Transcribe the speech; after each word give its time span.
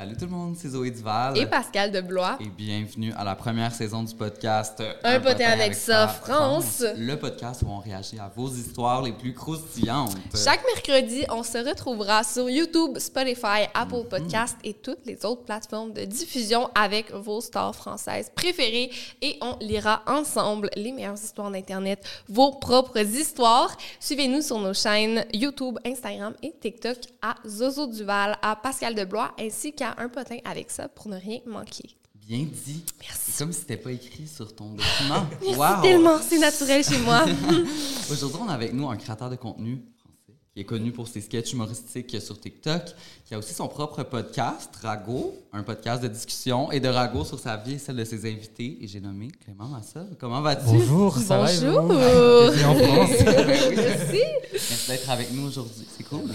Salut 0.00 0.16
tout 0.16 0.26
le 0.26 0.30
monde, 0.30 0.54
c'est 0.56 0.68
Zoé 0.68 0.92
Duval. 0.92 1.36
Et 1.36 1.44
Pascal 1.44 1.90
de 1.90 2.00
Blois. 2.00 2.38
Et 2.38 2.46
bienvenue 2.46 3.12
à 3.16 3.24
la 3.24 3.34
première 3.34 3.74
saison 3.74 4.04
du 4.04 4.14
podcast 4.14 4.80
Un, 5.02 5.18
potin 5.18 5.48
avec 5.48 5.74
ça, 5.74 6.06
France. 6.06 6.84
Le 6.96 7.16
podcast 7.16 7.64
où 7.66 7.68
on 7.68 7.80
réagit 7.80 8.16
à 8.20 8.30
vos 8.32 8.48
histoires 8.48 9.02
les 9.02 9.10
plus 9.10 9.34
croustillantes. 9.34 10.14
Chaque 10.36 10.64
mercredi, 10.72 11.24
on 11.30 11.42
se 11.42 11.58
retrouvera 11.58 12.22
sur 12.22 12.48
YouTube, 12.48 12.96
Spotify, 12.98 13.66
Apple 13.74 14.04
Podcast 14.08 14.56
et 14.62 14.74
toutes 14.74 15.04
les 15.04 15.24
autres 15.26 15.42
plateformes 15.42 15.92
de 15.92 16.04
diffusion 16.04 16.70
avec 16.76 17.12
vos 17.12 17.40
stars 17.40 17.74
françaises 17.74 18.30
préférées 18.32 18.92
et 19.20 19.36
on 19.40 19.56
lira 19.60 20.04
ensemble 20.06 20.70
les 20.76 20.92
meilleures 20.92 21.14
histoires 21.14 21.50
d'Internet, 21.50 22.04
vos 22.28 22.52
propres 22.52 23.00
histoires. 23.00 23.76
Suivez-nous 23.98 24.42
sur 24.42 24.60
nos 24.60 24.74
chaînes 24.74 25.24
YouTube, 25.34 25.76
Instagram 25.84 26.34
et 26.44 26.54
TikTok 26.60 26.98
à 27.20 27.34
Zozo 27.44 27.88
Duval, 27.88 28.38
à 28.42 28.54
Pascal 28.54 28.94
de 28.94 29.04
Blois 29.04 29.32
ainsi 29.40 29.72
qu'à 29.72 29.87
Un 29.98 30.08
potin 30.08 30.36
avec 30.44 30.70
ça 30.70 30.88
pour 30.88 31.08
ne 31.08 31.16
rien 31.16 31.38
manquer. 31.46 31.90
Bien 32.14 32.38
dit. 32.44 32.84
Merci. 33.00 33.18
C'est 33.32 33.38
comme 33.44 33.52
si 33.52 33.60
c'était 33.60 33.76
pas 33.78 33.92
écrit 33.92 34.26
sur 34.28 34.54
ton 34.54 34.66
document. 34.74 35.26
Merci 35.42 35.58
Wow. 35.58 35.82
tellement, 35.82 36.18
c'est 36.20 36.38
naturel 36.38 36.84
chez 36.84 36.98
moi. 36.98 37.24
Aujourd'hui, 38.10 38.38
on 38.44 38.48
a 38.48 38.52
avec 38.52 38.72
nous 38.74 38.88
un 38.88 38.96
créateur 38.96 39.30
de 39.30 39.36
contenu 39.36 39.76
français 39.98 40.34
qui 40.52 40.60
est 40.60 40.64
connu 40.64 40.90
pour 40.92 41.06
ses 41.08 41.20
sketchs 41.20 41.52
humoristiques 41.52 42.20
sur 42.20 42.38
TikTok, 42.38 42.82
qui 43.24 43.32
a 43.34 43.38
aussi 43.38 43.54
son 43.54 43.68
propre 43.68 44.02
podcast, 44.02 44.68
Rago, 44.82 45.34
un 45.52 45.62
podcast 45.62 46.02
de 46.02 46.08
discussion 46.08 46.70
et 46.72 46.80
de 46.80 46.88
Rago 46.88 47.24
sur 47.24 47.38
sa 47.38 47.56
vie 47.56 47.74
et 47.74 47.78
celle 47.78 47.96
de 47.96 48.04
ses 48.04 48.28
invités. 48.30 48.76
Et 48.82 48.88
j'ai 48.88 49.00
nommé 49.00 49.28
Clément 49.44 49.68
Massa. 49.68 50.04
Comment 50.18 50.42
vas-tu? 50.42 50.64
Bonjour, 50.66 51.16
ça 51.16 51.38
va? 51.38 51.46
Bonjour. 51.46 51.88
Ben 52.50 53.46
oui. 53.48 53.74
Merci. 53.76 54.22
Merci 54.52 54.88
d'être 54.88 55.08
avec 55.10 55.32
nous 55.32 55.46
aujourd'hui. 55.46 55.86
C'est 55.96 56.04
cool. 56.04 56.28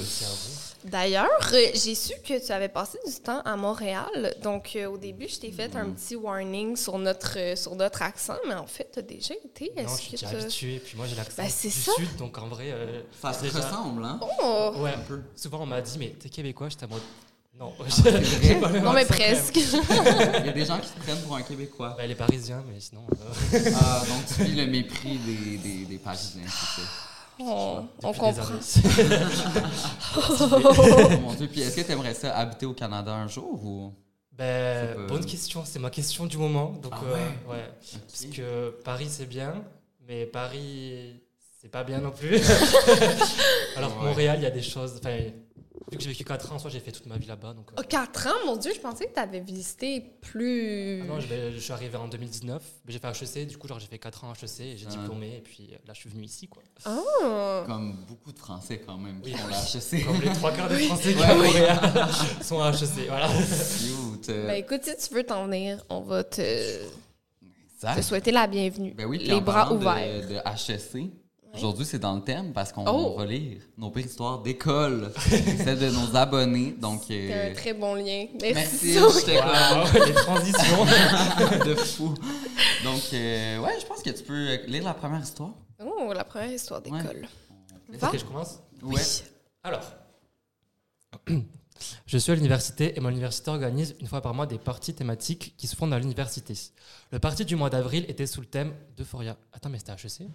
D'ailleurs, 0.85 1.29
euh, 1.53 1.65
j'ai 1.73 1.95
su 1.95 2.13
que 2.27 2.45
tu 2.45 2.51
avais 2.51 2.67
passé 2.69 2.97
du 3.07 3.13
temps 3.13 3.41
à 3.45 3.55
Montréal. 3.55 4.35
Donc, 4.41 4.71
euh, 4.75 4.87
au 4.87 4.97
début, 4.97 5.27
je 5.29 5.39
t'ai 5.39 5.51
fait 5.51 5.75
un 5.75 5.89
petit 5.91 6.15
warning 6.15 6.75
sur 6.75 6.97
notre, 6.97 7.37
euh, 7.37 7.55
sur 7.55 7.75
notre 7.75 8.01
accent, 8.01 8.35
mais 8.47 8.53
en 8.55 8.67
fait, 8.67 8.89
tu 8.91 8.99
as 8.99 9.01
déjà 9.01 9.33
été. 9.45 9.71
Non, 9.77 9.83
Est-ce 9.83 9.97
je 9.97 10.01
suis 10.01 10.17
que 10.17 10.25
déjà 10.25 10.37
habitué, 10.37 10.79
puis 10.83 10.97
moi 10.97 11.05
j'ai 11.07 11.15
l'accent 11.15 11.41
Ben, 11.41 11.49
c'est 11.49 11.69
du 11.69 11.73
ça. 11.73 11.91
sud, 11.95 12.15
donc 12.17 12.37
en 12.37 12.47
vrai... 12.47 12.71
euh, 12.71 13.01
Ça 13.21 13.31
se 13.33 13.43
déjà- 13.43 13.59
ressemble, 13.59 14.03
hein? 14.03 14.19
Oh! 14.41 14.73
Ouais, 14.77 14.93
un 14.93 14.99
peu. 15.07 15.21
Souvent 15.35 15.61
on 15.61 15.65
m'a 15.65 15.81
dit, 15.81 15.97
mais 15.97 16.09
t'es 16.19 16.29
québécois, 16.29 16.67
j'étais 16.69 16.83
à 16.83 16.87
mode... 16.87 17.01
Non, 17.59 17.71
vrai? 17.77 17.87
j'ai 18.41 18.55
pas 18.55 18.67
le 18.67 18.73
même 18.73 18.83
Non, 18.83 18.93
mais 18.93 19.05
presque. 19.05 19.55
Il 19.55 20.45
y 20.45 20.49
a 20.49 20.51
des 20.51 20.65
gens 20.65 20.79
qui 20.79 20.87
se 20.87 20.93
prennent 20.95 21.21
pour 21.21 21.35
un 21.35 21.43
Québécois. 21.43 21.93
Ben, 21.97 22.07
les 22.07 22.15
Parisiens, 22.15 22.63
mais 22.67 22.79
sinon... 22.79 23.05
euh, 23.53 23.71
Ah, 23.79 24.01
donc 24.07 24.25
tu 24.35 24.43
vis 24.43 24.55
le 24.55 24.65
mépris 24.65 25.19
des, 25.19 25.57
des, 25.57 25.85
des 25.85 25.97
Parisiens, 25.99 26.41
c'est 26.47 26.81
ça. 26.81 26.87
Oh, 27.39 27.79
on 28.03 28.13
comprend. 28.13 28.33
Oh 30.15 31.09
mon 31.21 31.33
Dieu, 31.33 31.47
puis 31.47 31.61
est-ce 31.61 31.75
que 31.75 31.81
tu 31.81 31.91
aimerais 31.91 32.13
ça 32.13 32.35
habiter 32.37 32.65
au 32.65 32.73
Canada 32.73 33.13
un 33.13 33.27
jour 33.27 33.63
ou... 33.65 33.93
ben, 34.31 35.07
bonne 35.07 35.25
question, 35.25 35.63
c'est 35.65 35.79
ma 35.79 35.89
question 35.89 36.25
du 36.25 36.37
moment. 36.37 36.71
Donc, 36.81 36.93
Ah 36.95 37.01
euh, 37.05 37.13
ouais? 37.13 37.55
ouais. 37.55 37.69
Parce 38.07 38.25
que 38.25 38.69
Paris 38.83 39.07
c'est 39.09 39.25
bien, 39.27 39.63
mais 40.07 40.25
Paris 40.25 41.21
c'est 41.61 41.69
pas 41.71 41.83
bien 41.83 41.99
non 41.99 42.11
plus. 42.11 42.35
Alors 43.77 43.95
que 43.95 43.99
Ouais. 44.01 44.07
Montréal, 44.09 44.37
il 44.39 44.43
y 44.43 44.47
a 44.47 44.51
des 44.51 44.61
choses... 44.61 44.99
Vu 45.93 45.97
que 45.97 46.03
j'ai 46.03 46.09
vécu 46.09 46.23
4 46.23 46.51
ans, 46.51 46.59
soit 46.59 46.69
j'ai 46.71 46.79
fait 46.79 46.91
toute 46.91 47.05
ma 47.05 47.17
vie 47.17 47.27
là-bas, 47.27 47.53
donc... 47.53 47.69
euh, 47.71 47.75
Oh, 47.79 47.83
Quatre 47.87 48.27
ans, 48.27 48.45
mon 48.47 48.55
Dieu, 48.57 48.71
je 48.75 48.79
pensais 48.79 49.05
que 49.05 49.13
tu 49.13 49.19
avais 49.19 49.39
visité 49.39 50.01
plus. 50.21 51.01
Ah 51.03 51.05
non, 51.05 51.19
je, 51.19 51.59
suis 51.59 51.71
arrivé 51.71 51.95
en 51.97 52.07
2019, 52.07 52.61
mais 52.85 52.91
j'ai 52.93 52.99
fait 52.99 53.07
HEC, 53.07 53.47
du 53.47 53.57
coup, 53.57 53.67
genre, 53.67 53.79
j'ai 53.79 53.85
fait 53.87 53.99
4 53.99 54.23
ans 54.23 54.31
à 54.31 54.33
HEC 54.33 54.59
et 54.61 54.77
j'ai 54.77 54.87
Ah. 54.87 54.91
diplômé, 54.91 55.37
et 55.37 55.41
puis 55.41 55.69
euh, 55.71 55.77
là, 55.87 55.93
je 55.93 55.99
suis 55.99 56.09
venu 56.09 56.23
ici, 56.23 56.47
quoi. 56.47 56.63
Oh. 56.87 57.63
Comme 57.67 57.97
beaucoup 58.07 58.31
de 58.31 58.39
Français 58.39 58.81
quand 58.85 58.97
même 58.97 59.21
qui 59.21 59.31
Oui. 59.31 59.37
font 59.37 59.47
la 59.47 59.57
HEC. 59.59 60.05
Comme 60.05 60.19
les 60.21 60.33
trois 60.33 60.51
quarts 60.51 60.69
des 60.69 60.79
Français 60.87 61.13
qui 61.13 61.19
Ouais, 61.19 61.37
oui. 61.39 62.41
Sont 62.43 62.59
à 62.61 62.71
HEC, 62.71 63.07
voilà. 63.07 63.27
Cute. 63.29 64.27
Ben 64.27 64.55
écoute, 64.55 64.81
si 64.83 65.07
tu 65.09 65.13
veux 65.13 65.23
t'en 65.23 65.45
venir, 65.45 65.83
on 65.89 66.01
va 66.01 66.23
te, 66.23 66.41
te 67.95 68.01
souhaiter 68.01 68.31
la 68.31 68.47
bienvenue. 68.47 68.93
Ben 68.95 69.05
oui, 69.05 69.19
Les 69.19 69.33
en 69.33 69.41
bras 69.41 69.65
parlant 69.65 69.75
de- 69.75 69.81
ouverts. 69.81 70.27
De, 70.27 70.71
HEC, 70.71 71.11
aujourd'hui 71.53 71.85
c'est 71.85 71.99
dans 71.99 72.15
le 72.15 72.21
thème 72.21 72.51
parce 72.53 72.71
qu'on 72.71 72.85
Oh. 72.87 73.15
va 73.17 73.25
lire 73.25 73.61
nos 73.77 73.89
pires 73.91 74.05
histoires 74.05 74.41
d'école, 74.41 75.11
celles 75.17 75.79
de 75.79 75.89
nos 75.89 76.15
abonnés. 76.15 76.71
Donc, 76.79 77.03
C'est 77.07 77.33
euh, 77.33 77.51
un 77.51 77.53
très 77.53 77.73
bon 77.73 77.95
lien. 77.95 78.25
Merci. 78.41 78.95
merci, 78.99 79.31
Wow, 79.31 80.05
les 80.05 80.13
transitions. 80.13 80.85
de 81.65 81.75
fou. 81.75 82.13
Donc, 82.83 83.01
euh, 83.13 83.59
ouais, 83.59 83.79
je 83.79 83.85
pense 83.85 84.01
que 84.01 84.09
tu 84.09 84.23
peux 84.23 84.55
lire 84.67 84.83
la 84.83 84.93
première 84.93 85.21
histoire. 85.21 85.51
Oh, 85.83 86.11
la 86.13 86.23
première 86.23 86.51
histoire 86.51 86.81
d'école. 86.81 87.27
Va. 87.89 88.09
ok, 88.09 88.17
je 88.17 88.25
commence? 88.25 88.59
Ouais. 88.81 89.01
Alors, 89.63 89.81
je 92.05 92.17
suis 92.17 92.31
à 92.31 92.35
l'université 92.35 92.97
et 92.97 92.99
mon 92.99 93.09
université 93.09 93.49
organise 93.51 93.95
une 93.99 94.07
fois 94.07 94.21
par 94.21 94.33
mois 94.33 94.45
des 94.47 94.57
parties 94.57 94.93
thématiques 94.93 95.53
qui 95.57 95.67
se 95.67 95.75
font 95.75 95.87
dans 95.87 95.97
l'université. 95.97 96.53
Le 97.11 97.19
parti 97.19 97.45
du 97.45 97.55
mois 97.55 97.69
d'avril 97.69 98.05
était 98.07 98.25
sous 98.27 98.41
le 98.41 98.47
thème 98.47 98.73
d'Euphoria. 98.97 99.37
Attends, 99.51 99.69
mais 99.69 99.79
c'était 99.79 99.91
HEC 99.93 100.27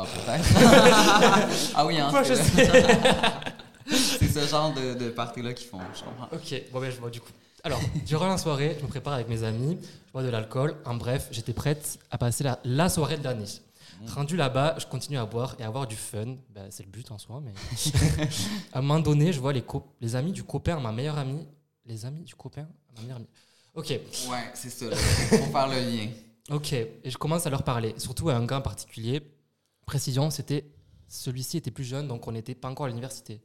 Ah, 0.00 0.04
peut-être. 0.04 1.72
ah 1.74 1.84
oui, 1.86 1.98
hein, 1.98 2.08
Pourquoi 2.10 2.24
c'est 3.90 4.28
ce 4.28 4.46
genre 4.48 4.72
de, 4.74 4.94
de 4.94 5.08
parties-là 5.10 5.52
qu'ils 5.54 5.66
font, 5.68 5.80
je 5.94 6.04
comprends. 6.04 6.28
Ok, 6.32 6.62
bon 6.72 6.80
ben 6.80 6.90
je 6.90 6.96
vois 7.00 7.10
du 7.10 7.20
coup. 7.20 7.32
Alors, 7.64 7.80
durant 8.06 8.28
la 8.28 8.38
soirée, 8.38 8.76
je 8.78 8.84
me 8.84 8.88
prépare 8.88 9.14
avec 9.14 9.28
mes 9.28 9.42
amis, 9.42 9.76
je 10.06 10.12
bois 10.12 10.22
de 10.22 10.28
l'alcool. 10.28 10.76
En 10.84 10.94
bref, 10.94 11.26
j'étais 11.32 11.52
prête 11.52 11.98
à 12.12 12.18
passer 12.18 12.44
la, 12.44 12.60
la 12.64 12.88
soirée 12.88 13.16
de 13.16 13.24
l'année. 13.24 13.46
Rendu 14.14 14.36
là-bas, 14.36 14.76
je 14.78 14.86
continue 14.86 15.18
à 15.18 15.26
boire 15.26 15.56
et 15.58 15.64
à 15.64 15.66
avoir 15.66 15.88
du 15.88 15.96
fun. 15.96 16.36
Ben, 16.50 16.66
c'est 16.70 16.84
le 16.84 16.90
but 16.90 17.10
en 17.10 17.18
soi, 17.18 17.42
mais. 17.44 17.52
à 18.72 18.78
un 18.78 18.80
moment 18.82 19.00
donné, 19.00 19.32
je 19.32 19.40
vois 19.40 19.52
les, 19.52 19.62
co- 19.62 19.92
les 20.00 20.14
amis 20.14 20.30
du 20.30 20.44
copain 20.44 20.78
ma 20.78 20.92
meilleure 20.92 21.18
amie. 21.18 21.44
Les 21.84 22.06
amis 22.06 22.22
du 22.22 22.36
copain 22.36 22.68
ma 22.94 23.02
meilleure 23.02 23.16
amie. 23.16 23.26
Ok, 23.74 23.88
Ouais, 23.88 24.50
c'est 24.54 24.70
ça. 24.70 24.86
là. 24.86 24.96
Faut 24.96 25.36
faire 25.50 25.66
le 25.68 25.80
lien. 25.80 26.08
ok. 26.50 26.72
Et 26.72 27.10
je 27.10 27.18
commence 27.18 27.44
à 27.46 27.50
leur 27.50 27.64
parler, 27.64 27.94
surtout 27.98 28.28
à 28.30 28.34
un 28.34 28.44
gars 28.46 28.58
en 28.58 28.62
particulier. 28.62 29.20
Précision, 29.88 30.28
c'était. 30.30 30.64
Celui-ci 31.08 31.56
était 31.56 31.70
plus 31.70 31.84
jeune, 31.84 32.06
donc 32.06 32.26
on 32.28 32.32
n'était 32.32 32.54
pas 32.54 32.68
encore 32.68 32.84
à 32.84 32.88
l'université. 32.90 33.40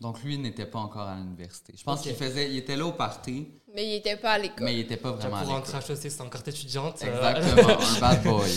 Donc, 0.00 0.22
lui 0.22 0.38
n'était 0.38 0.64
pas 0.64 0.78
encore 0.78 1.02
à 1.06 1.14
l'université. 1.16 1.74
Je 1.76 1.84
pense 1.84 2.00
qu'il 2.00 2.14
faisait, 2.14 2.50
il 2.50 2.56
était 2.56 2.74
là 2.76 2.86
au 2.86 2.92
party, 2.92 3.46
Mais 3.74 3.86
il 3.86 3.94
était 3.96 4.16
pas 4.16 4.32
à 4.32 4.38
l'école. 4.38 4.64
mais 4.64 4.72
il 4.72 4.78
n'était 4.78 4.96
pas 4.96 5.12
vraiment 5.12 5.42
pour 5.42 5.54
à 5.54 5.58
l'école. 5.58 5.74
à 5.74 5.92
HEC, 5.92 6.10
c'est 6.10 6.20
en 6.22 6.30
carte 6.30 6.48
étudiante. 6.48 7.02
euh, 7.04 7.34
Exactement, 7.36 7.78
un 7.96 8.00
bad 8.00 8.22
boy. 8.24 8.50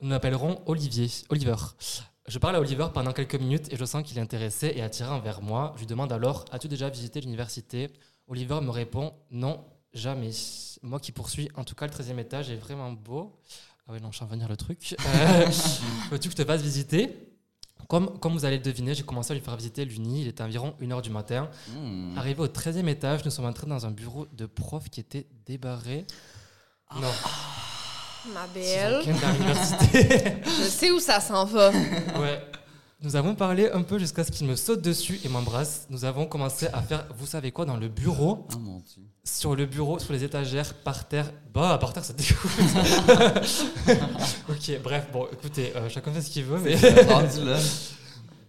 Nous 0.00 0.10
l'appellerons 0.10 0.62
Olivier. 0.66 1.10
Oliver. 1.30 1.56
Je 2.28 2.38
parle 2.38 2.54
à 2.54 2.60
Oliver 2.60 2.86
pendant 2.94 3.12
quelques 3.12 3.34
minutes 3.34 3.72
et 3.72 3.76
je 3.76 3.84
sens 3.84 4.04
qu'il 4.04 4.16
est 4.18 4.20
intéressé 4.20 4.72
et 4.76 4.82
attiré 4.82 5.10
envers 5.10 5.42
moi. 5.42 5.72
Je 5.74 5.80
lui 5.80 5.86
demande 5.86 6.12
alors 6.12 6.44
As-tu 6.52 6.68
déjà 6.68 6.88
visité 6.88 7.20
l'université? 7.20 7.90
Oliver 8.28 8.60
me 8.60 8.70
répond 8.70 9.14
Non, 9.32 9.64
jamais. 9.92 10.30
Moi 10.82 11.00
qui 11.00 11.10
poursuis, 11.10 11.48
en 11.56 11.64
tout 11.64 11.74
cas, 11.74 11.86
le 11.88 11.92
13e 11.92 12.20
étage 12.20 12.50
est 12.50 12.56
vraiment 12.56 12.92
beau. 12.92 13.34
Ah 13.88 13.92
ouais, 13.92 14.00
non, 14.00 14.12
je 14.12 14.18
sens 14.18 14.28
venir 14.30 14.48
le 14.48 14.56
truc. 14.56 14.94
Euh, 15.00 15.46
Veux-tu 16.10 16.28
que 16.28 16.36
je 16.36 16.42
te 16.42 16.44
fasse 16.44 16.60
visiter 16.60 17.24
comme, 17.88 18.18
comme 18.18 18.34
vous 18.34 18.44
allez 18.44 18.58
le 18.58 18.62
deviner, 18.62 18.94
j'ai 18.94 19.02
commencé 19.02 19.32
à 19.32 19.34
lui 19.34 19.42
faire 19.42 19.56
visiter 19.56 19.86
l'Uni. 19.86 20.20
Il 20.20 20.28
était 20.28 20.42
environ 20.42 20.74
1h 20.82 21.00
du 21.00 21.08
matin. 21.08 21.48
Hmm. 21.68 22.18
Arrivé 22.18 22.42
au 22.42 22.46
13e 22.46 22.86
étage, 22.86 23.24
nous 23.24 23.30
sommes 23.30 23.46
entrés 23.46 23.66
dans 23.66 23.86
un 23.86 23.90
bureau 23.90 24.26
de 24.32 24.44
prof 24.44 24.90
qui 24.90 25.00
était 25.00 25.26
débarré. 25.46 26.06
Non, 26.94 27.08
Ma 28.34 28.46
belle. 28.48 29.00
Je 30.44 30.68
sais 30.68 30.90
où 30.90 31.00
ça 31.00 31.20
s'en 31.20 31.46
va. 31.46 31.70
Ouais. 31.70 32.42
Nous 33.00 33.14
avons 33.14 33.36
parlé 33.36 33.70
un 33.70 33.82
peu 33.82 33.96
jusqu'à 33.98 34.24
ce 34.24 34.32
qu'il 34.32 34.46
me 34.48 34.56
saute 34.56 34.82
dessus 34.82 35.20
et 35.24 35.28
m'embrasse. 35.28 35.86
Nous 35.88 36.04
avons 36.04 36.26
commencé 36.26 36.66
à 36.72 36.82
faire, 36.82 37.06
vous 37.16 37.26
savez 37.26 37.52
quoi, 37.52 37.64
dans 37.64 37.76
le 37.76 37.86
bureau, 37.88 38.44
Oh 38.52 38.58
mon 38.58 38.78
dieu. 38.80 39.02
sur 39.22 39.54
le 39.54 39.66
bureau, 39.66 40.00
sur 40.00 40.12
les 40.12 40.24
étagères, 40.24 40.74
par 40.74 41.06
terre. 41.06 41.30
Bah, 41.54 41.78
par 41.80 41.92
terre, 41.92 42.04
ça 42.04 42.12
dégoûte. 42.12 42.34
ok, 44.50 44.80
bref, 44.82 45.06
bon, 45.12 45.28
écoutez, 45.32 45.72
euh, 45.76 45.88
chacun 45.88 46.12
fait 46.12 46.22
ce 46.22 46.30
qu'il 46.30 46.42
veut, 46.44 46.58
mais 46.58 46.76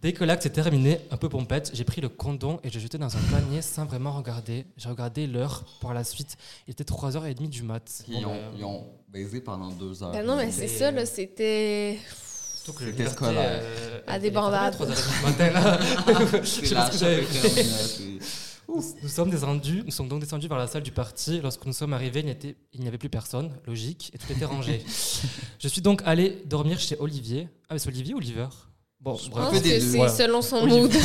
dès 0.01 0.13
que 0.13 0.23
l'acte 0.23 0.41
s'est 0.41 0.49
terminé, 0.49 0.99
un 1.11 1.17
peu 1.17 1.29
pompette, 1.29 1.69
j'ai 1.75 1.83
pris 1.83 2.01
le 2.01 2.09
condom 2.09 2.59
et 2.63 2.71
j'ai 2.71 2.79
jeté 2.79 2.97
dans 2.97 3.15
un 3.15 3.21
panier 3.31 3.61
sans 3.61 3.85
vraiment 3.85 4.13
regarder. 4.13 4.65
J'ai 4.77 4.89
regardé 4.89 5.27
l'heure 5.27 5.63
par 5.79 5.93
la 5.93 6.03
suite. 6.03 6.37
Il 6.67 6.71
était 6.71 6.85
3h30 6.85 7.49
du 7.49 7.61
mat. 7.61 8.01
Ils, 8.07 8.23
Bon, 8.23 8.31
ont, 8.31 8.33
ben, 8.33 8.41
ils 8.57 8.63
ont 8.65 8.87
baisé 9.09 9.41
pendant 9.41 9.69
deux 9.69 10.01
heures. 10.01 10.11
Ben 10.11 10.25
non, 10.25 10.37
mais 10.37 10.49
c'est 10.51 10.67
C'est- 10.67 10.79
ça, 10.79 10.89
là, 10.91 11.05
c'était. 11.05 11.99
Surtout 12.63 12.79
que 12.79 12.83
le 12.85 12.91
liberté, 12.91 13.25
euh, 13.27 13.99
À 14.07 14.19
des 14.19 14.31
bandades. 14.31 14.75
3h30 14.75 14.85
du 14.87 15.25
matin, 15.25 15.51
là. 15.51 15.79
Je 16.43 16.45
C'est 16.47 16.65
sais 16.67 16.75
pas 16.75 16.85
ce 16.87 16.91
que 16.91 16.97
j'avais 16.97 17.21
fait. 17.23 18.19
Nous 19.01 19.09
sommes 19.09 19.31
descendus, 19.31 19.81
nous 19.83 19.91
sommes 19.91 20.07
donc 20.07 20.19
descendus 20.19 20.47
vers 20.47 20.57
la 20.59 20.67
salle 20.67 20.83
du 20.83 20.91
parti. 20.91 21.39
Lorsque 21.41 21.65
nous 21.65 21.73
sommes 21.73 21.93
arrivés, 21.93 22.23
il 22.73 22.81
n'y 22.81 22.87
avait 22.87 22.99
plus 22.99 23.09
personne, 23.09 23.51
logique, 23.65 24.11
et 24.13 24.17
tout 24.19 24.31
était 24.31 24.45
rangé. 24.45 24.83
je 25.59 25.67
suis 25.67 25.81
donc 25.81 26.01
allé 26.05 26.43
dormir 26.45 26.79
chez 26.79 26.95
Olivier. 26.99 27.47
Ah, 27.67 27.73
mais 27.73 27.79
c'est 27.79 27.89
Olivier 27.89 28.13
ou 28.13 28.17
Oliver? 28.17 28.47
Bon, 28.99 29.15
Je 29.15 29.29
bref. 29.29 29.45
pense 29.49 29.59
que 29.61 29.67
c'est 29.67 29.79
Voilà. 29.97 30.11
selon 30.13 30.41
son 30.41 30.65
mood. 30.67 30.91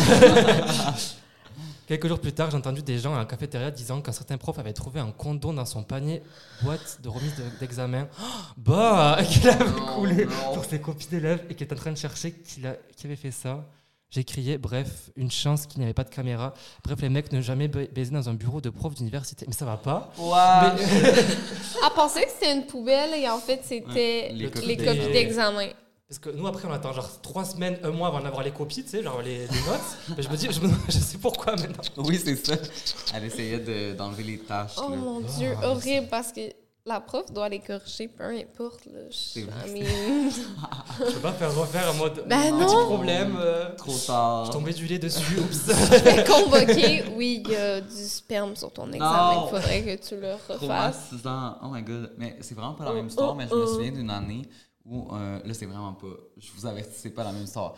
Quelques 1.86 2.08
jours 2.08 2.18
plus 2.20 2.32
tard, 2.32 2.50
j'ai 2.50 2.56
entendu 2.56 2.82
des 2.82 2.98
gens 2.98 3.14
à 3.14 3.18
la 3.18 3.24
cafétéria 3.26 3.70
disant 3.70 4.00
qu'un 4.00 4.12
certain 4.12 4.38
prof 4.38 4.58
avait 4.58 4.72
trouvé 4.72 5.00
un 5.00 5.10
condom 5.10 5.52
dans 5.52 5.66
son 5.66 5.82
panier 5.82 6.22
boîte 6.62 6.98
de 7.02 7.08
remise 7.10 7.34
de- 7.36 7.58
d'examen. 7.60 8.08
Oh, 8.20 8.24
bah, 8.56 9.18
qu'il 9.28 9.46
avait 9.48 9.64
Non, 9.64 9.86
coulé 9.94 10.24
non. 10.24 10.54
pour 10.54 10.64
ses 10.64 10.80
copies 10.80 11.08
d'élèves 11.08 11.44
et 11.50 11.54
qui 11.54 11.62
était 11.64 11.74
en 11.74 11.78
train 11.78 11.92
de 11.92 11.98
chercher 11.98 12.32
qui, 12.32 12.66
a- 12.66 12.76
qui 12.96 13.06
avait 13.06 13.16
fait 13.16 13.30
ça. 13.30 13.64
J'ai 14.10 14.22
crié, 14.24 14.58
bref, 14.58 15.10
une 15.16 15.30
chance 15.30 15.66
qu'il 15.66 15.80
n'y 15.80 15.84
avait 15.86 15.92
pas 15.92 16.04
de 16.04 16.08
caméra. 16.08 16.54
Bref, 16.84 17.00
les 17.02 17.08
mecs 17.08 17.32
ne 17.32 17.40
jamais 17.40 17.66
ba- 17.68 17.80
baiser 17.92 18.12
dans 18.12 18.28
un 18.28 18.34
bureau 18.34 18.60
de 18.60 18.70
prof 18.70 18.94
d'université. 18.94 19.44
Mais 19.48 19.52
ça 19.54 19.64
va 19.64 19.76
pas. 19.76 20.12
What? 20.18 20.76
Elle 20.78 21.90
pensait 21.96 22.24
que 22.24 22.30
c'était 22.30 22.54
une 22.54 22.64
poubelle 22.66 23.10
et 23.20 23.28
en 23.28 23.38
fait, 23.38 23.60
c'était 23.64 23.84
Ouais, 23.88 24.30
les 24.32 24.76
les, 24.76 24.76
copies 24.76 25.12
d'examen. 25.12 25.66
Parce 26.14 26.32
que 26.32 26.38
nous, 26.38 26.46
après, 26.46 26.68
on 26.68 26.72
attend 26.72 26.92
genre 26.92 27.08
trois 27.22 27.44
semaines, 27.44 27.76
un 27.82 27.90
mois 27.90 28.06
avant 28.08 28.20
d'avoir 28.20 28.42
les 28.44 28.52
copies, 28.52 28.84
tu 28.84 28.90
sais, 28.90 29.02
genre 29.02 29.20
les, 29.20 29.38
les 29.38 29.46
notes. 29.46 30.16
Mais 30.16 30.22
je 30.22 30.28
me 30.28 30.36
dis, 30.36 30.46
je, 30.50 30.60
me- 30.60 30.68
je 30.88 30.98
sais 30.98 31.18
pourquoi 31.18 31.56
maintenant. 31.56 31.82
Oui, 31.96 32.20
c'est 32.24 32.36
ça. 32.36 32.54
Elle 33.14 33.24
essayait 33.24 33.58
de- 33.58 33.94
d'enlever 33.96 34.22
les 34.22 34.38
tâches. 34.38 34.76
Oh 34.78 34.90
là. 34.90 34.96
mon 34.96 35.20
dieu, 35.20 35.54
Ah, 35.60 35.70
horrible 35.70 36.06
parce 36.08 36.30
que 36.30 36.40
la 36.86 37.00
prof 37.00 37.32
doit 37.32 37.48
les 37.48 37.58
corriger, 37.58 38.06
peu 38.06 38.24
importe. 38.24 38.84
Là. 38.86 39.00
Je, 39.10 39.40
vrai, 39.40 39.68
I 39.68 39.72
mean, 39.80 40.30
Je 41.00 41.12
peux 41.14 41.18
pas 41.20 41.32
faire 41.32 41.52
refaire 41.58 41.90
en 41.90 41.94
mode 41.94 42.22
Ben 42.28 42.42
petit 42.58 42.74
non. 42.74 42.84
problème. 42.86 43.36
euh, 43.40 43.74
Trop 43.74 43.90
je 43.92 44.06
tard. 44.06 44.44
suis 44.44 44.52
tombé 44.52 44.72
du 44.72 44.86
lait 44.86 44.98
dessus, 45.00 45.38
oups. 45.40 45.66
je 45.66 46.04
vais 46.04 46.24
convoquer. 46.24 47.04
Oui, 47.16 47.42
il 47.44 47.50
y 47.50 47.56
a 47.56 47.80
du 47.80 48.04
sperme 48.06 48.54
sur 48.54 48.72
ton 48.72 48.92
examen. 48.92 49.34
Non. 49.34 49.46
Il 49.46 49.50
faudrait 49.50 49.82
que 49.82 50.08
tu 50.08 50.14
le 50.20 50.34
refasses. 50.34 50.58
Traumatisant. 50.58 51.56
Oh 51.62 51.68
my 51.72 51.82
god. 51.82 52.12
Mais 52.18 52.36
c'est 52.40 52.54
vraiment 52.54 52.74
pas 52.74 52.84
la 52.84 52.90
Oh, 52.92 52.94
même 52.94 53.08
histoire, 53.08 53.30
oh, 53.32 53.34
mais 53.34 53.48
je 53.50 53.54
me 53.54 53.62
oh. 53.64 53.66
souviens 53.66 53.90
d'une 53.90 54.10
année 54.10 54.42
où, 54.86 55.08
euh, 55.14 55.40
là, 55.44 55.54
c'est 55.54 55.64
vraiment 55.66 55.94
pas. 55.94 56.08
Je 56.36 56.50
vous 56.52 56.66
avertis, 56.66 56.92
c'est 56.94 57.10
pas 57.10 57.24
la 57.24 57.32
même 57.32 57.44
histoire. 57.44 57.74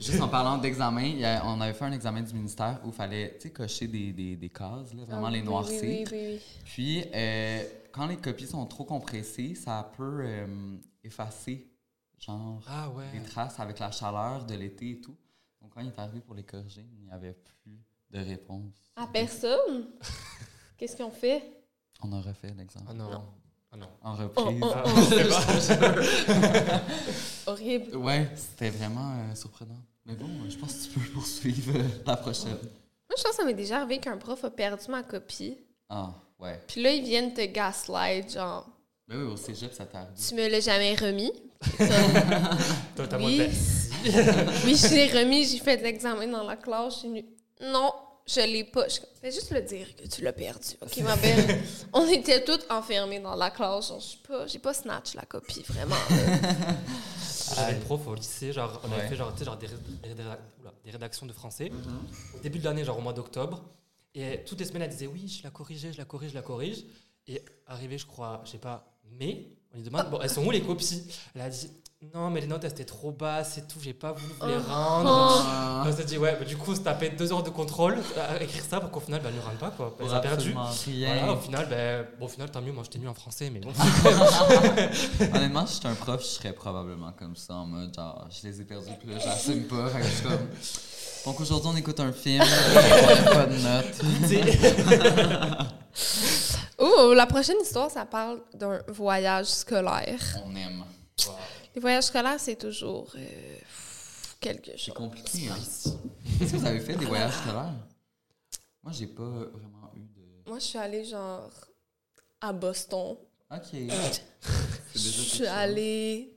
Juste 0.00 0.20
en 0.20 0.28
parlant 0.28 0.58
d'examen, 0.58 1.40
on 1.44 1.60
avait 1.60 1.72
fait 1.72 1.84
un 1.84 1.92
examen 1.92 2.22
du 2.22 2.34
ministère 2.34 2.80
où 2.84 2.88
il 2.88 2.92
fallait, 2.92 3.34
tu 3.36 3.42
sais, 3.48 3.50
cocher 3.52 3.86
des, 3.86 4.12
des, 4.12 4.36
des 4.36 4.48
cases, 4.50 4.92
là, 4.94 5.04
vraiment 5.04 5.26
Ah, 5.28 5.30
les 5.30 5.42
noircir. 5.42 5.82
Oui, 5.82 6.04
oui, 6.04 6.06
oui, 6.12 6.26
oui. 6.34 6.40
Puis, 6.64 7.04
euh, 7.14 7.62
quand 7.92 8.06
les 8.06 8.16
copies 8.16 8.46
sont 8.46 8.66
trop 8.66 8.84
compressées, 8.84 9.54
ça 9.54 9.90
peut 9.96 10.20
euh, 10.24 10.76
effacer, 11.04 11.70
genre, 12.18 12.60
Ah 12.66 12.90
ouais. 12.90 13.04
les 13.14 13.22
traces 13.22 13.60
avec 13.60 13.78
la 13.78 13.90
chaleur 13.92 14.44
de 14.44 14.54
l'été 14.54 14.90
et 14.90 15.00
tout. 15.00 15.16
Donc, 15.62 15.72
quand 15.74 15.80
il 15.80 15.88
est 15.88 15.98
arrivé 15.98 16.20
pour 16.20 16.34
les 16.34 16.42
corriger, 16.44 16.84
il 16.98 17.04
n'y 17.04 17.10
avait 17.12 17.34
plus 17.34 17.78
de 18.10 18.18
réponse. 18.18 18.74
À 18.96 19.06
personne? 19.06 19.90
Qu'est-ce 20.76 20.96
qu'on 20.96 21.10
fait? 21.10 21.42
On 22.02 22.12
a 22.12 22.20
refait 22.20 22.52
l'examen. 22.56 22.86
Ah 22.88 22.94
non. 22.94 23.10
Non. 23.10 23.24
Ah 23.70 23.76
non. 23.76 23.86
En 24.02 24.14
reprise. 24.14 24.60
Oh, 24.62 24.72
Ah, 24.74 24.82
oh. 24.86 24.90
Horrible. 27.50 27.96
Ouais, 27.96 28.28
c'était 28.34 28.70
vraiment 28.70 29.12
euh, 29.12 29.34
surprenant. 29.34 29.76
Mais 30.06 30.14
bon, 30.14 30.26
euh, 30.26 30.48
je 30.50 30.56
pense 30.56 30.72
que 30.74 30.84
tu 30.84 30.88
peux 30.98 31.10
poursuivre 31.10 31.72
euh, 31.76 31.82
la 32.06 32.16
prochaine. 32.16 32.48
Moi, 32.50 33.16
je 33.16 33.22
pense 33.22 33.32
que 33.32 33.36
ça 33.36 33.44
m'est 33.44 33.54
déjà 33.54 33.78
arrivé 33.80 33.98
qu'un 33.98 34.16
prof 34.16 34.42
a 34.44 34.50
perdu 34.50 34.84
ma 34.90 35.02
copie. 35.02 35.56
Ah, 35.88 36.12
ouais. 36.38 36.60
Puis 36.66 36.82
là, 36.82 36.92
ils 36.92 37.04
viennent 37.04 37.32
te 37.34 37.44
gaslight, 37.44 38.32
genre, 38.32 38.66
Mais 39.08 39.16
oui, 39.16 39.24
au 39.24 39.36
cégep, 39.36 39.72
ça 39.72 39.84
t'arrive. 39.86 40.08
tu 40.16 40.34
me 40.34 40.48
l'as 40.48 40.60
jamais 40.60 40.94
remis. 40.94 41.32
Toi, 42.96 43.06
t'as 43.08 43.16
Oui. 43.18 43.36
moins 43.38 43.46
de- 43.46 43.50
oui, 44.66 44.76
je 44.76 44.94
l'ai 44.94 45.06
remis, 45.20 45.44
j'ai 45.46 45.58
fait 45.58 45.76
l'examen 45.82 46.26
dans 46.28 46.44
la 46.44 46.56
classe, 46.56 46.98
suis 47.00 47.08
venue. 47.08 47.24
Non, 47.60 47.90
je 48.28 48.40
l'ai 48.40 48.64
pas. 48.64 48.86
Je 48.88 48.98
fais 49.20 49.32
juste 49.32 49.50
le 49.50 49.62
dire 49.62 49.86
que 49.96 50.06
tu 50.06 50.22
l'as 50.22 50.32
perdu. 50.32 50.68
OK, 50.82 50.96
ma 50.98 51.16
belle? 51.16 51.60
On 51.92 52.06
était 52.06 52.44
toutes 52.44 52.66
enfermées 52.70 53.20
dans 53.20 53.34
la 53.34 53.50
classe. 53.50 53.92
Je 53.98 54.04
suis 54.04 54.18
pas, 54.18 54.46
j'ai 54.46 54.58
pas 54.58 54.74
snatch 54.74 55.14
la 55.14 55.22
copie, 55.22 55.62
vraiment. 55.68 55.96
J'avais 57.56 57.72
une 57.72 57.80
prof 57.80 58.06
au 58.06 58.14
lycée, 58.14 58.52
genre, 58.52 58.80
on 58.84 58.92
avait 58.92 59.02
Ouais. 59.02 59.08
fait 59.08 59.16
genre, 59.16 59.32
des, 59.32 59.66
ré- 59.66 59.72
des 60.84 60.90
rédactions 60.90 61.26
de 61.26 61.32
français. 61.32 61.70
Au 62.34 62.38
début 62.40 62.58
de 62.58 62.64
l'année, 62.64 62.84
genre 62.84 62.98
au 62.98 63.00
mois 63.00 63.14
d'octobre. 63.14 63.62
Et 64.14 64.44
toutes 64.44 64.60
les 64.60 64.66
semaines, 64.66 64.82
elle 64.82 64.90
disait 64.90 65.06
oui, 65.06 65.28
je 65.28 65.42
la 65.44 65.50
corrigeais, 65.50 65.92
je 65.92 65.98
la 65.98 66.04
corrige, 66.04 66.30
je 66.30 66.34
la 66.34 66.42
corrige. 66.42 66.84
Et 67.26 67.42
arrivé, 67.66 67.96
je 67.98 68.06
crois, 68.06 68.42
je 68.44 68.50
sais 68.52 68.58
pas, 68.58 68.86
mai, 69.18 69.48
on 69.72 69.76
lui 69.78 69.82
demande, 69.84 70.10
bon, 70.10 70.18
elles 70.20 70.30
sont 70.30 70.44
où 70.44 70.50
les 70.50 70.60
copies? 70.62 71.02
Elle 71.34 71.40
a 71.42 71.48
dit, 71.48 71.70
non, 72.14 72.30
mais 72.30 72.40
les 72.40 72.46
notes, 72.46 72.62
elles 72.62 72.70
étaient 72.70 72.84
trop 72.84 73.10
basses 73.10 73.58
et 73.58 73.62
tout, 73.62 73.80
j'ai 73.82 73.92
pas 73.92 74.12
voulu 74.12 74.32
vous 74.40 74.46
les 74.46 74.54
Oh. 74.54 74.70
rendre. 74.72 75.44
Ah, 75.48 75.82
On 75.84 75.92
s'est 75.92 76.04
dit, 76.04 76.16
ouais, 76.16 76.36
bah, 76.38 76.44
du 76.44 76.56
coup, 76.56 76.70
on 76.70 76.76
se 76.76 76.80
tapait 76.80 77.10
deux 77.10 77.32
heures 77.32 77.42
de 77.42 77.50
contrôle 77.50 77.98
à 78.16 78.40
écrire 78.40 78.62
ça 78.62 78.78
pour 78.78 78.92
qu'au 78.92 79.00
final, 79.00 79.20
bah, 79.20 79.30
elle 79.30 79.36
ne 79.36 79.40
rende 79.44 79.58
pas, 79.58 79.70
quoi. 79.70 79.96
Elle 79.98 80.06
pour 80.06 80.14
a 80.14 80.20
perdu. 80.20 80.52
Voilà, 80.52 81.32
au 81.32 81.36
final, 81.38 81.66
ben, 81.68 82.06
bon, 82.20 82.26
au 82.26 82.28
final, 82.28 82.52
tant 82.52 82.60
mieux, 82.62 82.70
moi 82.70 82.84
j'étais 82.84 83.00
nul 83.00 83.08
en 83.08 83.14
français, 83.14 83.50
mais 83.50 83.58
bon. 83.58 83.72
Honnêtement, 85.34 85.66
si 85.66 85.74
j'étais 85.74 85.88
un 85.88 85.96
prof, 85.96 86.20
je 86.22 86.26
serais 86.26 86.52
probablement 86.52 87.10
comme 87.18 87.34
ça, 87.34 87.54
en 87.54 87.66
mode 87.66 87.92
genre, 87.92 88.28
je 88.30 88.46
les 88.46 88.60
ai 88.60 88.64
perdus, 88.64 88.92
puis 89.00 89.10
là, 89.12 89.18
j'assume 89.18 89.64
pas. 89.64 89.88
Fait 89.88 89.98
que 89.98 90.04
je 90.06 90.10
suis 90.10 90.22
comme. 90.22 90.48
Donc 91.26 91.40
aujourd'hui, 91.40 91.70
on 91.74 91.76
écoute 91.76 91.98
un 91.98 92.12
film, 92.12 92.44
on 92.44 93.24
n'a 93.24 93.30
pas 93.34 93.46
de 93.46 93.56
notes. 93.56 94.00
Oh, 96.80 97.12
la 97.12 97.26
prochaine 97.26 97.56
histoire, 97.60 97.90
ça 97.90 98.04
parle 98.04 98.38
d'un 98.54 98.80
voyage 98.86 99.46
scolaire. 99.46 100.20
On 100.46 100.54
aime. 100.54 100.84
Les 101.74 101.80
voyages 101.80 102.04
scolaires, 102.04 102.40
c'est 102.40 102.56
toujours 102.56 103.10
euh, 103.16 103.56
quelque 104.40 104.72
C'est 104.72 104.78
chose. 104.86 104.94
compliqué, 104.94 105.48
hein. 105.48 105.56
Est-ce 106.40 106.52
que 106.52 106.56
vous 106.56 106.66
avez 106.66 106.80
fait 106.80 106.94
des 106.96 107.04
voyages 107.06 107.34
scolaires? 107.34 107.74
Moi, 108.82 108.92
j'ai 108.92 109.06
pas 109.06 109.22
vraiment 109.24 109.90
eu 109.94 110.00
de. 110.00 110.48
Moi, 110.50 110.58
je 110.58 110.64
suis 110.64 110.78
allée 110.78 111.04
genre 111.04 111.50
à 112.40 112.52
Boston. 112.52 113.16
Ok. 113.50 113.58
C'est 113.72 113.80
déjà 113.86 114.00
Je 114.94 114.98
suis 114.98 115.46
allée 115.46 116.34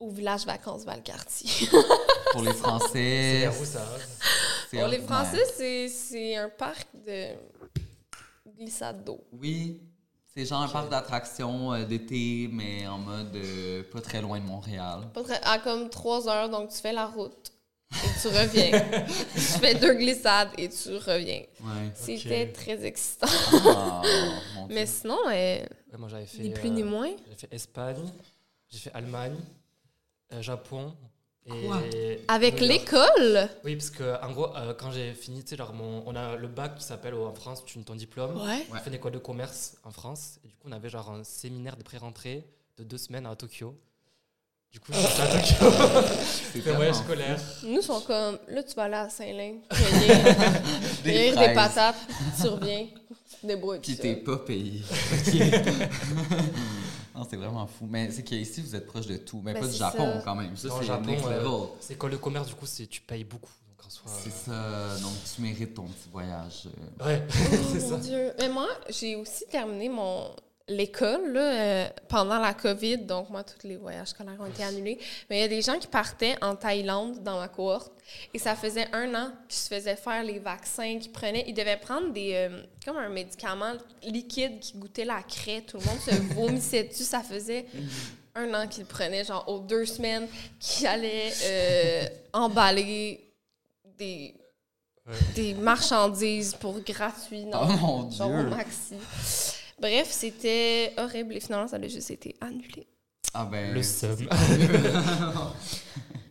au 0.00 0.10
village 0.10 0.44
vacances 0.46 0.84
Valcartier. 0.84 1.68
Pour 2.32 2.42
les 2.42 2.52
C'est 2.52 2.56
Français. 2.58 3.48
où 3.60 3.64
ça? 3.64 3.86
C'est 4.70 4.78
Pour 4.78 4.88
les. 4.88 4.98
Français, 5.00 5.44
c'est- 5.56 5.88
c'est 5.88 6.36
un 6.36 6.48
parc 6.50 6.86
de 6.94 7.34
glissade 8.56 9.02
d'eau. 9.04 9.24
Oui. 9.32 9.80
C'est 10.38 10.44
genre 10.46 10.62
un 10.62 10.68
parc 10.68 10.88
d'attractions 10.88 11.72
euh, 11.72 11.84
d'été, 11.84 12.48
mais 12.52 12.86
en 12.86 12.98
mode 12.98 13.34
euh, 13.34 13.82
pas 13.90 14.00
très 14.00 14.22
loin 14.22 14.38
de 14.38 14.44
Montréal. 14.44 15.00
Pas 15.12 15.24
très- 15.24 15.40
à 15.42 15.58
comme 15.58 15.90
trois 15.90 16.28
heures, 16.28 16.48
donc 16.48 16.68
tu 16.70 16.76
fais 16.76 16.92
la 16.92 17.06
route 17.06 17.50
et 17.92 18.20
tu 18.22 18.28
reviens. 18.28 18.70
tu 19.34 19.40
fais 19.40 19.74
deux 19.74 19.94
glissades 19.94 20.50
et 20.56 20.68
tu 20.68 20.90
reviens. 20.94 21.42
Ouais. 21.60 21.90
C'était 21.92 22.52
très 22.52 22.84
excitant. 22.84 23.26
Ah, 23.66 24.02
mon 24.54 24.66
Dieu. 24.68 24.76
Mais 24.76 24.86
sinon, 24.86 25.18
euh, 25.26 25.30
Ouais, 25.32 25.98
moi 25.98 26.08
j'avais 26.08 26.26
fait. 26.26 26.38
ni 26.44 26.50
plus 26.50 26.68
euh, 26.68 26.72
ni 26.72 26.82
moins. 26.84 27.10
J'ai 27.30 27.34
fait 27.34 27.52
Espagne, 27.56 28.08
j'ai 28.68 28.78
fait 28.78 28.92
Allemagne, 28.94 29.34
euh, 30.34 30.40
Japon. 30.40 30.94
Et 31.54 31.66
Quoi 31.66 31.80
Avec 32.28 32.60
l'école? 32.60 33.48
Oui, 33.64 33.74
parce 33.76 33.90
que 33.90 34.22
en 34.22 34.32
gros, 34.32 34.54
euh, 34.56 34.74
quand 34.74 34.90
j'ai 34.90 35.14
fini, 35.14 35.42
tu 35.42 35.50
sais, 35.50 35.56
genre, 35.56 35.72
mon, 35.72 36.02
on 36.06 36.14
a 36.14 36.36
le 36.36 36.48
bac 36.48 36.74
qui 36.76 36.84
s'appelle 36.84 37.14
oh, 37.14 37.24
en 37.26 37.34
France, 37.34 37.64
tu 37.64 37.82
ton 37.84 37.94
diplôme. 37.94 38.36
Ouais. 38.36 38.66
On 38.70 38.74
fait 38.76 38.90
une 38.90 38.96
école 38.96 39.12
de 39.12 39.18
commerce 39.18 39.76
en 39.84 39.90
France. 39.90 40.38
Et 40.44 40.48
du 40.48 40.54
coup, 40.54 40.68
on 40.68 40.72
avait 40.72 40.90
genre 40.90 41.10
un 41.10 41.24
séminaire 41.24 41.76
de 41.76 41.82
pré-rentrée 41.82 42.44
de 42.76 42.84
deux 42.84 42.98
semaines 42.98 43.24
à 43.26 43.34
Tokyo. 43.34 43.74
Du 44.70 44.80
coup, 44.80 44.92
je 44.92 44.98
suis 44.98 45.22
à 45.22 45.26
Tokyo. 45.26 45.66
Un 46.70 46.74
voyage 46.74 46.92
tellement 46.92 46.92
scolaire. 46.92 47.40
Nous, 47.64 47.80
sont 47.80 48.02
comme, 48.02 48.38
là, 48.48 48.62
tu 48.62 48.74
vas 48.74 48.82
aller 48.84 48.94
à 48.94 49.08
Saint-Lin, 49.08 49.54
cueillir 49.70 50.16
Des 51.02 51.30
des 51.46 51.54
patates, 51.54 51.96
tu 52.38 52.48
reviens, 52.48 52.86
tu 53.30 53.36
te 53.40 53.46
débrouilles. 53.46 53.80
Puis 53.80 53.96
t'es 53.96 54.16
pas 54.16 54.36
payé. 54.36 54.82
non, 57.18 57.26
c'est 57.28 57.36
vraiment 57.36 57.66
fou. 57.66 57.86
Mais 57.90 58.10
c'est 58.10 58.22
qu'ici, 58.22 58.60
vous 58.62 58.74
êtes 58.76 58.86
proche 58.86 59.06
de 59.06 59.16
tout. 59.16 59.40
Mais 59.44 59.52
Ben, 59.54 59.60
pas 59.60 59.66
du 59.66 59.72
c'est 59.72 59.78
Japon, 59.78 60.12
ça. 60.14 60.22
quand 60.24 60.34
même. 60.36 60.56
Ça, 60.56 60.68
le 60.68 60.74
c'est 60.80 60.86
Japon, 60.86 61.06
next 61.06 61.26
euh, 61.26 61.38
level. 61.42 61.68
c'est 61.80 61.94
école 61.94 62.10
de 62.12 62.16
commerce, 62.16 62.48
du 62.48 62.54
coup, 62.54 62.66
c'est 62.66 62.86
tu 62.86 63.00
payes 63.00 63.24
beaucoup. 63.24 63.50
Donc 63.68 63.86
en 63.86 63.90
soi. 63.90 64.10
C'est 64.22 64.32
ça. 64.32 64.96
Donc, 65.02 65.12
tu 65.34 65.42
mérites 65.42 65.74
ton 65.74 65.84
petit 65.84 66.08
voyage. 66.12 66.66
euh. 66.66 67.04
euh, 67.04 67.06
Ouais, 67.06 67.26
c'est 67.30 67.58
Oh 67.76 67.80
ça. 67.80 67.88
mon 67.96 67.98
Dieu. 67.98 68.32
Mais 68.38 68.48
moi, 68.48 68.68
j'ai 68.88 69.16
aussi 69.16 69.44
terminé 69.50 69.88
mon 69.88 70.30
l'école 70.68 71.32
là, 71.32 71.40
euh, 71.40 71.88
pendant 72.08 72.38
la 72.38 72.54
COVID, 72.54 72.98
donc 72.98 73.30
moi, 73.30 73.42
tous 73.42 73.66
les 73.66 73.76
voyages 73.76 74.08
scolaires 74.08 74.36
ont 74.40 74.46
été 74.46 74.62
annulés. 74.62 74.98
Mais 75.28 75.38
il 75.38 75.40
y 75.40 75.44
a 75.44 75.48
des 75.48 75.62
gens 75.62 75.78
qui 75.78 75.86
partaient 75.86 76.36
en 76.42 76.54
Thaïlande 76.56 77.22
dans 77.22 77.38
ma 77.38 77.48
cohorte 77.48 77.92
et 78.34 78.38
ça 78.38 78.54
faisait 78.54 78.86
un 78.92 79.14
an 79.14 79.30
qu'ils 79.48 79.58
se 79.58 79.68
faisaient 79.68 79.96
faire 79.96 80.22
les 80.22 80.38
vaccins, 80.38 80.98
qu'ils 80.98 81.12
prenaient. 81.12 81.44
Ils 81.46 81.54
devaient 81.54 81.76
prendre 81.78 82.12
des 82.12 82.32
euh, 82.34 82.62
comme 82.84 82.96
un 82.98 83.08
médicament 83.08 83.74
liquide 84.02 84.60
qui 84.60 84.76
goûtait 84.78 85.04
la 85.04 85.22
craie. 85.22 85.62
Tout 85.66 85.78
le 85.78 85.84
monde 85.84 86.00
se 86.00 86.10
vomissait 86.34 86.84
dessus. 86.84 87.04
Ça 87.04 87.22
faisait 87.22 87.66
un 88.34 88.52
an 88.54 88.68
qu'ils 88.68 88.84
prenaient, 88.84 89.24
genre 89.24 89.44
aux 89.48 89.58
deux 89.60 89.84
semaines, 89.86 90.28
qu'ils 90.60 90.86
allaient 90.86 91.32
euh, 91.44 92.04
emballer 92.32 93.32
des, 93.98 94.34
des 95.34 95.54
marchandises 95.54 96.54
pour 96.54 96.78
gratuit. 96.80 97.46
dans 97.46 97.62
Oh 97.64 97.72
mon 97.72 98.10
genre 98.10 98.30
au 98.30 98.40
Dieu! 98.42 98.50
maxi. 98.50 98.94
Bref, 99.80 100.08
c'était 100.10 100.92
horrible 100.96 101.36
et 101.36 101.40
finalement, 101.40 101.68
ça 101.68 101.76
a 101.76 101.88
juste 101.88 102.10
été 102.10 102.34
annulé. 102.40 102.86
Ah 103.34 103.44
ben. 103.44 103.74
Le 103.74 103.82
seum. 103.82 104.16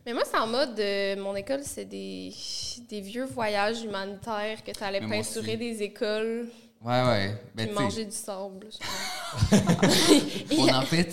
Mais 0.06 0.14
moi, 0.14 0.22
c'est 0.24 0.38
en 0.38 0.46
mode, 0.46 0.78
euh, 0.80 1.16
mon 1.16 1.36
école, 1.36 1.60
c'est 1.62 1.84
des, 1.84 2.32
des 2.88 3.00
vieux 3.00 3.26
voyages 3.26 3.82
humanitaires 3.82 4.64
que 4.64 4.70
tu 4.70 4.82
allais 4.82 5.00
Mais 5.00 5.18
peinturer 5.22 5.56
des 5.56 5.82
écoles 5.82 6.48
Ouais, 6.80 7.02
ouais. 7.02 7.34
Ben, 7.54 7.66
puis 7.66 7.74
manger 7.74 8.04
du 8.04 8.12
sable. 8.16 8.68
on 10.56 10.68
en 10.74 10.82
fait. 10.82 11.08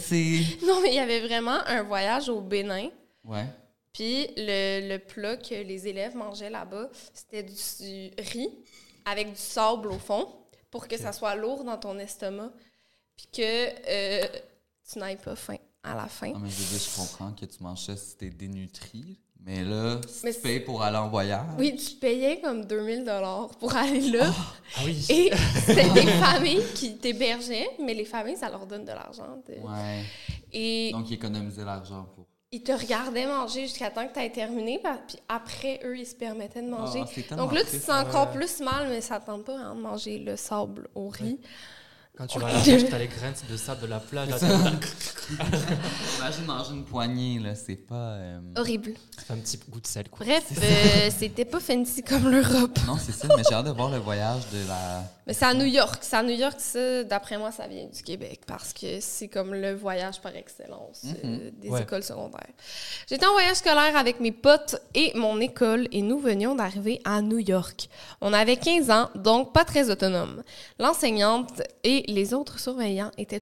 Non, 0.66 0.80
mais 0.82 0.90
il 0.90 0.96
y 0.96 1.00
avait 1.00 1.22
vraiment 1.22 1.58
un 1.66 1.84
voyage 1.84 2.30
au 2.30 2.40
Bénin. 2.40 2.90
Ouais. 3.24 3.46
Puis 3.92 4.28
le, 4.38 4.90
le 4.90 5.00
plat 5.00 5.38
que 5.38 5.56
les 5.56 5.88
élèves 5.88 6.16
mangeaient 6.16 6.50
là-bas, 6.50 6.90
c'était 7.14 7.44
du, 7.44 7.54
du 7.54 8.12
riz 8.22 8.50
avec 9.06 9.32
du 9.32 9.40
sable 9.40 9.88
au 9.88 9.98
fond 9.98 10.28
pour 10.76 10.88
que 10.90 10.98
ça 10.98 11.14
soit 11.14 11.36
lourd 11.36 11.64
dans 11.64 11.78
ton 11.78 11.98
estomac. 12.00 12.52
Puis 13.16 13.28
que 13.32 13.42
euh, 13.90 14.28
tu 14.92 15.00
n'ailles 15.00 15.16
pas 15.16 15.36
faim 15.38 15.56
à 15.84 15.96
la 15.96 16.08
fin. 16.08 16.32
Non, 16.34 16.40
mais 16.40 16.50
je 16.50 16.56
veux 16.62 16.78
dire, 16.78 16.86
je 16.90 16.96
comprends 16.98 17.32
que 17.32 17.46
tu 17.46 17.64
manges 17.64 17.86
ça 17.86 17.96
si 17.96 18.18
t'es 18.18 18.30
dénutri. 18.30 19.20
Mais 19.40 19.64
là, 19.64 20.02
si 20.08 20.26
Mais 20.26 20.34
tu 20.34 20.40
payes 20.42 20.60
pour 20.60 20.82
aller 20.82 20.98
en 20.98 21.08
voyage. 21.08 21.46
Oui, 21.60 21.76
tu 21.76 21.96
payais 21.96 22.42
comme 22.42 22.66
2000 22.66 23.06
dollars 23.06 23.50
pour 23.60 23.76
aller 23.76 24.02
là. 24.12 24.34
Ah 24.76 24.82
oui. 24.84 25.06
Et 25.10 25.32
c'était 25.66 25.90
des 25.94 26.08
familles 26.08 26.64
qui 26.74 26.98
t'hébergeaient, 26.98 27.70
mais 27.80 27.94
les 27.94 28.06
familles, 28.06 28.38
ça 28.38 28.50
leur 28.50 28.66
donne 28.66 28.84
de 28.84 28.92
l'argent. 28.92 29.38
de- 29.48 29.54
Ouais. 29.54 30.04
Et 30.52 30.92
Donc, 30.92 31.12
économiser 31.12 31.64
l'argent 31.64 32.06
pour. 32.16 32.26
Ils 32.56 32.64
te 32.64 32.72
regardaient 32.72 33.26
manger 33.28 33.68
jusqu'à 33.68 33.90
temps 33.90 34.08
que 34.08 34.14
tu 34.14 34.20
aies 34.20 34.32
terminé, 34.32 34.80
puis 35.08 35.18
après, 35.28 35.80
eux, 35.84 35.98
ils 35.98 36.06
se 36.06 36.16
permettaient 36.16 36.62
de 36.62 36.70
manger. 36.70 37.04
Ah, 37.32 37.36
Donc 37.36 37.54
là, 37.54 37.62
tu 37.62 37.78
te 37.78 37.84
sens 37.86 38.06
encore 38.06 38.32
plus 38.32 38.60
mal, 38.62 38.88
mais 38.90 39.02
ça 39.02 39.20
tente 39.20 39.46
pas 39.46 39.58
hein, 39.58 39.76
de 39.76 39.82
manger 39.82 40.20
le 40.20 40.36
sable 40.38 40.88
au 40.96 41.10
riz. 41.10 41.40
Quand 42.18 42.28
tu 42.28 42.40
vas 42.40 42.48
à 42.48 42.54
la 42.54 42.60
plage, 42.62 42.86
t'as 42.90 42.98
les 42.98 43.08
graines 43.08 43.34
de 43.50 43.58
sable 43.58 43.82
de 43.82 43.88
la 43.88 44.00
plage. 44.00 44.30
Imagine 46.18 46.46
manger 46.46 46.72
une 46.74 46.86
poignée, 46.86 47.40
là. 47.40 47.56
C'est 47.56 47.76
pas. 47.76 47.96
euh, 47.96 48.40
Horrible. 48.56 48.94
ça 49.18 49.24
fait 49.24 49.34
un 49.34 49.38
petit 49.38 49.60
goût 49.70 49.82
de 49.82 49.88
sel, 49.88 50.08
quoi. 50.10 50.26
Bref, 50.26 50.46
euh, 50.58 51.10
c'était 51.18 51.46
pas 51.46 51.60
fancy 51.60 52.04
comme 52.04 52.30
l'Europe. 52.30 52.78
Non, 52.88 52.98
c'est 52.98 53.12
ça. 53.12 53.28
Mais 53.36 53.44
j'ai 53.48 53.54
hâte 53.56 53.66
de 53.66 53.72
voir 53.72 53.90
le 53.90 53.98
voyage 53.98 54.44
de 54.54 54.68
la. 54.68 55.04
Mais 55.28 55.34
c'est 55.34 55.46
à 55.46 55.54
New 55.56 55.66
York. 55.66 55.98
C'est 56.02 56.16
à 56.18 56.22
New 56.24 56.36
York, 56.36 56.56
ça, 56.60 57.04
d'après 57.04 57.38
moi, 57.38 57.52
ça 57.52 57.68
vient 57.68 57.86
du 57.86 58.04
Québec 58.04 58.42
parce 58.46 58.74
que 58.74 59.00
c'est 59.00 59.28
comme 59.28 59.54
le 59.56 59.74
voyage 59.74 60.22
par 60.22 60.36
excellence 60.36 61.02
euh, 61.24 61.50
des 61.54 61.70
Ouais. 61.70 61.82
écoles 61.82 62.04
secondaires. 62.04 62.48
J'étais 63.10 63.26
en 63.26 63.32
voyage 63.32 63.56
scolaire 63.58 63.98
avec 63.98 64.20
mes 64.20 64.32
potes 64.32 64.76
et 64.94 65.12
mon 65.16 65.40
école 65.40 65.88
et 65.92 66.02
nous 66.04 66.20
venions 66.20 66.54
d'arriver 66.54 67.02
à 67.06 67.22
New 67.24 67.40
York. 67.40 67.90
On 68.22 68.34
avait 68.34 68.58
15 68.58 68.92
ans, 68.92 69.10
donc 69.16 69.52
pas 69.52 69.66
très 69.66 69.90
autonome. 69.90 70.44
L'enseignante 70.80 71.62
et 71.84 72.04
les 72.08 72.34
autres 72.36 72.60
surveillants 72.60 73.12
étaient 73.18 73.40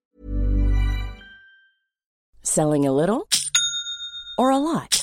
Selling 2.44 2.88
a 2.88 2.92
little 2.92 3.24
or 4.38 4.52
a 4.52 4.60
lot? 4.60 5.03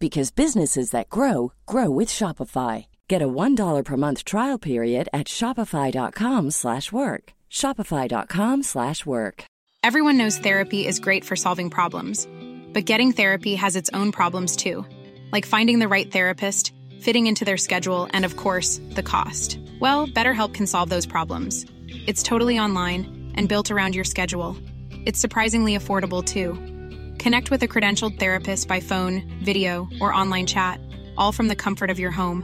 because 0.00 0.32
businesses 0.32 0.90
that 0.90 1.10
grow 1.10 1.52
grow 1.66 1.90
with 1.90 2.08
Shopify. 2.08 2.86
Get 3.06 3.22
a 3.22 3.28
$1 3.28 3.84
per 3.84 3.96
month 3.96 4.24
trial 4.24 4.58
period 4.58 5.08
at 5.12 5.28
shopify.com/work. 5.28 6.52
slash 6.52 6.90
work. 6.90 7.32
shopify.com/work. 7.50 9.44
Everyone 9.82 10.18
knows 10.18 10.36
therapy 10.36 10.86
is 10.86 11.00
great 11.00 11.24
for 11.24 11.36
solving 11.36 11.70
problems, 11.70 12.28
but 12.74 12.84
getting 12.84 13.12
therapy 13.12 13.54
has 13.54 13.76
its 13.76 13.88
own 13.94 14.12
problems 14.12 14.54
too, 14.54 14.84
like 15.32 15.46
finding 15.46 15.78
the 15.78 15.88
right 15.88 16.12
therapist, 16.12 16.74
fitting 17.00 17.26
into 17.26 17.46
their 17.46 17.56
schedule, 17.56 18.06
and 18.12 18.26
of 18.26 18.36
course, 18.36 18.78
the 18.90 19.02
cost. 19.02 19.58
Well, 19.80 20.06
BetterHelp 20.06 20.52
can 20.52 20.66
solve 20.66 20.90
those 20.90 21.06
problems. 21.06 21.64
It's 22.06 22.22
totally 22.22 22.58
online 22.58 23.32
and 23.36 23.48
built 23.48 23.70
around 23.70 23.94
your 23.94 24.04
schedule. 24.04 24.54
It's 25.06 25.18
surprisingly 25.18 25.76
affordable 25.76 26.22
too. 26.22 26.58
Connect 27.20 27.50
with 27.50 27.62
a 27.62 27.68
credentialed 27.68 28.18
therapist 28.18 28.66
by 28.66 28.80
phone, 28.80 29.30
video, 29.44 29.86
or 30.00 30.12
online 30.12 30.46
chat, 30.46 30.80
all 31.18 31.32
from 31.32 31.48
the 31.48 31.54
comfort 31.54 31.90
of 31.90 31.98
your 31.98 32.10
home. 32.10 32.42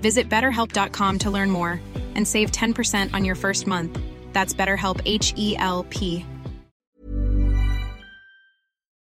Visit 0.00 0.30
betterhelp.com 0.30 1.18
to 1.18 1.30
learn 1.30 1.50
more 1.50 1.78
and 2.14 2.26
save 2.26 2.50
10% 2.50 3.12
on 3.12 3.24
your 3.26 3.34
first 3.34 3.66
month. 3.66 4.00
That's 4.32 4.54
BetterHelp 4.54 5.02
H 5.04 5.34
E 5.36 5.56
L 5.58 5.84
P. 5.90 6.24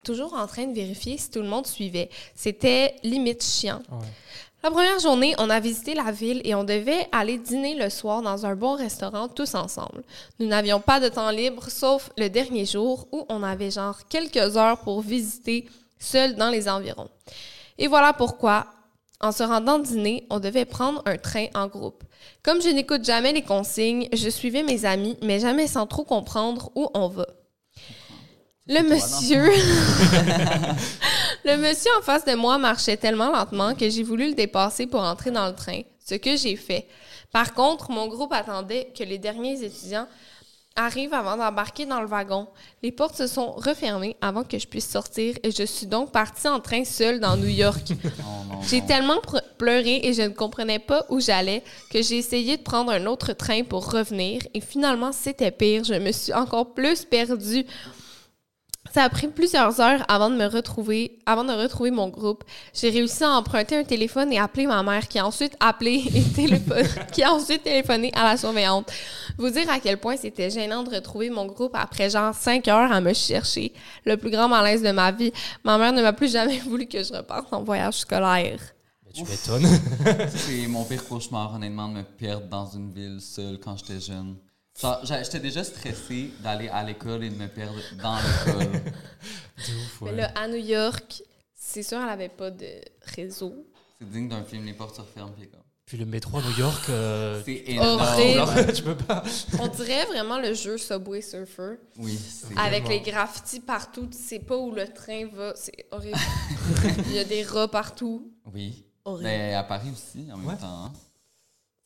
toujours 0.08 0.32
en 0.32 0.46
train 0.46 0.66
de 0.68 0.74
vérifier 0.74 1.18
si 1.18 1.30
tout 1.30 1.42
le 1.42 1.48
monde 1.48 1.66
suivait. 1.66 2.08
C'était 2.34 2.94
limite 3.02 3.42
chiant. 3.42 3.82
Ouais. 3.90 4.06
La 4.64 4.72
première 4.72 4.98
journée, 4.98 5.36
on 5.38 5.50
a 5.50 5.60
visité 5.60 5.94
la 5.94 6.10
ville 6.10 6.40
et 6.44 6.52
on 6.56 6.64
devait 6.64 7.06
aller 7.12 7.38
dîner 7.38 7.76
le 7.76 7.88
soir 7.90 8.22
dans 8.22 8.44
un 8.44 8.56
bon 8.56 8.74
restaurant 8.74 9.28
tous 9.28 9.54
ensemble. 9.54 10.02
Nous 10.40 10.48
n'avions 10.48 10.80
pas 10.80 10.98
de 10.98 11.08
temps 11.08 11.30
libre 11.30 11.70
sauf 11.70 12.10
le 12.18 12.28
dernier 12.28 12.66
jour 12.66 13.06
où 13.12 13.24
on 13.28 13.44
avait 13.44 13.70
genre 13.70 14.00
quelques 14.08 14.56
heures 14.56 14.80
pour 14.80 15.00
visiter 15.00 15.68
seul 16.00 16.34
dans 16.34 16.50
les 16.50 16.68
environs. 16.68 17.08
Et 17.78 17.86
voilà 17.86 18.12
pourquoi, 18.12 18.66
en 19.20 19.30
se 19.30 19.44
rendant 19.44 19.78
dîner, 19.78 20.26
on 20.28 20.40
devait 20.40 20.64
prendre 20.64 21.02
un 21.06 21.18
train 21.18 21.46
en 21.54 21.68
groupe. 21.68 22.02
Comme 22.42 22.60
je 22.60 22.68
n'écoute 22.68 23.04
jamais 23.04 23.32
les 23.32 23.42
consignes, 23.42 24.08
je 24.12 24.28
suivais 24.28 24.64
mes 24.64 24.84
amis, 24.84 25.16
mais 25.22 25.38
jamais 25.38 25.68
sans 25.68 25.86
trop 25.86 26.04
comprendre 26.04 26.72
où 26.74 26.88
on 26.94 27.06
va. 27.06 27.26
Le 28.66 28.82
monsieur... 28.82 29.52
le 31.48 31.56
monsieur 31.56 31.90
en 31.98 32.02
face 32.02 32.26
de 32.26 32.34
moi 32.34 32.58
marchait 32.58 32.98
tellement 32.98 33.30
lentement 33.30 33.74
que 33.74 33.88
j'ai 33.88 34.02
voulu 34.02 34.28
le 34.28 34.34
dépasser 34.34 34.86
pour 34.86 35.00
entrer 35.00 35.30
dans 35.30 35.46
le 35.46 35.54
train, 35.54 35.80
ce 36.04 36.14
que 36.14 36.36
j'ai 36.36 36.56
fait. 36.56 36.86
Par 37.32 37.54
contre, 37.54 37.90
mon 37.90 38.06
groupe 38.06 38.34
attendait 38.34 38.92
que 38.96 39.02
les 39.02 39.16
derniers 39.16 39.64
étudiants 39.64 40.06
arrivent 40.76 41.14
avant 41.14 41.38
d'embarquer 41.38 41.86
dans 41.86 42.02
le 42.02 42.06
wagon. 42.06 42.48
Les 42.82 42.92
portes 42.92 43.16
se 43.16 43.26
sont 43.26 43.52
refermées 43.52 44.14
avant 44.20 44.44
que 44.44 44.58
je 44.58 44.66
puisse 44.66 44.88
sortir 44.88 45.36
et 45.42 45.50
je 45.50 45.62
suis 45.62 45.86
donc 45.86 46.12
partie 46.12 46.48
en 46.48 46.60
train 46.60 46.84
seule 46.84 47.18
dans 47.18 47.36
New 47.38 47.48
York. 47.48 47.92
Non, 48.50 48.60
J'ai 48.68 48.82
tellement 48.82 49.20
pleuré 49.56 50.00
et 50.04 50.12
je 50.12 50.22
ne 50.22 50.28
comprenais 50.28 50.78
pas 50.78 51.06
où 51.08 51.18
j'allais 51.18 51.64
que 51.90 52.02
j'ai 52.02 52.18
essayé 52.18 52.58
de 52.58 52.62
prendre 52.62 52.92
un 52.92 53.06
autre 53.06 53.32
train 53.32 53.62
pour 53.62 53.90
revenir 53.90 54.42
et 54.52 54.60
finalement 54.60 55.12
c'était 55.12 55.50
pire. 55.50 55.84
Je 55.84 55.94
me 55.94 56.12
suis 56.12 56.32
encore 56.34 56.74
plus 56.74 57.04
perdue. 57.04 57.64
Ça 58.94 59.02
a 59.02 59.08
pris 59.08 59.28
plusieurs 59.28 59.80
heures 59.80 60.04
avant 60.08 60.30
de 60.30 60.36
me 60.36 60.46
retrouver, 60.46 61.18
avant 61.26 61.44
de 61.44 61.52
retrouver 61.52 61.90
mon 61.90 62.08
groupe. 62.08 62.44
J'ai 62.72 62.90
réussi 62.90 63.24
à 63.24 63.30
emprunter 63.30 63.76
un 63.76 63.84
téléphone 63.84 64.32
et 64.32 64.38
appeler 64.38 64.66
ma 64.66 64.82
mère 64.82 65.08
qui 65.08 65.18
a 65.18 65.26
ensuite 65.26 65.56
appelé 65.60 66.04
et 66.14 66.22
téléphone, 66.22 66.86
qui 67.12 67.22
a 67.22 67.32
ensuite 67.32 67.62
téléphoné 67.62 68.10
à 68.14 68.24
la 68.24 68.36
surveillante. 68.36 68.90
Vous 69.36 69.50
dire 69.50 69.68
à 69.70 69.78
quel 69.80 69.98
point 69.98 70.16
c'était 70.16 70.50
gênant 70.50 70.82
de 70.82 70.94
retrouver 70.94 71.30
mon 71.30 71.46
groupe 71.46 71.74
après 71.74 72.10
genre 72.10 72.34
5 72.34 72.66
heures 72.68 72.92
à 72.92 73.00
me 73.00 73.12
chercher. 73.12 73.72
Le 74.04 74.16
plus 74.16 74.30
grand 74.30 74.48
malaise 74.48 74.82
de 74.82 74.90
ma 74.90 75.12
vie. 75.12 75.32
Ma 75.64 75.78
mère 75.78 75.92
ne 75.92 76.02
m'a 76.02 76.12
plus 76.12 76.32
jamais 76.32 76.58
voulu 76.66 76.86
que 76.86 77.02
je 77.02 77.12
reparte 77.12 77.52
en 77.52 77.62
voyage 77.62 77.98
scolaire. 77.98 78.60
Tu 79.12 79.24
m'étonnes. 79.24 79.66
C'est 80.28 80.66
mon 80.66 80.84
pire 80.84 81.06
cauchemar, 81.06 81.54
honnêtement, 81.54 81.88
de 81.88 81.94
me 81.94 82.02
perdre 82.02 82.46
dans 82.46 82.66
une 82.66 82.92
ville 82.92 83.20
seule 83.20 83.58
quand 83.58 83.76
j'étais 83.76 84.00
jeune. 84.00 84.36
J'étais 85.02 85.40
déjà 85.40 85.64
stressée 85.64 86.30
d'aller 86.40 86.68
à 86.68 86.84
l'école 86.84 87.24
et 87.24 87.30
de 87.30 87.34
me 87.34 87.48
perdre 87.48 87.78
dans 88.00 88.16
l'école. 88.16 88.80
Ouf, 89.58 90.00
Mais 90.02 90.10
ouais. 90.10 90.16
là, 90.16 90.32
à 90.36 90.46
New 90.48 90.54
York, 90.64 91.22
c'est 91.54 91.82
sûr, 91.82 91.98
elle 92.00 92.08
avait 92.08 92.28
pas 92.28 92.50
de 92.50 92.66
réseau. 93.16 93.54
C'est 94.00 94.08
digne 94.08 94.28
d'un 94.28 94.44
film, 94.44 94.64
les 94.64 94.74
portes 94.74 94.94
se 94.96 95.00
referment, 95.00 95.32
puis 95.36 95.48
comme... 95.48 95.60
Puis 95.84 95.96
le 95.96 96.04
métro 96.04 96.38
à 96.38 96.42
New 96.42 96.56
York, 96.58 96.84
euh, 96.90 97.42
C'est 97.46 97.62
énorme. 97.66 98.02
Tu 98.74 98.82
peux 98.82 98.94
pas. 98.94 99.24
On 99.58 99.68
dirait 99.68 100.04
vraiment 100.04 100.38
le 100.38 100.52
jeu 100.54 100.76
Subway 100.78 101.22
Surfer. 101.22 101.76
Oui, 101.96 102.16
c'est... 102.16 102.56
Avec 102.58 102.84
Vraiment. 102.84 102.88
les 103.04 103.10
graffitis 103.10 103.60
partout, 103.60 104.06
tu 104.06 104.18
sais 104.18 104.38
pas 104.38 104.56
où 104.56 104.70
le 104.70 104.86
train 104.86 105.26
va. 105.32 105.54
C'est 105.56 105.86
horrible. 105.90 106.18
Il 107.06 107.12
y 107.14 107.18
a 107.18 107.24
des 107.24 107.42
rats 107.42 107.68
partout. 107.68 108.30
Oui. 108.52 108.84
Horrible. 109.04 109.24
Mais 109.28 109.54
à 109.54 109.64
Paris 109.64 109.88
aussi, 109.90 110.30
en 110.30 110.36
même 110.36 110.46
Ouais. 110.48 110.56
temps. 110.58 110.84
hein. 110.84 110.92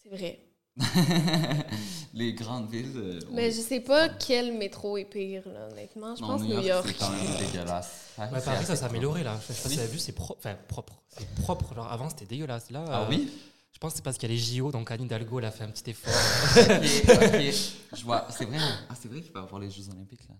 C'est 0.02 0.08
vrai. 0.10 0.40
les 2.14 2.32
grandes 2.34 2.70
villes... 2.70 2.92
euh, 2.96 3.20
Mais 3.32 3.48
on- 3.48 3.54
je 3.54 3.60
sais 3.60 3.80
pas 3.80 4.08
quel 4.08 4.56
métro 4.56 4.96
est 4.96 5.04
pire, 5.04 5.42
là, 5.46 5.68
honnêtement. 5.70 6.14
Je 6.16 6.22
non, 6.22 6.28
pense 6.28 6.42
New 6.42 6.52
York, 6.54 6.64
York. 6.66 6.86
c'est 6.88 6.94
quand 6.98 7.10
même 7.10 7.36
dégueulasse. 7.38 7.90
Ouais, 8.18 8.40
Paris, 8.44 8.64
ça 8.64 8.76
s'est 8.76 8.84
amélioré 8.84 9.22
là. 9.22 9.38
Je 9.48 9.52
sais 9.52 9.62
pas 9.62 9.68
si 9.68 9.76
tu 9.76 9.82
as 9.82 9.86
vu, 9.86 9.98
c'est 9.98 10.12
pro- 10.12 10.36
enfin, 10.38 10.56
propre. 10.68 11.02
C'est 11.08 11.28
propre. 11.42 11.74
Genre 11.74 11.90
avant, 11.90 12.08
c'était 12.08 12.26
dégueulasse. 12.26 12.70
Là, 12.70 12.84
Ah 12.88 13.02
euh, 13.02 13.06
oui? 13.10 13.30
Je 13.72 13.78
pense 13.78 13.92
que 13.92 13.96
c'est 13.96 14.02
parce 14.04 14.16
qu'il 14.18 14.28
y 14.30 14.32
a 14.32 14.34
les 14.36 14.40
JO, 14.40 14.70
donc 14.70 14.90
Anne 14.90 15.02
Hidalgo, 15.02 15.38
elle 15.40 15.44
a 15.46 15.50
fait 15.50 15.64
un 15.64 15.70
petit 15.70 15.90
effort. 15.90 16.12
ok, 16.56 17.34
ok. 17.34 17.52
Je 17.98 18.04
vois. 18.04 18.26
C'est 18.30 18.44
vrai. 18.44 18.58
Ah, 18.88 18.94
c'est 19.00 19.08
vrai 19.08 19.20
qu'il 19.20 19.32
va 19.32 19.40
y 19.40 19.42
avoir 19.42 19.60
les 19.60 19.70
Jeux 19.70 19.88
Olympiques 19.90 20.28
là, 20.28 20.34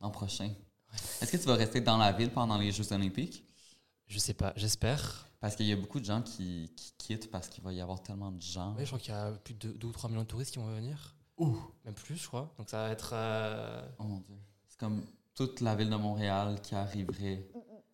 l'an 0.00 0.10
prochain. 0.10 0.50
Est-ce 1.20 1.30
que 1.32 1.36
tu 1.36 1.44
vas 1.46 1.54
rester 1.54 1.80
dans 1.82 1.98
la 1.98 2.12
ville 2.12 2.30
pendant 2.30 2.56
les 2.56 2.72
Jeux 2.72 2.90
Olympiques? 2.92 3.44
Je 4.08 4.18
sais 4.18 4.34
pas, 4.34 4.52
j'espère. 4.56 5.26
Parce 5.40 5.54
qu'il 5.54 5.66
y 5.66 5.72
a 5.72 5.76
beaucoup 5.76 6.00
de 6.00 6.04
gens 6.04 6.20
qui, 6.22 6.72
qui 6.76 6.92
quittent 6.98 7.30
parce 7.30 7.48
qu'il 7.48 7.62
va 7.62 7.72
y 7.72 7.80
avoir 7.80 8.02
tellement 8.02 8.32
de 8.32 8.40
gens. 8.42 8.74
Ouais, 8.74 8.82
je 8.84 8.86
crois 8.88 8.98
qu'il 8.98 9.14
y 9.14 9.16
a 9.16 9.30
plus 9.32 9.54
de 9.54 9.70
2 9.72 9.86
ou 9.86 9.92
3 9.92 10.10
millions 10.10 10.22
de 10.22 10.26
touristes 10.26 10.52
qui 10.52 10.58
vont 10.58 10.66
venir. 10.74 11.14
Même 11.84 11.94
plus, 11.94 12.16
je 12.16 12.26
crois. 12.26 12.52
Donc 12.58 12.68
ça 12.68 12.78
va 12.82 12.90
être. 12.90 13.10
euh, 13.12 13.80
Oh 14.00 14.04
mon 14.04 14.18
dieu. 14.18 14.34
C'est 14.66 14.78
comme 14.80 15.04
toute 15.36 15.60
la 15.60 15.76
ville 15.76 15.88
de 15.90 15.94
Montréal 15.96 16.60
qui 16.60 16.74
arriverait 16.74 17.46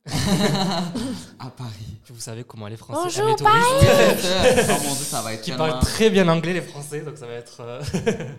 à 1.38 1.48
Paris. 1.56 1.70
Vous 2.10 2.20
savez 2.20 2.44
comment 2.44 2.66
les 2.68 2.76
Français 2.76 3.00
Bonjour, 3.04 3.26
les 3.26 3.36
touristes. 3.36 4.68
oh 4.68 4.82
mon 4.84 4.94
dieu, 4.94 5.04
ça 5.04 5.22
va 5.22 5.32
être 5.32 5.40
qui 5.40 5.50
tellement 5.50 5.68
parlent 5.68 5.80
très 5.82 6.10
bien 6.10 6.28
anglais, 6.28 6.52
les 6.52 6.60
Français. 6.60 7.00
Donc 7.00 7.16
ça 7.16 7.26
va 7.26 7.32
être. 7.34 7.60
euh, 7.60 7.82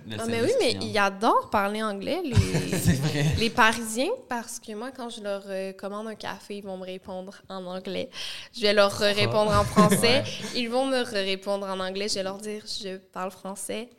le 0.08 0.18
Ah, 0.20 0.26
mais 0.28 0.38
service 0.38 0.44
oui, 0.44 0.52
mais 0.60 0.86
ils 0.86 0.98
adorent 1.00 1.50
parler 1.50 1.82
anglais, 1.82 2.22
les, 2.24 3.36
les 3.40 3.50
Parisiens, 3.50 4.12
parce 4.30 4.60
que 4.60 4.74
moi, 4.74 4.92
quand 4.96 5.10
je 5.10 5.22
leur 5.22 5.42
euh, 5.48 5.74
commande 5.74 6.08
un 6.08 6.14
café, 6.16 6.58
ils 6.58 6.64
vont 6.64 6.78
me 6.78 6.86
répondre 6.86 7.34
en 7.50 7.66
anglais. 7.66 8.12
Je 8.56 8.62
vais 8.62 8.74
leur 8.74 9.02
euh, 9.02 9.12
répondre 9.12 9.52
en 9.52 9.64
français. 9.64 10.24
Ils 10.56 10.70
vont 10.70 10.86
me 10.86 11.02
répondre 11.02 11.66
en 11.68 11.80
anglais. 11.80 12.08
Je 12.10 12.16
vais 12.16 12.24
leur 12.24 12.38
dire, 12.38 12.64
je 12.68 12.98
parle 12.98 13.32
français. 13.32 13.90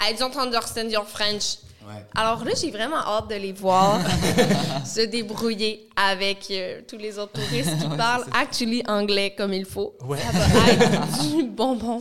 I 0.00 0.14
don't 0.16 0.36
understand 0.38 0.90
your 0.90 1.06
French. 1.08 1.56
Ouais. 1.86 2.04
Alors 2.16 2.44
là, 2.44 2.50
j'ai 2.60 2.70
vraiment 2.70 2.96
hâte 2.98 3.28
de 3.30 3.36
les 3.36 3.52
voir 3.52 4.00
se 4.84 5.00
débrouiller 5.06 5.88
avec 5.94 6.48
euh, 6.50 6.80
tous 6.86 6.96
les 6.98 7.18
autres 7.18 7.32
touristes 7.34 7.78
qui 7.78 7.88
parlent 7.96 8.24
actually 8.34 8.82
anglais 8.88 9.34
comme 9.36 9.52
il 9.54 9.64
faut. 9.64 9.94
Ouais. 10.04 10.18
Ça 10.18 10.32
va 10.32 10.68
être 10.72 11.22
du 11.36 11.44
bonbon. 11.44 12.00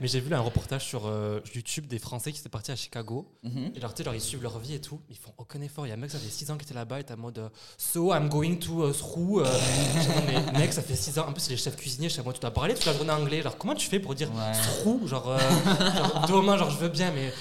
Mais 0.00 0.06
j'ai 0.08 0.20
vu 0.20 0.30
là, 0.30 0.38
un 0.38 0.42
reportage 0.42 0.84
sur 0.86 1.06
euh, 1.06 1.40
YouTube 1.54 1.86
des 1.86 1.98
Français 1.98 2.32
qui 2.32 2.40
étaient 2.40 2.48
partis 2.48 2.70
à 2.70 2.76
Chicago. 2.76 3.26
Mhm. 3.42 3.72
Et 3.74 3.80
leur, 3.80 3.92
tu 3.92 3.98
sais, 3.98 4.04
genre, 4.04 4.14
ils 4.14 4.20
suivent 4.20 4.42
leur 4.42 4.58
vie 4.58 4.74
et 4.74 4.80
tout. 4.80 5.00
Ils 5.10 5.16
font 5.18 5.32
aucun 5.36 5.60
effort. 5.62 5.84
Il 5.86 5.90
y 5.90 5.92
a 5.92 5.94
un 5.94 5.98
mec, 5.98 6.10
ça 6.10 6.18
fait 6.18 6.30
6 6.30 6.50
ans 6.50 6.54
qu'il 6.54 6.62
était 6.66 6.74
là-bas. 6.74 6.98
Il 6.98 7.02
était 7.02 7.14
en 7.14 7.18
mode 7.18 7.38
euh, 7.38 7.48
So, 7.76 8.14
I'm 8.14 8.28
going 8.28 8.56
to 8.60 8.88
uh, 8.88 8.92
through. 8.92 9.40
euh. 9.44 9.46
Mais 10.26 10.58
mec, 10.60 10.72
ça 10.72 10.82
fait 10.82 10.94
6 10.96 11.18
ans. 11.18 11.26
En 11.28 11.32
plus, 11.32 11.40
c'est 11.42 11.50
les 11.50 11.56
chefs 11.56 11.76
cuisiniers. 11.76 12.08
Je 12.08 12.14
sais 12.14 12.22
pas, 12.22 12.32
tu 12.32 12.40
dois 12.40 12.52
parler 12.52 12.74
toute 12.74 12.86
la 12.86 12.92
journée 12.94 13.10
anglais. 13.12 13.40
Alors, 13.40 13.58
comment 13.58 13.74
tu 13.74 13.88
fais 13.88 13.98
pour 13.98 14.14
dire 14.14 14.30
Ouais. 14.32 14.52
through? 14.82 15.06
Genre, 15.08 15.28
euh, 15.28 15.38
genre, 15.38 16.26
demain, 16.28 16.56
genre, 16.56 16.70
je 16.70 16.78
veux 16.78 16.88
bien, 16.88 17.10
mais. 17.12 17.32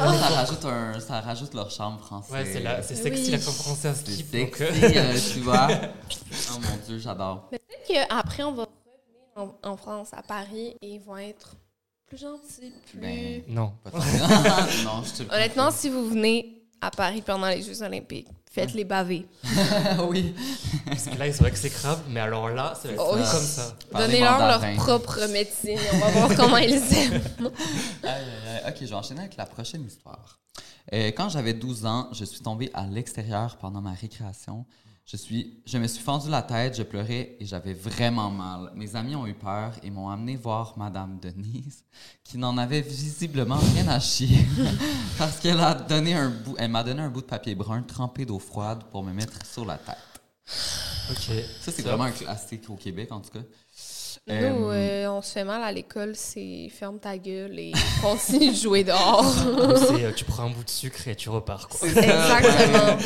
Ça, 0.00 0.18
ça 0.18 0.28
rajoute 0.34 0.64
un, 0.64 1.00
ça 1.00 1.20
rajoute 1.20 1.54
leur 1.54 1.70
charme 1.70 1.98
français. 1.98 2.32
Ouais, 2.32 2.44
c'est 2.52 2.60
la- 2.60 2.82
c'est 2.82 2.94
sexy 2.96 3.24
Oui. 3.26 3.30
l'accent 3.32 3.52
français 3.52 3.88
à 3.88 3.94
C'est 3.94 4.06
sexy, 4.12 4.54
euh, 4.62 4.66
euh, 4.96 5.18
tu 5.32 5.40
vois. 5.40 5.68
Oh 6.52 6.58
mon 6.60 6.86
dieu, 6.86 6.98
j'adore. 6.98 7.48
Peut-être 7.50 8.08
qu'après, 8.08 8.42
on 8.44 8.52
va 8.52 8.62
revenir 8.64 9.54
en, 9.64 9.68
en 9.70 9.76
France, 9.76 10.08
à 10.12 10.22
Paris, 10.22 10.74
et 10.80 10.94
ils 10.94 11.00
vont 11.00 11.16
être 11.16 11.56
plus 12.06 12.18
gentils, 12.18 12.72
plus... 12.90 13.00
Ben, 13.00 13.42
Non. 13.48 13.72
Pas 13.84 13.90
non, 14.84 15.02
je 15.04 15.22
te 15.24 15.32
Honnêtement, 15.34 15.70
si 15.70 15.88
vous 15.88 16.08
venez 16.08 16.59
à 16.80 16.90
Paris 16.90 17.22
pendant 17.22 17.48
les 17.48 17.62
Jeux 17.62 17.82
Olympiques, 17.82 18.28
faites-les 18.50 18.84
baver. 18.84 19.26
oui. 20.08 20.34
Parce 20.86 21.04
que 21.06 21.18
là, 21.18 21.26
ils 21.26 21.34
sont 21.34 21.44
exécrables. 21.44 22.02
Mais 22.08 22.20
alors 22.20 22.48
là, 22.50 22.74
c'est 22.80 22.96
Oh, 22.98 23.12
comme 23.12 23.24
ça. 23.24 23.74
Donnez-leur 23.92 24.38
leur 24.38 24.74
propre 24.76 25.26
médecine. 25.30 25.78
On 25.92 25.98
va 25.98 26.08
voir 26.10 26.28
comment 26.36 26.56
ils 26.56 26.74
aiment. 26.94 27.22
Ok, 28.68 28.76
je 28.80 28.86
vais 28.86 28.94
enchaîner 28.94 29.20
avec 29.20 29.36
la 29.36 29.46
prochaine 29.46 29.84
histoire. 29.84 30.38
Euh, 30.92 31.08
quand 31.08 31.28
j'avais 31.28 31.54
12 31.54 31.86
ans, 31.86 32.08
je 32.12 32.24
suis 32.24 32.40
tombé 32.40 32.70
à 32.74 32.86
l'extérieur 32.86 33.56
pendant 33.58 33.80
ma 33.80 33.92
récréation. 33.92 34.64
Je, 35.10 35.16
suis, 35.16 35.60
je 35.66 35.76
me 35.76 35.88
suis 35.88 36.02
fendu 36.04 36.30
la 36.30 36.40
tête, 36.40 36.76
je 36.76 36.84
pleurais 36.84 37.36
et 37.40 37.44
j'avais 37.44 37.74
vraiment 37.74 38.30
mal. 38.30 38.70
Mes 38.76 38.94
amis 38.94 39.16
ont 39.16 39.26
eu 39.26 39.34
peur 39.34 39.72
et 39.82 39.90
m'ont 39.90 40.08
amené 40.08 40.36
voir 40.36 40.78
Madame 40.78 41.18
Denise, 41.20 41.82
qui 42.22 42.38
n'en 42.38 42.56
avait 42.56 42.80
visiblement 42.80 43.58
rien 43.74 43.88
à 43.88 43.98
chier, 43.98 44.46
parce 45.18 45.40
qu'elle 45.40 45.58
a 45.58 45.74
donné 45.74 46.14
un 46.14 46.30
bout, 46.30 46.54
elle 46.58 46.70
m'a 46.70 46.84
donné 46.84 47.02
un 47.02 47.10
bout 47.10 47.22
de 47.22 47.26
papier 47.26 47.56
brun 47.56 47.82
trempé 47.82 48.24
d'eau 48.24 48.38
froide 48.38 48.84
pour 48.92 49.02
me 49.02 49.12
mettre 49.12 49.44
sur 49.44 49.64
la 49.64 49.78
tête. 49.78 49.96
Ok. 51.10 51.44
Ça, 51.60 51.72
c'est 51.72 51.82
vraiment 51.82 52.04
un 52.04 52.12
classique 52.12 52.70
au 52.70 52.76
Québec, 52.76 53.10
en 53.10 53.20
tout 53.20 53.30
cas. 53.30 53.42
Nous, 54.30 54.70
Euh, 54.70 54.72
euh, 54.72 55.10
on 55.10 55.22
se 55.22 55.32
fait 55.32 55.44
mal 55.44 55.62
à 55.62 55.72
l'école, 55.72 56.14
c'est 56.14 56.68
ferme 56.70 56.98
ta 56.98 57.18
gueule 57.18 57.58
et 57.58 57.72
continue 58.02 58.50
de 58.50 58.56
jouer 58.56 58.84
dehors. 58.84 59.24
C'est, 59.34 60.04
euh, 60.04 60.12
tu 60.16 60.24
prends 60.24 60.44
un 60.44 60.50
bout 60.50 60.64
de 60.64 60.70
sucre 60.70 61.08
et 61.08 61.16
tu 61.16 61.28
repars. 61.28 61.68
Quoi. 61.68 61.88
Exactement. 61.88 62.96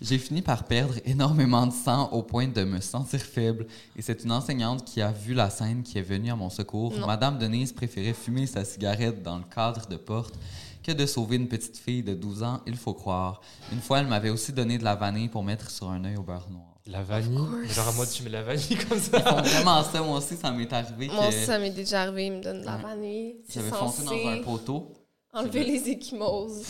J'ai 0.00 0.18
fini 0.18 0.42
par 0.42 0.64
perdre 0.64 0.94
énormément 1.04 1.66
de 1.66 1.72
sang 1.72 2.08
au 2.10 2.22
point 2.22 2.48
de 2.48 2.64
me 2.64 2.80
sentir 2.80 3.20
faible. 3.20 3.66
Et 3.96 4.02
c'est 4.02 4.24
une 4.24 4.32
enseignante 4.32 4.84
qui 4.84 5.00
a 5.00 5.12
vu 5.12 5.32
la 5.32 5.48
scène 5.48 5.82
qui 5.84 5.98
est 5.98 6.02
venue 6.02 6.32
à 6.32 6.36
mon 6.36 6.50
secours. 6.50 6.92
Non. 6.98 7.06
Madame 7.06 7.38
Denise 7.38 7.72
préférait 7.72 8.14
fumer 8.14 8.46
sa 8.46 8.64
cigarette 8.64 9.22
dans 9.22 9.36
le 9.36 9.44
cadre 9.54 9.86
de 9.86 9.96
porte 9.96 10.34
que 10.82 10.90
de 10.90 11.06
sauver 11.06 11.36
une 11.36 11.46
petite 11.46 11.76
fille 11.76 12.02
de 12.02 12.14
12 12.14 12.42
ans, 12.42 12.60
il 12.66 12.76
faut 12.76 12.94
croire. 12.94 13.40
Une 13.70 13.80
fois, 13.80 14.00
elle 14.00 14.08
m'avait 14.08 14.30
aussi 14.30 14.52
donné 14.52 14.78
de 14.78 14.84
la 14.84 14.96
vanille 14.96 15.28
pour 15.28 15.44
mettre 15.44 15.70
sur 15.70 15.88
un 15.88 16.04
œil 16.04 16.16
au 16.16 16.22
beurre 16.22 16.48
noir. 16.50 16.71
La 16.86 17.02
vanille. 17.02 17.38
Genre 17.68 17.88
en 17.88 17.92
mode 17.92 18.10
tu 18.10 18.22
mets 18.24 18.30
la 18.30 18.42
vanille 18.42 18.76
comme 18.88 18.98
ça. 19.00 19.18
Ils 19.18 19.22
font 19.22 19.40
vraiment 19.42 19.84
ça, 19.84 20.02
moi 20.02 20.18
aussi, 20.18 20.36
ça 20.36 20.50
m'est 20.50 20.72
arrivé 20.72 21.06
Moi 21.08 21.24
que 21.24 21.28
aussi, 21.28 21.44
ça 21.44 21.58
m'est 21.58 21.70
déjà 21.70 22.02
arrivé, 22.02 22.26
il 22.26 22.32
me 22.32 22.42
donne 22.42 22.60
de 22.60 22.66
la 22.66 22.76
vanille. 22.76 23.36
J'avais 23.48 23.70
foncé 23.70 24.02
dans 24.04 24.28
un 24.28 24.42
poteau. 24.42 24.92
enlever 25.32 25.64
les 25.64 25.88
échymoses. 25.90 26.62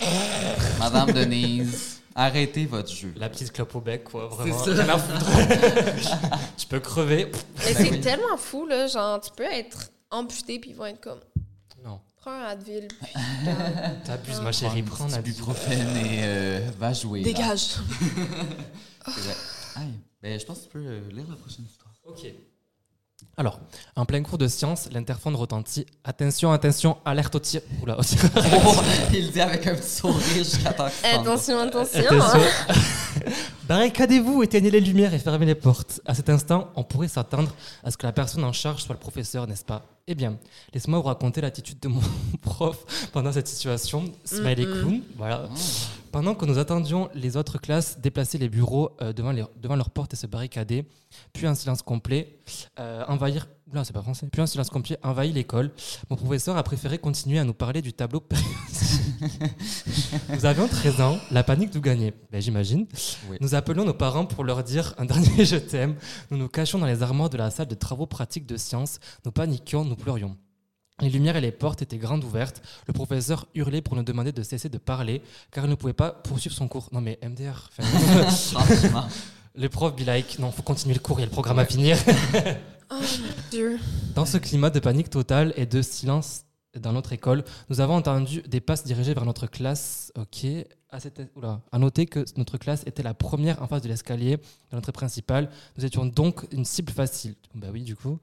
Madame 0.80 1.12
Denise, 1.12 2.00
arrêtez 2.14 2.66
votre 2.66 2.92
jeu. 2.92 3.14
La 3.16 3.28
petite 3.28 3.52
clope 3.52 3.74
au 3.76 3.80
bec, 3.80 4.02
quoi, 4.02 4.26
vraiment. 4.26 4.62
À 4.62 4.96
tu 6.56 6.66
peux 6.66 6.80
crever. 6.80 7.30
Mais 7.64 7.74
Ben 7.74 7.86
c'est 7.86 8.00
tellement 8.00 8.36
fou, 8.36 8.66
là. 8.66 8.88
Genre, 8.88 9.20
tu 9.20 9.30
peux 9.36 9.44
être 9.44 9.90
amputé, 10.10 10.58
puis 10.58 10.70
ils 10.70 10.76
vont 10.76 10.86
être 10.86 11.00
comme, 11.00 11.20
Non, 11.84 12.00
prends 12.16 12.32
un 12.32 12.46
Advil, 12.46 12.88
puis 12.88 13.12
t'abuses, 14.04 14.40
ma 14.40 14.50
chérie. 14.50 14.82
Prends 14.82 15.04
un 15.04 15.12
un 15.14 15.22
petit 15.22 15.30
ibuprofène 15.30 15.96
et 15.98 16.20
euh, 16.24 16.68
va 16.80 16.92
jouer. 16.92 17.22
dégage. 17.22 17.76
Ben, 20.22 20.38
je 20.38 20.44
pense 20.46 20.58
que 20.58 20.62
tu 20.64 20.68
peux 20.70 20.78
euh, 20.86 21.00
lire 21.10 21.24
la 21.28 21.36
prochaine 21.36 21.64
histoire. 21.64 21.92
Ok. 22.04 22.26
Alors, 23.36 23.60
en 23.96 24.04
plein 24.04 24.22
cours 24.22 24.36
de 24.38 24.48
science, 24.48 24.88
l'interphone 24.92 25.36
retentit. 25.36 25.86
Attention, 26.04 26.52
attention, 26.52 26.98
alerte 27.04 27.34
au 27.36 27.38
tir. 27.38 27.60
Oula, 27.82 27.98
au 27.98 28.02
tir. 28.02 28.18
Oh, 28.36 28.74
il 29.14 29.30
dit 29.30 29.40
avec 29.40 29.66
un 29.66 29.74
petit 29.76 29.88
sourire 29.88 30.20
jusqu'à 30.44 30.72
temps. 30.72 30.88
Attention, 31.04 31.58
attention. 31.60 32.00
Attention. 32.00 32.40
hein. 32.68 32.74
Barricadez-vous, 33.68 34.42
éteignez 34.42 34.70
les 34.70 34.80
lumières 34.80 35.14
et 35.14 35.18
fermez 35.20 35.46
les 35.46 35.54
portes. 35.54 36.00
À 36.04 36.14
cet 36.14 36.28
instant, 36.30 36.70
on 36.74 36.82
pourrait 36.82 37.08
s'attendre 37.08 37.54
à 37.84 37.90
ce 37.92 37.96
que 37.96 38.06
la 38.06 38.12
personne 38.12 38.42
en 38.44 38.52
charge 38.52 38.82
soit 38.82 38.94
le 38.94 38.98
professeur, 39.00 39.46
n'est-ce 39.46 39.64
pas? 39.64 39.82
Eh 40.08 40.16
bien, 40.16 40.36
laisse-moi 40.74 40.98
vous 40.98 41.04
raconter 41.06 41.40
l'attitude 41.40 41.78
de 41.78 41.88
mon 41.88 42.02
prof 42.42 43.08
pendant 43.12 43.32
cette 43.32 43.46
situation. 43.48 44.04
Smiley 44.24 44.66
Mm-mm. 44.66 44.80
clown, 44.80 45.00
voilà. 45.16 45.48
Pendant 46.12 46.34
que 46.34 46.44
nous 46.44 46.58
attendions 46.58 47.08
les 47.14 47.38
autres 47.38 47.58
classes 47.58 47.98
déplacer 47.98 48.36
les 48.36 48.50
bureaux 48.50 48.90
euh, 49.00 49.14
devant, 49.14 49.32
les, 49.32 49.44
devant 49.56 49.76
leurs 49.76 49.88
portes 49.88 50.12
et 50.12 50.16
se 50.16 50.26
barricader, 50.26 50.86
puis 51.32 51.46
un 51.46 51.54
silence 51.54 51.80
complet, 51.80 52.38
euh, 52.78 53.02
envahir. 53.08 53.48
C'est 53.84 53.94
pas 53.94 54.02
français. 54.02 54.28
Puis 54.30 54.42
un 54.42 54.46
silence 54.46 54.68
complet 54.68 54.98
envahit 55.02 55.34
l'école. 55.34 55.70
Mon 56.10 56.16
professeur 56.16 56.58
a 56.58 56.62
préféré 56.62 56.98
continuer 56.98 57.38
à 57.38 57.44
nous 57.44 57.54
parler 57.54 57.80
du 57.80 57.94
tableau 57.94 58.20
périodique. 58.20 58.52
Nous 60.28 60.44
avions 60.44 60.68
13 60.68 61.00
ans, 61.00 61.16
la 61.30 61.42
panique 61.42 61.70
tout 61.70 61.80
gagner. 61.80 62.12
Ben, 62.30 62.42
j'imagine. 62.42 62.86
Oui. 63.30 63.38
Nous 63.40 63.54
appelions 63.54 63.86
nos 63.86 63.94
parents 63.94 64.26
pour 64.26 64.44
leur 64.44 64.62
dire 64.62 64.94
un 64.98 65.06
dernier 65.06 65.44
je 65.46 65.56
t'aime. 65.56 65.94
Nous 66.30 66.36
nous 66.36 66.48
cachions 66.48 66.78
dans 66.78 66.86
les 66.86 67.02
armoires 67.02 67.30
de 67.30 67.38
la 67.38 67.50
salle 67.50 67.68
de 67.68 67.74
travaux 67.74 68.04
pratiques 68.04 68.44
de 68.44 68.58
sciences. 68.58 69.00
Nous 69.24 69.32
paniquions, 69.32 69.86
nous 69.86 69.96
pleurions. 69.96 70.36
Les 71.02 71.10
lumières 71.10 71.36
et 71.36 71.40
les 71.40 71.50
portes 71.50 71.82
étaient 71.82 71.98
grandes 71.98 72.22
ouvertes. 72.24 72.62
Le 72.86 72.92
professeur 72.92 73.46
hurlait 73.54 73.82
pour 73.82 73.96
nous 73.96 74.04
demander 74.04 74.30
de 74.30 74.42
cesser 74.42 74.68
de 74.68 74.78
parler, 74.78 75.20
car 75.50 75.64
il 75.64 75.70
ne 75.70 75.74
pouvait 75.74 75.92
pas 75.92 76.12
poursuivre 76.12 76.54
son 76.54 76.68
cours. 76.68 76.88
Non 76.92 77.00
mais 77.00 77.18
MDR. 77.22 77.70
enfin, 78.54 79.08
les 79.56 79.68
profs 79.68 79.96
be 79.96 80.06
like, 80.06 80.38
non, 80.38 80.52
faut 80.52 80.62
continuer 80.62 80.94
le 80.94 81.00
cours, 81.00 81.18
il 81.18 81.22
y 81.22 81.24
a 81.24 81.26
le 81.26 81.32
programme 81.32 81.58
à 81.58 81.66
finir. 81.66 81.98
Oh 82.94 82.96
mon 82.96 83.28
Dieu. 83.50 83.78
Dans 84.14 84.26
ce 84.26 84.36
climat 84.36 84.68
de 84.68 84.78
panique 84.78 85.08
totale 85.08 85.54
et 85.56 85.64
de 85.64 85.80
silence 85.80 86.42
dans 86.78 86.92
notre 86.92 87.14
école, 87.14 87.42
nous 87.70 87.80
avons 87.80 87.94
entendu 87.94 88.42
des 88.42 88.60
passes 88.60 88.84
dirigées 88.84 89.14
vers 89.14 89.24
notre 89.24 89.46
classe. 89.46 90.12
Ok. 90.14 90.46
À, 90.92 91.00
cette- 91.00 91.22
oula. 91.36 91.60
À 91.72 91.78
noter 91.78 92.04
que 92.06 92.22
notre 92.36 92.58
classe 92.58 92.82
était 92.86 93.02
la 93.02 93.14
première 93.14 93.62
en 93.62 93.66
face 93.66 93.80
de 93.82 93.88
l'escalier 93.88 94.36
de 94.36 94.76
l'entrée 94.76 94.92
principale. 94.92 95.48
Nous 95.78 95.84
étions 95.86 96.04
donc 96.04 96.44
une 96.52 96.66
cible 96.66 96.92
facile. 96.92 97.34
Bah 97.54 97.68
oui, 97.72 97.80
du 97.82 97.96
coup. 97.96 98.18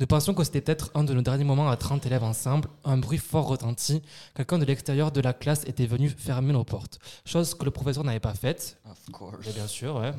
Nous 0.00 0.06
pensions 0.06 0.34
que 0.34 0.42
c'était 0.42 0.60
peut-être 0.60 0.90
un 0.94 1.04
de 1.04 1.14
nos 1.14 1.22
derniers 1.22 1.44
moments 1.44 1.70
à 1.70 1.76
30 1.76 2.04
élèves 2.06 2.24
ensemble. 2.24 2.68
Un 2.84 2.96
bruit 2.98 3.18
fort 3.18 3.46
retentit. 3.46 4.02
Quelqu'un 4.34 4.58
de 4.58 4.64
l'extérieur 4.64 5.12
de 5.12 5.20
la 5.20 5.32
classe 5.32 5.62
était 5.66 5.86
venu 5.86 6.08
fermer 6.08 6.52
nos 6.52 6.64
portes. 6.64 6.98
Chose 7.24 7.54
que 7.54 7.64
le 7.64 7.70
professeur 7.70 8.02
n'avait 8.02 8.18
pas 8.18 8.34
faite. 8.34 8.78
Of 8.90 9.12
course. 9.12 9.36
Mais 9.46 9.52
bien 9.52 9.66
sûr, 9.68 9.94
ouais. 9.96 10.12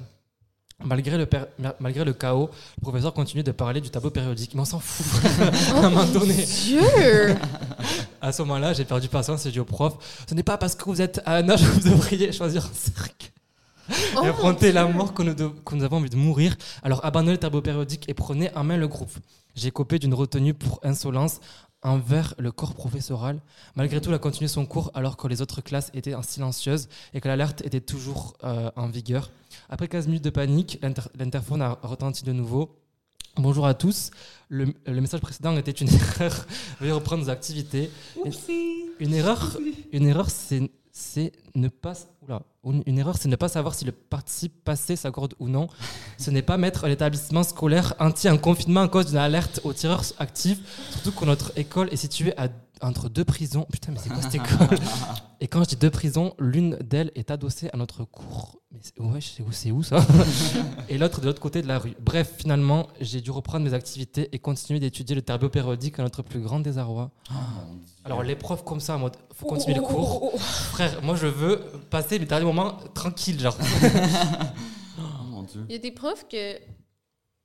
Malgré 0.84 1.16
le, 1.16 1.28
per- 1.28 1.44
ma- 1.60 1.76
malgré 1.80 2.04
le 2.04 2.14
chaos, 2.14 2.50
le 2.78 2.82
professeur 2.82 3.14
continuait 3.14 3.44
de 3.44 3.52
parler 3.52 3.82
du 3.82 3.92
tableau 3.92 4.10
périodique. 4.10 4.56
Mais 4.56 4.62
on 4.62 4.66
s'en 4.66 4.80
fout. 4.80 5.22
à 5.76 5.78
un 5.78 5.90
moment 5.92 6.06
donné, 6.06 6.34
Dieu! 6.44 7.36
À 8.22 8.32
ce 8.32 8.42
moment-là, 8.44 8.74
j'ai 8.74 8.86
perdu 8.86 9.08
patience 9.08 9.42
et 9.46 9.50
j'ai 9.50 9.54
dit 9.54 9.60
au 9.60 9.66
prof 9.66 10.24
Ce 10.30 10.34
n'est 10.36 10.44
pas 10.44 10.58
parce 10.58 10.76
que 10.76 10.86
vous 10.86 11.02
êtes 11.02 11.22
à 11.26 11.36
un 11.38 11.50
âge 11.50 11.62
où 11.64 11.66
vous 11.66 11.90
devriez 11.90 12.32
choisir 12.32 12.66
un 12.66 12.74
cercle 12.74 13.32
Oh 14.16 14.22
et 14.24 14.28
affronter 14.28 14.72
la 14.72 14.86
mort 14.88 15.14
que 15.14 15.22
nous, 15.24 15.34
de- 15.34 15.48
que 15.66 15.76
nous 15.76 15.84
avons 15.84 15.98
envie 15.98 16.10
de 16.10 16.16
mourir. 16.16 16.56
Alors 16.84 17.04
abandonnez 17.04 17.34
le 17.34 17.38
tableau 17.40 17.62
périodique 17.62 18.08
et 18.08 18.14
prenez 18.14 18.50
en 18.56 18.64
main 18.64 18.78
le 18.78 18.88
groupe. 18.88 19.12
J'ai 19.56 19.72
copé 19.72 20.00
d'une 20.00 20.14
retenue 20.14 20.54
pour 20.54 20.80
insolence 20.84 21.40
envers 21.84 22.36
le 22.38 22.52
corps 22.52 22.74
professoral. 22.76 23.42
Malgré 23.76 24.00
tout, 24.00 24.10
il 24.10 24.14
a 24.16 24.20
continué 24.20 24.48
son 24.48 24.66
cours 24.66 24.92
alors 24.94 25.18
que 25.18 25.28
les 25.28 25.42
autres 25.42 25.62
classes 25.62 25.90
étaient 25.94 26.14
en 26.14 26.22
silencieuses 26.22 26.88
et 27.14 27.20
que 27.20 27.28
l'alerte 27.28 27.66
était 27.66 27.82
toujours 27.82 28.36
euh, 28.44 28.70
en 28.78 28.88
vigueur. 28.88 29.32
Après 29.70 29.88
15 29.90 30.06
minutes 30.08 30.24
de 30.24 30.30
panique, 30.30 30.78
l'inter- 30.82 31.10
l'interphone 31.18 31.62
a 31.62 31.78
retenti 31.82 32.24
de 32.24 32.32
nouveau. 32.32 32.78
Bonjour 33.38 33.66
à 33.66 33.74
tous. 33.74 34.12
Le, 34.50 34.74
le 34.86 35.02
message 35.02 35.22
précédent 35.22 35.56
était 35.58 35.72
une 35.72 35.88
erreur. 35.94 36.46
Veuillez 36.80 36.92
reprendre 36.92 37.24
nos 37.24 37.30
activités. 37.30 37.90
Une 39.00 39.14
erreur, 39.14 39.58
une 39.92 40.08
erreur, 40.08 40.30
c'est 40.30 40.70
c'est 40.94 41.32
ne 41.56 41.70
pas 41.70 41.94
oula, 42.22 42.42
une 42.86 42.98
erreur, 43.00 43.16
c'est 43.18 43.30
ne 43.30 43.38
pas 43.38 43.48
savoir 43.48 43.74
si 43.76 43.86
le 43.86 43.94
participe 43.94 44.62
passé 44.66 44.98
s'accorde 44.98 45.36
ou 45.40 45.48
non. 45.48 45.70
Ce 46.18 46.30
n'est 46.32 46.42
pas 46.42 46.58
mettre 46.58 46.86
l'établissement 46.86 47.44
scolaire 47.44 47.94
entier 47.98 48.30
en 48.30 48.38
confinement 48.38 48.82
à 48.82 48.88
cause 48.90 49.06
d'une 49.06 49.16
alerte 49.18 49.62
aux 49.64 49.72
tireurs 49.72 50.04
actifs, 50.20 50.60
surtout 50.92 51.14
que 51.14 51.24
notre 51.24 51.58
école 51.58 51.88
est 51.94 51.96
située 51.96 52.38
à- 52.38 52.50
entre 52.82 53.10
deux 53.10 53.26
prisons. 53.26 53.66
Putain, 53.72 53.92
mais 53.92 54.00
c'est 54.00 54.10
quoi 54.10 54.22
cette 54.22 54.36
école 54.36 54.78
Et 55.40 55.48
quand 55.48 55.64
je 55.64 55.70
dis 55.70 55.76
deux 55.76 55.90
prisons, 55.90 56.36
l'une 56.38 56.76
d'elles 56.78 57.12
est 57.16 57.32
adossée 57.32 57.70
à 57.74 57.78
notre 57.78 58.04
cours. 58.04 58.62
Mais 58.72 58.80
c'est 58.82 59.00
ouais, 59.02 59.20
c'est 59.22 59.42
où, 59.42 59.52
c'est 59.52 59.72
où 59.72 59.82
ça 59.82 60.06
Et 60.90 60.98
l'autre 60.98 61.20
de 61.20 61.26
l'autre 61.26 61.42
côté 61.42 61.62
de 61.62 61.68
la 61.68 61.80
rue. 61.80 61.96
Bref, 62.00 62.36
finalement, 62.38 62.88
j'ai 63.00 63.22
dû 63.22 63.32
reprendre 63.32 63.66
mes 63.66 63.74
activités 63.74 64.30
et 64.34 64.40
continuer 64.40 64.80
d'étudier 64.80 65.16
le 65.16 65.24
tableau 65.24 65.50
périodique 65.50 65.98
à 66.00 66.04
notre 66.04 66.22
plus 66.22 66.42
grand 66.42 66.60
désarroi. 66.60 67.10
Oh. 67.32 67.34
Alors 68.06 68.22
les 68.22 68.36
profs 68.36 68.64
comme 68.64 68.80
ça, 68.80 68.96
en 68.96 69.00
mode, 69.00 69.18
faut 69.34 69.48
continuer 69.48 69.76
le 69.76 69.82
cours. 69.82 70.40
Frère, 70.40 71.02
moi 71.02 71.16
je 71.16 71.28
veux 71.28 71.60
passer 71.90 72.20
mes 72.20 72.26
derniers 72.26 72.46
moments 72.46 72.78
tranquilles, 72.94 73.40
genre. 73.40 73.58
Oh. 75.00 75.44
Il 75.68 75.72
y 75.72 75.76
a 75.76 75.80
des 75.80 75.92
profs 75.92 76.28
que 76.28 76.60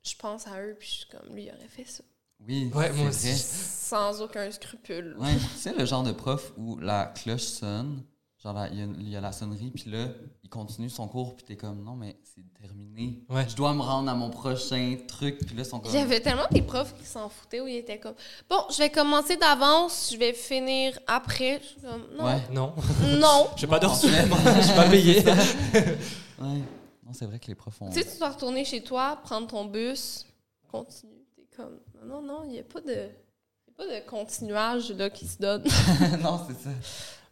je 0.07 0.15
pense 0.17 0.47
à 0.47 0.61
eux, 0.61 0.77
puis 0.79 0.89
je 0.89 0.95
suis 0.95 1.07
comme, 1.07 1.35
lui, 1.35 1.45
il 1.45 1.49
aurait 1.49 1.69
fait 1.69 1.87
ça. 1.87 2.05
Oui, 2.47 2.71
Ouais, 2.75 2.87
c'est 2.89 2.93
moi 2.95 3.05
vrai. 3.05 3.09
aussi. 3.09 3.35
Sans 3.37 4.21
aucun 4.21 4.51
scrupule. 4.51 5.17
Ouais, 5.19 5.35
tu 5.37 5.59
sais, 5.59 5.73
le 5.73 5.85
genre 5.85 6.03
de 6.03 6.13
prof 6.13 6.53
où 6.57 6.77
la 6.79 7.07
cloche 7.07 7.43
sonne, 7.45 8.03
genre 8.43 8.67
il 8.73 8.79
y, 8.79 8.83
a- 8.83 8.87
il 8.99 9.09
y 9.09 9.17
a 9.17 9.21
la 9.21 9.33
sonnerie, 9.33 9.71
puis 9.71 9.91
là, 9.91 10.09
il 10.43 10.49
continue 10.51 10.91
son 10.91 11.09
cours, 11.09 11.35
puis 11.37 11.45
t'es 11.45 11.57
comme, 11.57 11.83
non, 11.83 11.95
mais 11.95 12.17
c'est 12.23 12.43
terminé. 12.61 13.21
Ouais. 13.29 13.49
Je 13.49 13.55
dois 13.57 13.73
me 13.75 13.81
rendre 13.83 14.11
à 14.11 14.15
mon 14.15 14.31
prochain 14.31 14.97
truc, 15.09 15.39
puis 15.45 15.57
là, 15.57 15.63
ils 15.63 15.67
sont 15.67 15.79
comme. 15.81 15.91
Il 15.93 15.99
y 15.99 16.03
avait 16.03 16.21
tellement 16.21 16.47
des 16.51 16.63
profs 16.63 16.95
qui 16.99 17.07
s'en 17.07 17.29
foutaient 17.29 17.61
où 17.61 17.67
ils 17.69 17.77
étaient 17.77 17.99
comme 17.99 18.15
Bon, 18.51 18.59
je 18.71 18.79
vais 18.79 18.91
commencer 18.91 19.37
d'avance, 19.37 20.11
je 20.13 20.19
vais 20.19 20.33
finir 20.33 20.99
après. 21.07 21.61
Je 21.63 21.67
suis 21.69 21.81
comme 21.81 22.07
Non. 22.17 22.25
Ouais. 22.27 22.43
Non, 22.53 22.75
Non. 23.19 23.49
j'ai 23.57 23.67
pas 23.67 23.81
fait. 23.81 23.87
je 24.57 24.63
suis 24.63 24.75
pas 24.75 24.89
payé. 24.89 25.25
Ouais. 25.25 26.63
Non, 27.05 27.13
c'est 27.13 27.27
vrai 27.27 27.39
que 27.39 27.47
les 27.47 27.55
profs 27.55 27.81
ont. 27.83 27.89
Tu 27.91 28.01
sais, 28.03 28.11
tu 28.13 28.19
dois 28.19 28.31
retourner 28.31 28.65
chez 28.65 28.83
toi, 28.83 29.17
prendre 29.23 29.47
ton 29.47 29.65
bus, 29.65 30.27
continue. 30.71 31.13
Comme 31.57 31.79
Non, 32.05 32.23
non, 32.23 32.43
il 32.45 32.51
n'y 32.51 32.59
a 32.59 32.63
pas 32.63 32.81
de. 32.81 32.93
il 32.93 32.95
y 32.95 33.71
a 33.73 33.77
pas 33.77 33.87
de 33.87 34.09
continuage 34.09 34.91
là, 34.93 35.11
qui 35.11 35.27
se 35.27 35.39
donne. 35.39 35.63
non, 36.23 36.41
c'est 36.47 36.55
ça. 36.63 36.71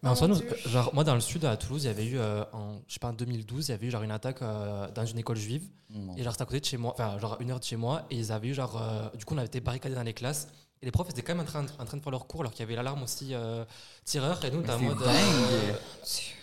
Mais 0.02 0.10
en 0.10 0.12
Oh 0.12 0.16
soi, 0.16 0.28
nous- 0.28 0.40
genre, 0.66 0.92
moi 0.94 1.02
dans 1.04 1.14
le 1.14 1.20
sud, 1.20 1.44
à 1.46 1.56
Toulouse, 1.56 1.84
il 1.84 1.86
y 1.86 1.90
avait 1.90 2.04
eu, 2.06 2.18
euh, 2.18 2.44
en, 2.52 2.74
je 2.86 2.92
sais 2.94 2.98
pas, 3.00 3.08
en 3.08 3.12
2012, 3.14 3.68
il 3.68 3.70
y 3.70 3.74
avait 3.74 3.86
eu 3.86 3.90
genre 3.90 4.02
une 4.02 4.10
attaque 4.10 4.42
euh, 4.42 4.90
dans 4.90 5.06
une 5.06 5.18
école 5.18 5.36
juive. 5.36 5.68
Et 6.16 6.22
genre, 6.24 6.32
c'était 6.32 6.42
à 6.42 6.46
côté 6.46 6.58
de 6.60 6.64
chez 6.64 6.76
moi, 6.76 6.92
enfin, 6.92 7.18
genre 7.20 7.34
à 7.34 7.42
une 7.42 7.50
heure 7.52 7.60
de 7.60 7.64
chez 7.64 7.76
moi. 7.76 8.04
Et 8.10 8.16
ils 8.16 8.32
avaient 8.32 8.48
eu 8.48 8.54
genre, 8.54 8.80
euh, 8.82 9.08
du 9.16 9.24
coup, 9.24 9.34
on 9.34 9.38
avait 9.38 9.46
été 9.46 9.60
barricadés 9.60 9.94
dans 9.94 10.02
les 10.02 10.12
classes. 10.12 10.48
Et 10.82 10.86
les 10.86 10.90
profs 10.92 11.08
étaient 11.08 11.22
quand 11.22 11.34
même 11.34 11.44
en 11.44 11.48
train, 11.48 11.64
en 11.78 11.84
train 11.84 11.96
de 11.96 12.02
faire 12.02 12.10
leur 12.10 12.26
cours 12.26 12.40
alors 12.40 12.52
qu'il 12.52 12.60
y 12.60 12.64
avait 12.64 12.74
l'alarme 12.74 13.02
aussi 13.04 13.28
euh, 13.32 13.64
tireur. 14.04 14.44
Et 14.44 14.50
nous, 14.50 14.60
t'es 14.62 14.72
en 14.72 14.78
mode. 14.80 14.98
dingue. 14.98 15.06
euh, 15.08 15.72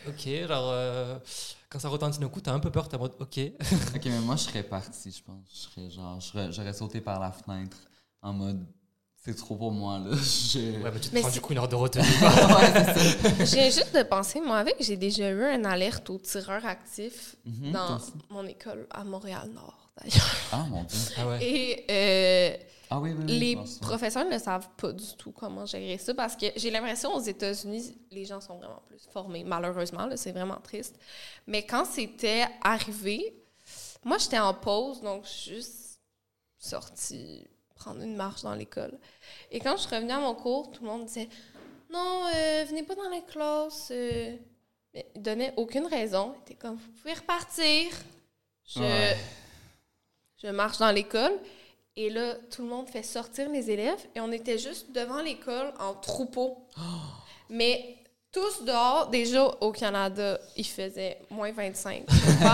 ok, 0.10 0.48
genre, 0.48 0.70
euh, 0.72 1.18
quand 1.72 1.80
ça 1.80 1.88
retentit 1.90 2.20
d'un 2.20 2.28
coup, 2.30 2.42
t'as 2.42 2.52
un 2.54 2.60
peu 2.60 2.70
peur, 2.70 2.88
t'es 2.90 2.98
en 2.98 3.00
mode, 3.00 3.16
ok. 3.20 3.40
Ok, 3.96 4.02
mais 4.06 4.20
moi, 4.20 4.36
je 4.36 4.44
serais 4.44 4.64
parti, 4.64 5.12
je 5.12 5.24
pense. 5.24 5.46
Je 5.52 5.58
serais 5.58 5.90
genre, 5.90 6.20
j'aurais 6.52 6.74
sauté 6.74 7.00
par 7.02 7.20
la 7.20 7.32
fenêtre 7.32 7.78
en 8.22 8.34
mode, 8.34 8.66
c'est 9.24 9.36
trop 9.36 9.56
pour 9.56 9.72
moi, 9.72 10.00
là. 10.00 10.16
Je... 10.16 10.82
Ouais, 10.82 10.92
mais 10.94 11.00
tu 11.00 11.10
te 11.10 11.14
Mais 11.16 11.22
prends 11.22 11.30
c'est- 11.30 11.36
du 11.36 11.42
coup 11.42 11.54
une 11.54 11.60
heure 11.60 11.68
de 11.70 11.76
retenue. 11.76 12.04
J'ai 13.46 13.66
juste 13.72 13.96
de 13.96 14.04
penser, 14.04 14.42
moi, 14.42 14.58
avec, 14.58 14.76
j'ai 14.80 14.98
déjà 14.98 15.30
eu 15.32 15.44
une 15.44 15.66
alerte 15.66 16.10
aux 16.10 16.18
tireurs 16.20 16.66
actifs 16.66 17.36
Mhm, 17.46 17.72
dans 17.72 17.98
mon 18.30 18.46
école 18.46 18.88
à 18.92 19.04
Montréal-Nord, 19.04 19.81
d'ailleurs. 19.98 20.36
Ah, 20.52 20.66
mon 20.70 20.84
Dieu. 20.84 20.98
ah 21.18 21.28
ouais. 21.28 21.40
Et 21.44 21.86
euh, 21.90 22.58
Ah 22.90 23.00
oui, 23.00 23.12
oui, 23.18 23.24
oui. 23.28 23.40
les 23.40 23.58
professeurs 23.82 24.26
ne 24.26 24.38
savent 24.38 24.70
pas 24.78 24.92
du 24.92 25.16
tout 25.18 25.32
comment 25.32 25.66
gérer 25.66 25.98
ça 25.98 26.14
parce 26.14 26.36
que 26.36 26.48
j'ai 26.56 26.70
l'impression 26.72 27.14
aux 27.14 27.22
États-Unis, 27.22 27.98
les 28.12 28.26
gens 28.26 28.42
sont 28.42 28.58
vraiment 28.58 28.82
plus 28.88 29.00
formés. 29.12 29.44
Malheureusement, 29.44 30.06
là, 30.06 30.18
c'est 30.18 30.32
vraiment 30.32 30.60
triste. 30.62 30.96
Mais 31.48 31.66
quand 31.66 31.86
c'était 31.86 32.46
arrivé, 32.64 33.34
moi, 34.04 34.18
j'étais 34.18 34.40
en 34.40 34.54
pause, 34.54 35.02
donc 35.02 35.24
je 35.26 35.30
suis 35.30 35.56
juste 35.56 36.00
sortie 36.58 37.48
prendre 37.76 38.02
une 38.02 38.16
marche 38.16 38.44
dans 38.44 38.54
l'école. 38.54 38.98
Et 39.50 39.60
quand 39.60 39.76
je 39.76 39.88
revenais 39.88 40.14
à 40.14 40.20
mon 40.20 40.36
cours, 40.36 40.70
tout 40.72 40.84
le 40.84 40.90
monde 40.90 41.06
disait 41.06 41.28
Non, 41.92 42.26
euh, 42.36 42.64
venez 42.70 42.84
pas 42.84 42.94
dans 42.96 43.10
la 43.10 43.22
classe. 43.22 43.88
euh. 43.92 44.38
Mais 44.94 45.08
ils 45.16 45.22
donnaient 45.22 45.54
aucune 45.58 45.86
raison. 45.88 46.36
Ils 46.36 46.42
étaient 46.42 46.54
comme 46.62 46.76
Vous 46.76 46.92
pouvez 47.02 47.14
repartir. 47.14 47.92
Je, 48.66 48.80
Ouais. 48.82 49.18
Je 50.44 50.50
marche 50.50 50.78
dans 50.78 50.92
l'école. 50.92 51.34
Et 51.96 52.10
là, 52.10 52.36
tout 52.50 52.62
le 52.64 52.70
monde 52.70 52.88
fait 52.90 53.04
sortir 53.04 53.50
les 53.50 53.70
élèves 53.70 54.00
et 54.16 54.22
on 54.22 54.32
était 54.32 54.58
juste 54.58 54.92
devant 54.94 55.22
l'école 55.22 55.74
en 55.80 55.94
troupeau. 55.94 56.58
Mais 57.50 57.98
tous 58.32 58.64
dehors, 58.64 59.08
déjà 59.08 59.46
au 59.60 59.72
Canada, 59.74 60.40
il 60.56 60.66
faisait 60.66 61.20
moins 61.30 61.52
25. 61.52 62.04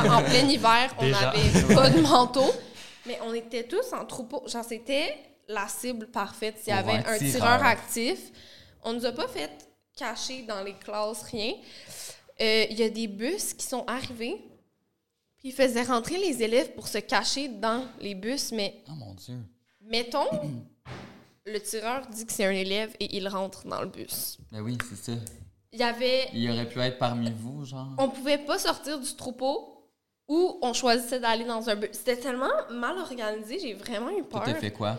en 0.10 0.24
plein 0.24 0.48
hiver, 0.50 0.96
on 0.98 1.08
n'avait 1.08 1.76
pas 1.76 1.90
de 1.90 2.02
manteau. 2.02 2.52
Mais 3.06 3.20
on 3.24 3.34
était 3.34 3.64
tous 3.64 3.94
en 3.94 4.06
troupeau. 4.06 4.44
Genre, 4.48 4.66
c'était 4.66 5.16
la 5.48 5.68
cible 5.68 6.08
parfaite. 6.08 6.58
S'il 6.58 6.74
y 6.74 6.76
avait 6.76 6.94
un 6.94 7.06
un 7.06 7.18
tireur. 7.18 7.32
tireur 7.34 7.64
actif, 7.64 8.20
on 8.84 8.94
nous 8.94 9.06
a 9.06 9.12
pas 9.12 9.28
fait 9.28 9.52
cacher 9.96 10.44
dans 10.44 10.64
les 10.64 10.74
classes, 10.74 11.24
rien. 11.24 11.54
Euh, 12.42 12.66
Il 12.70 12.78
y 12.78 12.84
a 12.84 12.90
des 12.90 13.08
bus 13.08 13.54
qui 13.54 13.66
sont 13.66 13.86
arrivés, 13.86 14.38
puis 15.38 15.50
ils 15.50 15.54
faisaient 15.54 15.84
rentrer 15.84 16.18
les 16.18 16.42
élèves 16.44 16.74
pour 16.74 16.88
se 16.88 16.98
cacher 16.98 17.48
dans 17.48 17.86
les 18.00 18.16
bus, 18.16 18.52
mais 18.52 18.82
Ah, 18.88 18.94
mon 18.96 19.14
Dieu. 19.14 19.36
Mettons, 19.82 20.28
le 21.46 21.60
tireur 21.60 22.08
dit 22.08 22.26
que 22.26 22.32
c'est 22.34 22.46
un 22.46 22.52
élève 22.52 22.96
et 23.00 23.16
il 23.18 23.28
rentre 23.28 23.66
dans 23.68 23.82
le 23.82 23.88
bus. 23.88 24.38
Ben 24.52 24.62
oui, 24.62 24.78
c'est 24.90 25.12
ça. 25.14 25.18
Il 25.74 25.80
y 25.80 25.84
avait. 25.84 26.30
Il 26.34 26.50
aurait 26.50 26.68
pu 26.68 26.80
être 26.80 26.98
parmi 26.98 27.32
vous, 27.32 27.66
genre. 27.66 27.90
On 27.98 28.10
pouvait 28.10 28.38
pas 28.40 28.58
sortir 28.58 29.00
du 29.00 29.16
troupeau 29.16 29.74
ou 30.28 30.60
on 30.62 30.74
choisissait 30.74 31.20
d'aller 31.20 31.46
dans 31.46 31.70
un 31.70 31.76
bus. 31.76 31.90
C'était 31.94 32.18
tellement 32.18 32.52
mal 32.72 32.98
organisé, 32.98 33.60
j'ai 33.60 33.74
vraiment 33.74 34.10
eu 34.10 34.24
peur. 34.24 34.44
t'as 34.44 34.56
fait 34.56 34.72
quoi? 34.72 34.98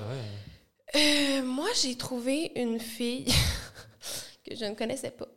Euh, 0.94 1.42
moi, 1.42 1.68
j'ai 1.83 1.96
trouvé 1.96 2.53
une 2.57 2.81
fille 2.81 3.27
que 4.48 4.55
je 4.57 4.64
ne 4.64 4.74
connaissais 4.74 5.11
pas 5.11 5.29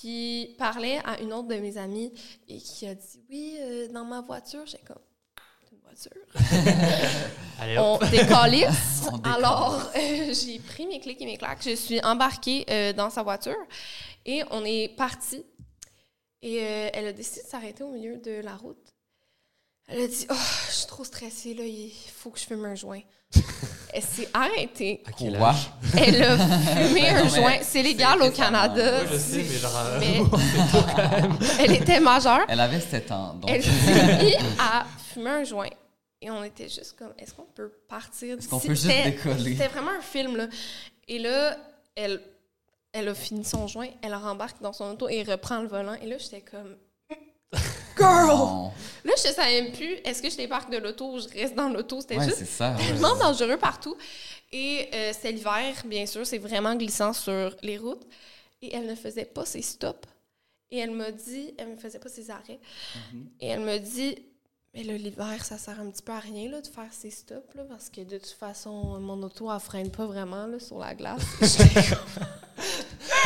qui 0.00 0.54
parlait 0.58 1.00
à 1.04 1.20
une 1.20 1.32
autre 1.32 1.48
de 1.48 1.56
mes 1.56 1.76
amies 1.78 2.12
et 2.48 2.58
qui 2.58 2.86
a 2.86 2.94
dit 2.94 3.24
Oui, 3.30 3.56
euh, 3.60 3.88
dans 3.88 4.04
ma 4.04 4.20
voiture, 4.20 4.64
j'ai 4.66 4.78
comme. 4.78 5.00
Une 5.72 5.78
voiture? 5.78 6.12
Allez 7.60 7.78
on 7.78 7.98
décalisse. 8.10 9.08
Alors, 9.24 9.90
euh, 9.96 10.34
j'ai 10.34 10.58
pris 10.58 10.86
mes 10.86 11.00
clics 11.00 11.20
et 11.20 11.26
mes 11.26 11.38
claques. 11.38 11.62
Je 11.64 11.74
suis 11.74 12.00
embarquée 12.02 12.64
euh, 12.70 12.92
dans 12.92 13.10
sa 13.10 13.22
voiture 13.22 13.56
et 14.24 14.42
on 14.50 14.64
est 14.64 14.94
parti. 14.96 15.44
Et 16.42 16.56
elle 16.56 17.06
a 17.06 17.12
décidé 17.12 17.42
de 17.42 17.48
s'arrêter 17.48 17.82
au 17.82 17.90
milieu 17.90 18.18
de 18.18 18.40
la 18.40 18.54
route. 18.54 18.94
Elle 19.88 20.02
a 20.02 20.06
dit 20.06 20.26
Oh, 20.30 20.34
je 20.68 20.74
suis 20.74 20.86
trop 20.86 21.02
stressée, 21.02 21.54
là, 21.54 21.64
il 21.64 21.90
faut 21.90 22.30
que 22.30 22.38
je 22.38 22.44
fume 22.44 22.64
un 22.64 22.74
joint. 22.74 23.00
Elle 23.92 24.02
s'est 24.02 24.28
arrêtée. 24.34 25.02
Elle 25.20 25.36
a 25.42 25.54
fumé 25.54 27.08
un 27.08 27.28
joint. 27.28 27.58
C'est 27.62 27.82
légal 27.82 28.20
au 28.20 28.30
Canada. 28.30 29.00
Oui, 29.02 29.08
je 29.12 29.16
sais, 29.18 29.36
mais 29.38 29.58
genre. 29.58 29.72
euh, 29.76 29.98
Mais- 30.00 30.38
c'est 30.38 30.72
tôt 30.78 30.84
quand 30.94 31.10
même. 31.10 31.38
Elle 31.60 31.72
était 31.72 32.00
majeure. 32.00 32.44
Elle 32.48 32.60
avait 32.60 32.80
7 32.80 33.10
ans, 33.12 33.34
donc. 33.40 33.50
Elle 33.50 33.62
s'est 33.62 34.16
mise 34.24 34.36
à 34.58 34.84
fumer 35.12 35.30
un 35.30 35.44
joint. 35.44 35.68
Et 36.20 36.30
on 36.30 36.42
était 36.44 36.68
juste 36.68 36.94
comme, 36.98 37.12
est-ce 37.18 37.32
qu'on 37.32 37.46
peut 37.54 37.70
partir 37.88 38.36
Est-ce 38.38 38.48
qu'on 38.48 38.56
d'ici? 38.56 38.68
peut 38.68 38.74
juste 38.74 38.86
C'était- 38.86 39.10
décoller? 39.12 39.52
C'était 39.52 39.68
vraiment 39.68 39.92
un 39.98 40.02
film, 40.02 40.36
là. 40.36 40.46
Et 41.08 41.18
là, 41.18 41.56
elle, 41.94 42.20
elle 42.92 43.08
a 43.08 43.14
fini 43.14 43.44
son 43.44 43.66
joint, 43.66 43.88
elle 44.02 44.14
rembarque 44.14 44.60
dans 44.60 44.72
son 44.74 44.86
auto 44.90 45.08
et 45.08 45.22
reprend 45.22 45.60
le 45.62 45.68
volant. 45.68 45.94
Et 46.02 46.06
là, 46.06 46.16
j'étais 46.18 46.40
comme, 46.42 46.76
girl! 47.96 48.70
Là, 49.04 49.12
je 49.16 49.30
savais 49.32 49.62
même 49.62 49.72
plus, 49.72 49.94
est-ce 50.04 50.20
que 50.20 50.28
je 50.30 50.36
débarque 50.36 50.70
de 50.70 50.78
l'auto 50.78 51.12
ou 51.12 51.20
je 51.20 51.28
reste 51.28 51.54
dans 51.54 51.68
l'auto? 51.68 52.00
C'était 52.00 52.18
Ouais, 52.18 52.24
juste 52.24 52.38
c'est 52.38 52.44
ça. 52.46 52.72
ouais. 52.72 52.86
tellement 52.86 53.16
dangereux 53.16 53.56
partout. 53.56 53.96
Et 54.52 54.88
euh, 54.92 55.12
c'est 55.18 55.30
l'hiver, 55.32 55.74
bien 55.84 56.06
sûr, 56.06 56.26
c'est 56.26 56.38
vraiment 56.38 56.74
glissant 56.74 57.12
sur 57.12 57.54
les 57.62 57.78
routes. 57.78 58.04
Et 58.62 58.74
elle 58.74 58.86
ne 58.86 58.94
faisait 58.96 59.24
pas 59.24 59.44
ses 59.44 59.62
stops. 59.62 60.08
Et 60.70 60.78
elle 60.78 60.90
m'a 60.90 61.12
dit, 61.12 61.54
elle 61.58 61.70
ne 61.72 61.76
faisait 61.76 62.00
pas 62.00 62.08
ses 62.08 62.30
arrêts. 62.30 62.58
Et 63.40 63.46
elle 63.48 63.60
me 63.60 63.78
dit, 63.78 64.16
mais 64.74 64.82
là, 64.82 64.94
l'hiver, 64.96 65.44
ça 65.44 65.56
sert 65.56 65.78
un 65.78 65.88
petit 65.90 66.02
peu 66.02 66.12
à 66.12 66.18
rien 66.18 66.50
là, 66.50 66.60
de 66.60 66.66
faire 66.66 66.88
ses 66.90 67.10
stops, 67.10 67.54
là, 67.54 67.62
parce 67.68 67.88
que 67.88 68.00
de 68.00 68.18
toute 68.18 68.26
façon, 68.38 68.98
mon 68.98 69.22
auto, 69.22 69.50
elle 69.52 69.60
freine 69.60 69.90
pas 69.92 70.06
vraiment 70.06 70.46
là, 70.46 70.58
sur 70.58 70.78
la 70.78 70.94
glace. 70.96 71.22
J'étais 71.40 71.88
comme- 71.90 72.26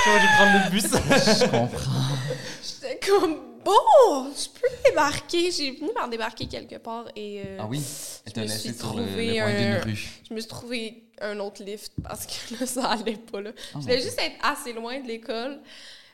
J'aurais 0.05 0.21
dû 0.21 0.27
prendre 0.37 0.65
le 0.65 0.71
bus. 0.71 0.83
Je 0.85 1.45
comprends. 1.47 2.17
J'étais 2.63 3.01
comme, 3.09 3.50
bon, 3.65 4.33
je 4.35 4.49
peux 4.49 4.69
débarquer. 4.89 5.51
J'ai 5.51 5.73
fini 5.75 5.91
par 5.95 6.09
débarquer 6.09 6.47
quelque 6.47 6.77
part 6.77 7.07
et 7.17 7.43
euh, 7.45 7.59
Ah 7.61 7.67
oui? 7.67 7.79
Elle 8.25 8.31
Je 8.31 8.35
t'a 8.35 8.41
me 8.43 8.47
laissé 8.47 8.69
suis 8.71 8.79
sur 8.79 8.95
le, 8.95 9.05
trouvé 9.07 9.27
le 9.35 9.41
un- 9.43 9.75
d'une 9.83 9.83
rue. 9.91 10.09
je 10.29 10.35
me 10.35 10.41
suis 10.41 10.49
trouvé 10.49 11.05
un 11.21 11.39
autre 11.41 11.63
lift 11.63 11.93
parce 12.03 12.27
que 12.27 12.55
là, 12.61 12.67
ça 12.67 12.91
allait 12.91 13.17
pas. 13.17 13.41
Là. 13.41 13.51
Oh 13.55 13.61
je 13.77 13.79
voulais 13.81 14.01
juste 14.03 14.19
être 14.21 14.37
assez 14.43 14.73
loin 14.73 15.01
de 15.01 15.07
l'école, 15.07 15.61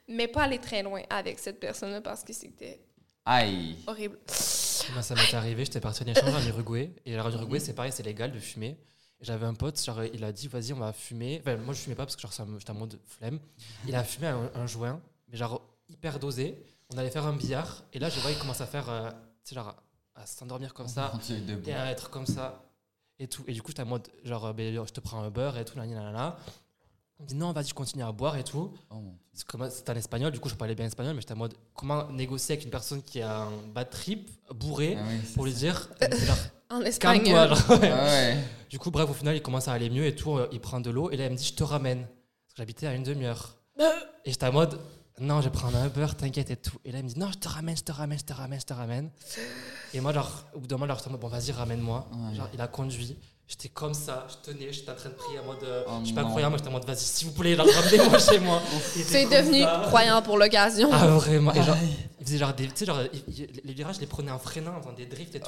mais 0.08 0.28
pas 0.28 0.42
aller 0.44 0.58
très 0.58 0.82
loin 0.82 1.02
avec 1.10 1.38
cette 1.38 1.60
personne-là 1.60 2.00
parce 2.00 2.22
que 2.24 2.32
c'était 2.32 2.80
Aïe. 3.24 3.76
horrible. 3.86 4.18
Moi, 4.92 5.02
ça 5.02 5.14
m'est 5.16 5.34
arrivé, 5.34 5.64
j'étais 5.64 5.80
parti 5.80 6.02
en 6.04 6.06
échange 6.06 6.32
en 6.34 6.46
Uruguay. 6.48 6.92
Et 7.04 7.14
alors, 7.14 7.26
en 7.26 7.32
Uruguay, 7.32 7.58
c'est 7.58 7.72
pareil, 7.74 7.90
c'est 7.92 8.04
légal 8.04 8.30
de 8.32 8.38
fumer. 8.38 8.76
J'avais 9.20 9.46
un 9.46 9.54
pote, 9.54 9.82
genre, 9.82 10.04
il 10.04 10.22
a 10.22 10.30
dit, 10.30 10.46
vas-y, 10.46 10.72
on 10.74 10.78
va 10.78 10.92
fumer. 10.92 11.40
Enfin, 11.40 11.56
moi, 11.56 11.74
je 11.74 11.80
fumais 11.80 11.96
pas 11.96 12.04
parce 12.04 12.14
que 12.14 12.22
genre, 12.22 12.32
ça 12.32 12.44
me- 12.44 12.58
j'étais 12.58 12.70
en 12.70 12.74
mode 12.74 12.98
flemme. 13.06 13.40
Il 13.88 13.94
a 13.96 14.04
fumé 14.04 14.28
un, 14.28 14.50
un 14.54 14.66
joint, 14.66 15.00
mais 15.28 15.36
genre 15.38 15.60
hyper 15.88 16.18
dosé. 16.20 16.56
On 16.94 16.98
allait 16.98 17.10
faire 17.10 17.26
un 17.26 17.32
billard. 17.32 17.82
Et 17.92 17.98
là, 17.98 18.08
je 18.08 18.18
vois, 18.20 18.30
il 18.30 18.38
commence 18.38 18.60
à 18.60 18.66
faire, 18.66 18.88
euh, 18.88 19.10
tu 19.44 19.50
sais, 19.50 19.54
genre, 19.54 19.74
à 20.14 20.24
s'endormir 20.26 20.72
comme 20.74 20.88
ça. 20.88 21.12
Et 21.66 21.72
à 21.74 21.90
être 21.90 22.10
comme 22.10 22.26
ça. 22.26 22.62
Et 23.18 23.26
tout. 23.28 23.42
Et 23.46 23.52
du 23.52 23.62
coup, 23.62 23.68
j'étais 23.68 23.82
en 23.82 23.86
mode, 23.86 24.06
genre, 24.24 24.52
ben, 24.54 24.74
je 24.86 24.92
te 24.92 25.00
prends 25.00 25.22
un 25.22 25.30
beurre 25.30 25.56
et 25.58 25.64
tout, 25.64 25.76
nanana, 25.76 26.00
nanana. 26.02 26.36
Il 27.18 27.22
me 27.22 27.28
dit, 27.28 27.34
non, 27.34 27.52
vas-y, 27.52 27.70
continue 27.72 28.02
à 28.04 28.12
boire 28.12 28.36
et 28.36 28.44
tout. 28.44 28.72
Oh. 28.90 28.96
C'est 29.32 29.46
comme- 29.46 29.70
c'est 29.70 29.88
en 29.88 29.94
espagnol, 29.94 30.30
du 30.32 30.38
coup 30.38 30.50
je 30.50 30.54
parlais 30.54 30.74
bien 30.74 30.84
espagnol, 30.84 31.14
mais 31.14 31.22
j'étais 31.22 31.32
en 31.32 31.36
mode 31.38 31.54
comment 31.74 32.10
négocier 32.10 32.54
avec 32.54 32.64
une 32.66 32.70
personne 32.70 33.02
qui 33.02 33.22
a 33.22 33.38
un 33.44 33.50
bad 33.74 33.88
trip, 33.88 34.28
bourré, 34.54 34.96
Ah 34.98 35.04
oui, 35.08 35.18
pour 35.34 35.46
lui 35.46 35.54
dire 35.54 35.88
genre, 36.00 36.36
En 36.70 36.80
calme-toi. 36.80 36.88
espagnol. 36.88 37.48
genre, 37.54 37.70
ouais. 37.80 37.90
Ah 37.90 38.04
ouais. 38.04 38.38
Du 38.68 38.78
coup, 38.78 38.90
bref, 38.90 39.08
au 39.08 39.14
final, 39.14 39.34
il 39.34 39.40
commence 39.42 39.66
à 39.68 39.72
aller 39.72 39.88
mieux 39.88 40.04
et 40.04 40.14
tout, 40.14 40.36
euh, 40.36 40.46
il 40.52 40.60
prend 40.60 40.80
de 40.80 40.90
l'eau, 40.90 41.10
et 41.10 41.16
là 41.16 41.24
il 41.26 41.32
me 41.32 41.36
dit 41.36 41.44
je 41.44 41.54
te 41.54 41.64
ramène. 41.64 42.00
Parce 42.02 42.52
que 42.52 42.56
j'habitais 42.58 42.86
à 42.86 42.94
une 42.94 43.02
demi-heure. 43.02 43.56
Et 44.26 44.30
j'étais 44.30 44.46
en 44.46 44.52
mode 44.52 44.78
non, 45.20 45.40
je 45.40 45.46
vais 45.46 45.52
prendre 45.52 45.76
un 45.78 45.88
beurre, 45.88 46.14
t'inquiète 46.14 46.50
et 46.50 46.56
tout. 46.56 46.76
Et 46.84 46.92
là 46.92 46.98
il 46.98 47.04
me 47.04 47.08
dit 47.08 47.18
non, 47.18 47.30
je 47.32 47.38
te 47.38 47.48
ramène, 47.48 47.76
je 47.76 47.82
te 47.82 47.92
ramène, 47.92 48.18
je 48.18 48.24
te 48.24 48.32
ramène, 48.32 48.60
je 48.60 48.66
te 48.66 48.74
ramène. 48.74 49.10
Et 49.94 50.00
moi, 50.00 50.12
genre, 50.12 50.44
au 50.54 50.60
bout 50.60 50.66
d'un 50.66 50.76
moment, 50.76 50.92
genre, 50.94 51.18
bon, 51.18 51.28
vas-y, 51.28 51.52
ramène-moi. 51.52 52.06
Ouais. 52.12 52.36
Genre, 52.36 52.48
il 52.52 52.60
a 52.60 52.66
conduit. 52.68 53.16
J'étais 53.48 53.68
comme 53.68 53.94
ça, 53.94 54.26
je 54.28 54.50
tenais, 54.52 54.72
j'étais 54.72 54.90
en 54.90 54.96
train 54.96 55.08
de 55.08 55.14
prier 55.14 55.38
en 55.38 55.44
mode. 55.44 55.62
euh, 55.62 55.84
Oh 55.86 55.92
je 56.00 56.06
suis 56.06 56.14
pas 56.14 56.22
non. 56.22 56.30
croyant, 56.30 56.48
moi 56.50 56.58
j'étais 56.58 56.68
en 56.68 56.72
mode 56.72 56.84
vas-y, 56.84 56.96
s'il 56.98 57.28
vous 57.28 57.32
plaît, 57.34 57.54
genre, 57.54 57.64
ramenez-moi 57.66 58.18
chez 58.18 58.40
moi. 58.40 58.60
Comme 58.94 59.30
devenu 59.30 59.62
ça. 59.62 59.82
croyant 59.86 60.20
pour 60.20 60.36
l'occasion. 60.36 60.90
Ah 60.92 61.06
vraiment 61.06 61.54
Et 61.54 61.62
genre, 61.62 61.76
il 62.18 62.26
faisait 62.26 62.38
genre 62.38 62.52
des, 62.54 62.66
tu 62.66 62.72
sais 62.74 62.86
genre 62.86 62.98
il- 63.12 63.22
il- 63.38 63.60
les 63.62 63.72
virages, 63.72 63.94
je 63.96 64.00
les 64.00 64.06
prenais 64.08 64.32
en 64.32 64.38
freinant, 64.40 64.74
en 64.76 64.80
faisant 64.82 64.94
des 64.94 65.06
drifts 65.06 65.36
et 65.36 65.40
tout. 65.40 65.46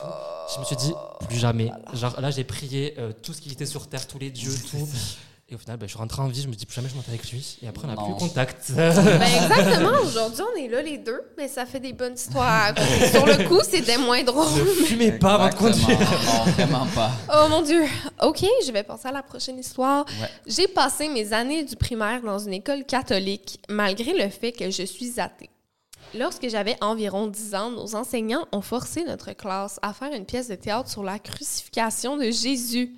Je 0.55 0.61
me 0.61 0.65
suis 0.65 0.77
dit 0.77 0.93
plus 1.29 1.39
jamais. 1.39 1.73
Genre 1.93 2.21
là, 2.21 2.31
j'ai 2.31 2.45
prié 2.45 2.95
euh, 2.99 3.11
tout 3.21 3.33
ce 3.33 3.41
qui 3.41 3.51
était 3.51 3.67
sur 3.67 3.89
terre, 3.89 4.07
tous 4.07 4.21
les 4.21 4.31
dieux, 4.31 4.55
tout. 4.71 4.89
Et 5.51 5.55
au 5.55 5.59
final, 5.59 5.79
ben, 5.79 5.87
je 5.87 5.93
suis 5.93 5.99
rentré 5.99 6.21
en 6.21 6.29
vie, 6.29 6.43
je 6.43 6.49
me 6.49 6.53
dis 6.53 6.67
plus 6.67 6.75
jamais 6.75 6.91
je 6.91 6.95
monte 6.95 7.09
avec 7.09 7.31
lui. 7.33 7.57
Et 7.63 7.69
après, 7.69 7.87
on 7.87 7.89
n'a 7.89 7.97
plus 7.97 8.15
contact. 8.19 8.71
Ben 8.77 9.23
exactement, 9.23 9.93
aujourd'hui 10.05 10.43
on 10.43 10.61
est 10.61 10.69
là 10.69 10.83
les 10.83 10.99
deux, 10.99 11.23
mais 11.39 11.49
ça 11.49 11.65
fait 11.65 11.81
des 11.81 11.95
bonnes 11.95 12.13
histoires. 12.13 12.75
Sur 13.11 13.25
le 13.25 13.49
coup, 13.49 13.61
c'était 13.63 13.97
moins 13.97 14.23
drôle. 14.23 14.45
ne 14.45 14.85
fumez 14.85 15.13
pas 15.13 15.35
avant 15.35 15.49
de 15.49 15.55
conduire. 15.55 15.99
Non, 15.99 16.53
vraiment 16.53 16.87
pas. 16.95 17.13
Oh 17.35 17.49
mon 17.49 17.63
Dieu. 17.63 17.83
OK, 18.23 18.45
je 18.67 18.71
vais 18.73 18.83
passer 18.83 19.09
à 19.09 19.13
la 19.13 19.23
prochaine 19.23 19.59
histoire. 19.59 20.05
Ouais. 20.21 20.29
J'ai 20.47 20.69
passé 20.69 21.09
mes 21.09 21.33
années 21.33 21.65
du 21.65 21.77
primaire 21.77 22.21
dans 22.21 22.39
une 22.39 22.53
école 22.53 22.85
catholique, 22.85 23.59
malgré 23.71 24.13
le 24.13 24.29
fait 24.29 24.53
que 24.53 24.71
je 24.71 24.83
suis 24.83 25.19
athée. 25.19 25.49
Lorsque 26.15 26.47
j'avais 26.51 26.77
environ 26.83 27.27
10 27.27 27.55
ans, 27.55 27.71
nos 27.71 27.95
enseignants 27.95 28.47
ont 28.53 28.61
forcé 28.61 29.03
notre 29.05 29.33
classe 29.33 29.79
à 29.81 29.95
faire 29.95 30.13
une 30.13 30.27
pièce 30.27 30.49
de 30.49 30.57
théâtre 30.57 30.91
sur 30.91 31.03
la 31.03 31.19
crucifixion 31.19 32.19
de 32.19 32.25
Jésus. 32.25 32.95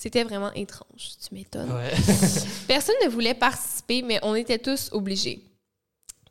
C'était 0.00 0.22
vraiment 0.22 0.52
étrange, 0.52 1.16
tu 1.20 1.34
m'étonnes. 1.34 1.72
Ouais. 1.72 1.90
Personne 2.68 2.94
ne 3.04 3.08
voulait 3.08 3.34
participer, 3.34 4.02
mais 4.02 4.20
on 4.22 4.36
était 4.36 4.60
tous 4.60 4.90
obligés. 4.92 5.42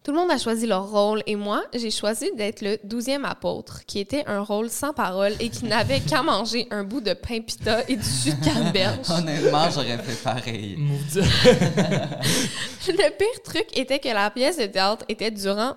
Tout 0.05 0.13
le 0.13 0.19
monde 0.19 0.31
a 0.31 0.37
choisi 0.37 0.65
leur 0.65 0.89
rôle 0.89 1.21
et 1.25 1.35
moi, 1.35 1.65
j'ai 1.73 1.91
choisi 1.91 2.31
d'être 2.37 2.61
le 2.61 2.77
douzième 2.85 3.25
apôtre, 3.25 3.81
qui 3.85 3.99
était 3.99 4.23
un 4.25 4.39
rôle 4.39 4.69
sans 4.69 4.93
parole 4.93 5.33
et 5.41 5.49
qui 5.49 5.65
n'avait 5.65 5.99
qu'à 5.99 6.23
manger 6.23 6.65
un 6.71 6.85
bout 6.85 7.01
de 7.01 7.11
pain 7.11 7.41
pita 7.41 7.83
et 7.89 7.97
du 7.97 8.09
jus 8.23 8.33
de 8.35 8.45
canneberge. 8.45 9.09
Honnêtement, 9.09 9.69
j'aurais 9.69 9.97
fait 9.97 10.23
pareil. 10.23 10.77
Le 12.87 13.17
pire 13.17 13.43
truc 13.43 13.67
était 13.77 13.99
que 13.99 14.07
la 14.07 14.31
pièce 14.31 14.59
de 14.59 14.67
théâtre 14.67 15.03
était 15.09 15.31
durant 15.31 15.75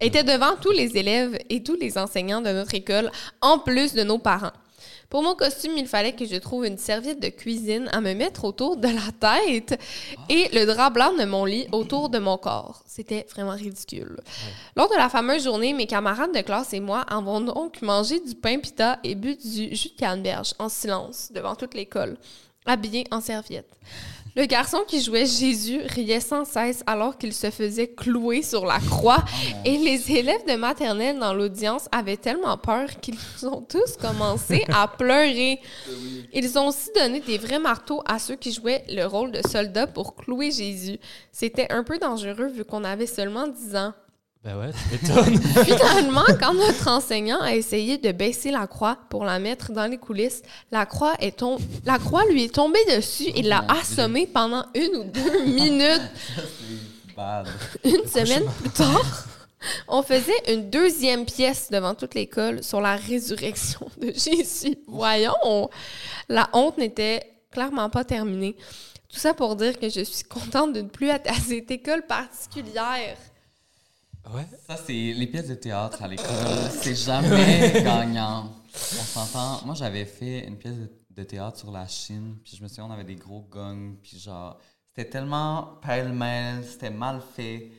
était 0.00 0.24
devant 0.24 0.56
tous 0.60 0.72
les 0.72 0.96
élèves 0.96 1.38
et 1.50 1.62
tous 1.62 1.76
les 1.76 1.98
enseignants 1.98 2.40
de 2.40 2.52
notre 2.52 2.74
école, 2.74 3.10
en 3.42 3.58
plus 3.58 3.92
de 3.92 4.02
nos 4.02 4.18
parents. 4.18 4.52
Pour 5.08 5.22
mon 5.22 5.34
costume, 5.34 5.72
il 5.76 5.86
fallait 5.86 6.14
que 6.14 6.26
je 6.26 6.36
trouve 6.36 6.66
une 6.66 6.78
serviette 6.78 7.20
de 7.20 7.28
cuisine 7.28 7.88
à 7.92 8.00
me 8.00 8.14
mettre 8.14 8.44
autour 8.44 8.76
de 8.76 8.88
la 8.88 9.12
tête 9.20 9.80
et 10.28 10.48
le 10.52 10.66
drap 10.66 10.90
blanc 10.90 11.12
de 11.16 11.24
mon 11.24 11.44
lit 11.44 11.66
autour 11.72 12.08
de 12.08 12.18
mon 12.18 12.38
corps. 12.38 12.82
C'était 12.86 13.26
vraiment 13.30 13.54
ridicule. 13.54 14.18
Lors 14.74 14.88
de 14.88 14.96
la 14.96 15.08
fameuse 15.08 15.44
journée, 15.44 15.72
mes 15.72 15.86
camarades 15.86 16.34
de 16.34 16.40
classe 16.40 16.72
et 16.72 16.80
moi 16.80 17.02
avons 17.02 17.40
donc 17.40 17.82
mangé 17.82 18.20
du 18.20 18.34
pain 18.34 18.58
pita 18.58 18.98
et 19.04 19.14
bu 19.14 19.36
du 19.36 19.74
jus 19.74 19.90
de 19.90 19.98
canneberge 19.98 20.54
en 20.58 20.68
silence 20.68 21.30
devant 21.32 21.54
toute 21.54 21.74
l'école, 21.74 22.16
habillés 22.64 23.06
en 23.10 23.20
serviette. 23.20 23.70
Le 24.36 24.44
garçon 24.44 24.84
qui 24.86 25.00
jouait 25.00 25.24
Jésus 25.24 25.80
riait 25.86 26.20
sans 26.20 26.44
cesse 26.44 26.82
alors 26.86 27.16
qu'il 27.16 27.32
se 27.32 27.50
faisait 27.50 27.88
clouer 27.88 28.42
sur 28.42 28.66
la 28.66 28.78
croix 28.80 29.24
et 29.64 29.78
les 29.78 30.12
élèves 30.12 30.46
de 30.46 30.56
maternelle 30.56 31.18
dans 31.18 31.32
l'audience 31.32 31.88
avaient 31.90 32.18
tellement 32.18 32.58
peur 32.58 33.00
qu'ils 33.00 33.16
ont 33.44 33.62
tous 33.62 33.96
commencé 33.96 34.66
à 34.68 34.88
pleurer. 34.88 35.58
Ils 36.34 36.58
ont 36.58 36.68
aussi 36.68 36.90
donné 36.94 37.20
des 37.20 37.38
vrais 37.38 37.58
marteaux 37.58 38.02
à 38.04 38.18
ceux 38.18 38.36
qui 38.36 38.52
jouaient 38.52 38.84
le 38.90 39.06
rôle 39.06 39.32
de 39.32 39.40
soldats 39.48 39.86
pour 39.86 40.14
clouer 40.14 40.50
Jésus. 40.50 40.98
C'était 41.32 41.72
un 41.72 41.82
peu 41.82 41.98
dangereux 41.98 42.48
vu 42.48 42.62
qu'on 42.66 42.84
avait 42.84 43.06
seulement 43.06 43.48
10 43.48 43.76
ans. 43.76 43.94
Ben 44.46 44.56
ouais, 44.58 44.70
tu 44.72 45.08
m'étonnes. 45.08 45.40
Finalement, 45.64 46.24
quand 46.40 46.54
notre 46.54 46.86
enseignant 46.88 47.40
a 47.40 47.54
essayé 47.54 47.98
de 47.98 48.12
baisser 48.12 48.50
la 48.52 48.66
croix 48.68 48.96
pour 49.10 49.24
la 49.24 49.38
mettre 49.40 49.72
dans 49.72 49.86
les 49.86 49.98
coulisses, 49.98 50.42
la 50.70 50.86
croix, 50.86 51.14
est 51.18 51.38
tom- 51.38 51.58
la 51.84 51.98
croix 51.98 52.24
lui 52.26 52.44
est 52.44 52.54
tombée 52.54 52.78
dessus 52.96 53.28
et 53.34 53.42
l'a 53.42 53.62
mon 53.62 53.72
Dieu. 53.74 53.80
assommé 53.82 54.26
pendant 54.28 54.64
une 54.74 54.96
ou 54.96 55.04
deux 55.04 55.44
minutes. 55.46 56.00
Une 57.84 58.06
semaine 58.06 58.44
plus 58.60 58.70
tard, 58.70 59.24
on 59.88 60.02
faisait 60.02 60.52
une 60.52 60.70
deuxième 60.70 61.24
pièce 61.24 61.68
devant 61.70 61.94
toute 61.94 62.14
l'école 62.14 62.62
sur 62.62 62.80
la 62.80 62.94
résurrection 62.96 63.88
de 64.00 64.12
Jésus. 64.12 64.76
Voyons, 64.86 65.68
la 66.28 66.48
honte 66.52 66.78
n'était 66.78 67.22
clairement 67.50 67.88
pas 67.90 68.04
terminée. 68.04 68.54
Tout 69.08 69.18
ça 69.18 69.34
pour 69.34 69.56
dire 69.56 69.78
que 69.78 69.88
je 69.88 70.02
suis 70.02 70.24
contente 70.24 70.72
de 70.74 70.82
ne 70.82 70.88
plus 70.88 71.08
être 71.08 71.28
à 71.30 71.34
cette 71.34 71.70
école 71.70 72.02
particulière. 72.06 73.16
Ouais. 74.32 74.46
Ça, 74.66 74.76
c'est 74.76 74.92
les 74.92 75.26
pièces 75.26 75.48
de 75.48 75.54
théâtre 75.54 76.02
à 76.02 76.08
l'école. 76.08 76.26
C'est 76.82 76.94
jamais 76.96 77.72
gagnant. 77.82 78.52
On 78.74 79.04
s'entend. 79.04 79.64
Moi, 79.64 79.74
j'avais 79.74 80.04
fait 80.04 80.46
une 80.46 80.56
pièce 80.58 80.74
de, 80.74 80.90
de 81.10 81.22
théâtre 81.22 81.58
sur 81.58 81.70
la 81.70 81.86
Chine. 81.86 82.36
Puis 82.44 82.56
je 82.56 82.62
me 82.62 82.68
souviens, 82.68 82.86
on 82.86 82.90
avait 82.90 83.04
des 83.04 83.14
gros 83.14 83.42
gongs. 83.42 83.94
Puis 84.02 84.18
genre, 84.18 84.58
c'était 84.88 85.08
tellement 85.08 85.78
pêle-mêle. 85.80 86.64
C'était 86.64 86.90
mal 86.90 87.20
fait. 87.36 87.70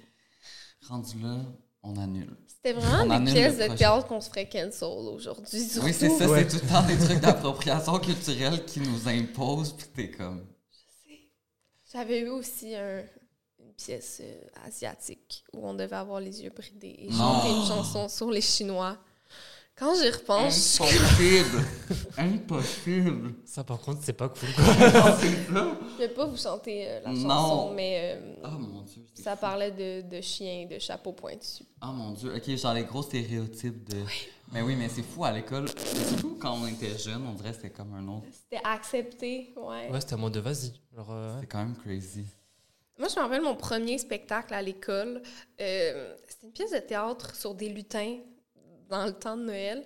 Rendu 0.88 1.20
là, 1.22 1.36
on 1.84 1.98
annule. 1.98 2.38
C'était 2.48 2.74
vraiment 2.80 3.20
des 3.20 3.32
pièces 3.34 3.58
de 3.58 3.76
théâtre 3.76 4.08
qu'on 4.08 4.22
se 4.22 4.30
ferait 4.30 4.48
cancel 4.48 4.88
aujourd'hui. 4.88 5.62
Oui, 5.84 5.94
c'est 5.94 6.10
ça. 6.10 6.30
Ouais. 6.30 6.48
C'est 6.50 6.60
tout 6.60 6.66
le 6.66 6.72
temps 6.72 6.84
des 6.88 6.98
trucs 6.98 7.20
d'appropriation 7.20 8.00
culturelle 8.00 8.64
qui 8.66 8.80
nous 8.80 9.08
imposent. 9.10 9.74
Puis 9.74 9.88
t'es 9.94 10.12
comme. 10.12 10.46
J'avais 11.92 12.22
eu 12.22 12.30
aussi 12.30 12.76
un- 12.76 13.04
pièce 13.78 14.22
euh, 14.24 14.66
asiatique 14.68 15.44
où 15.54 15.66
on 15.68 15.74
devait 15.74 15.96
avoir 15.96 16.20
les 16.20 16.44
yeux 16.44 16.50
bridés 16.50 16.96
et 17.00 17.12
chanter 17.12 17.50
une 17.50 17.66
chanson 17.66 18.10
sur 18.10 18.30
les 18.32 18.42
Chinois 18.42 18.98
Quand 19.76 19.94
j'y 20.02 20.10
repense, 20.10 20.80
je- 20.80 20.84
Impossible! 20.84 21.66
Impossible! 22.18 23.34
Ça, 23.46 23.64
par 23.64 23.80
contre, 23.80 24.00
c'est 24.04 24.14
pas 24.14 24.30
cool. 24.30 24.50
quoi. 24.56 24.64
je 25.94 25.98
vais 26.00 26.10
pas 26.10 26.26
vous 26.26 26.38
chanter 26.38 26.88
euh, 26.90 27.02
la 27.06 27.12
Non. 27.12 27.30
chanson, 27.30 27.74
mais 27.76 28.16
euh, 28.18 28.34
Oh 28.44 28.58
mon 28.58 28.82
dieu. 28.82 29.04
c'est 29.14 29.22
ça 29.22 29.36
fou. 29.36 29.42
parlait 29.42 29.72
de, 29.72 30.02
de 30.10 30.22
chiens, 30.22 30.66
de 30.70 30.80
chapeaux 30.80 31.12
pointus. 31.14 31.62
Oh 31.84 31.88
mon 31.94 32.12
dieu. 32.14 32.34
Ok, 32.36 32.50
genre 32.56 32.74
les 32.74 32.84
gros 32.86 33.04
stéréotypes 33.04 33.88
de. 33.90 33.98
Mais 34.52 34.62
oui, 34.64 34.76
mais 34.76 34.90
c'est 34.90 35.04
fou 35.04 35.24
à 35.26 35.32
l'école. 35.32 35.68
Surtout 35.70 36.38
quand 36.42 36.54
on 36.58 36.66
était 36.68 36.98
jeune, 36.98 37.28
on 37.28 37.34
dirait 37.34 37.50
que 37.52 37.58
c'était 37.58 37.70
comme 37.70 37.94
un 37.94 38.08
autre. 38.08 38.26
C'était 38.32 38.64
accepté, 38.66 39.54
ouais. 39.58 39.92
Ouais, 39.92 40.02
c'était 40.02 40.14
un 40.16 40.18
mode 40.18 40.34
de 40.34 40.40
vas-y. 40.40 40.72
Genre, 40.96 41.12
euh, 41.12 41.34
ouais. 41.36 41.42
C'est 41.42 41.48
quand 41.48 41.60
même 41.60 41.76
crazy. 41.76 42.26
Moi, 42.98 43.08
je 43.10 43.16
me 43.16 43.22
rappelle 43.22 43.42
mon 43.42 43.56
premier 43.56 43.98
spectacle 43.98 44.54
à 44.54 44.62
l'école. 44.62 45.22
Euh, 45.62 46.16
C'était 46.28 46.48
une 46.48 46.54
pièce 46.54 46.72
de 46.72 46.80
théâtre 46.80 47.36
sur 47.36 47.54
des 47.54 47.70
lutins 47.70 48.18
dans 48.90 49.06
le 49.06 49.14
temps 49.14 49.38
de 49.38 49.44
Noël. 49.44 49.86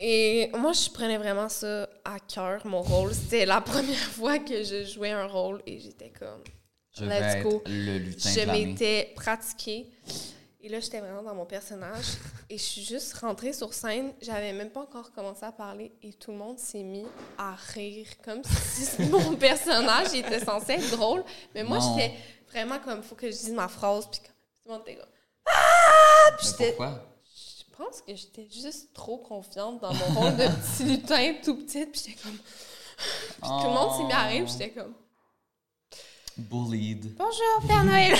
Et 0.00 0.50
moi, 0.56 0.72
je 0.72 0.90
prenais 0.90 1.16
vraiment 1.18 1.48
ça 1.48 1.88
à 2.04 2.18
cœur, 2.20 2.66
mon 2.66 2.82
rôle. 2.82 3.14
C'était 3.14 3.46
la 3.46 3.60
première 3.72 3.96
fois 3.96 4.38
que 4.38 4.62
je 4.62 4.84
jouais 4.84 5.10
un 5.10 5.26
rôle 5.26 5.62
et 5.66 5.78
j'étais 5.80 6.10
comme. 6.10 6.42
Je 6.96 7.04
vais 7.04 7.14
être 7.16 7.62
le 7.66 7.98
lutin 7.98 8.30
Je 8.30 8.50
m'étais 8.50 9.12
pratiquée. 9.16 9.86
Et 10.66 10.70
là, 10.70 10.80
j'étais 10.80 10.98
vraiment 10.98 11.22
dans 11.22 11.34
mon 11.34 11.44
personnage. 11.44 12.06
Et 12.48 12.56
je 12.56 12.62
suis 12.62 12.82
juste 12.82 13.12
rentrée 13.18 13.52
sur 13.52 13.74
scène. 13.74 14.14
J'avais 14.22 14.50
même 14.54 14.70
pas 14.70 14.80
encore 14.80 15.12
commencé 15.12 15.44
à 15.44 15.52
parler. 15.52 15.92
Et 16.02 16.14
tout 16.14 16.30
le 16.30 16.38
monde 16.38 16.58
s'est 16.58 16.82
mis 16.82 17.04
à 17.36 17.54
rire. 17.74 18.06
Comme 18.24 18.40
si 18.44 19.02
mon 19.10 19.36
personnage 19.36 20.14
était 20.14 20.42
censé 20.42 20.72
être 20.72 20.90
drôle. 20.96 21.22
Mais 21.54 21.64
moi, 21.64 21.78
j'étais 21.80 22.14
vraiment 22.50 22.78
comme, 22.78 23.02
faut 23.02 23.14
que 23.14 23.26
je 23.30 23.36
dise 23.36 23.50
ma 23.52 23.68
phrase. 23.68 24.06
Puis 24.10 24.20
comme, 24.20 24.28
tout 24.30 24.68
le 24.68 24.72
monde 24.72 24.82
était 24.86 24.96
comme, 24.96 25.10
ah! 25.48 26.30
Puis 26.38 26.46
j'étais- 26.46 26.76
je 26.78 27.76
pense 27.76 28.00
que 28.00 28.14
j'étais 28.16 28.48
juste 28.50 28.94
trop 28.94 29.18
confiante 29.18 29.80
dans 29.82 29.92
mon 29.92 30.20
rôle 30.20 30.36
de 30.36 30.46
petit 30.78 30.84
lutin 30.84 31.34
tout 31.44 31.56
petit. 31.56 31.84
Puis 31.84 32.00
j'étais 32.06 32.22
comme. 32.22 32.38
Puis 32.38 33.50
tout 33.50 33.64
le 33.68 33.74
monde 33.74 33.96
s'est 33.98 34.04
mis 34.04 34.12
à 34.14 34.22
rire. 34.28 34.44
Puis 34.44 34.52
j'étais 34.52 34.70
comme. 34.70 34.94
Bullied. 36.38 37.14
Bonjour, 37.16 37.68
Père 37.68 37.84
Noël! 37.84 38.16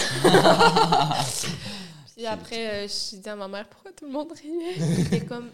Puis 2.15 2.27
après, 2.27 2.85
euh, 2.85 2.89
j'ai 3.11 3.19
dit 3.19 3.29
à 3.29 3.37
ma 3.37 3.49
mère 3.49 3.69
pourquoi 3.69 3.93
tout 3.93 4.05
le 4.07 4.13
monde 4.13 4.33
riait? 4.33 4.97
C'était 5.05 5.25
comme. 5.25 5.51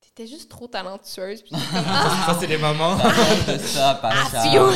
T'étais 0.00 0.26
juste 0.26 0.50
trop 0.50 0.66
talentueuse. 0.66 1.42
Puis 1.42 1.50
j'étais 1.54 1.72
comme. 1.72 1.84
Ah! 1.86 2.24
Ça, 2.26 2.36
c'est 2.40 2.46
les 2.46 2.58
mamans. 2.58 2.96
de 3.46 3.58
ça, 3.58 3.94
Pascal. 4.02 4.70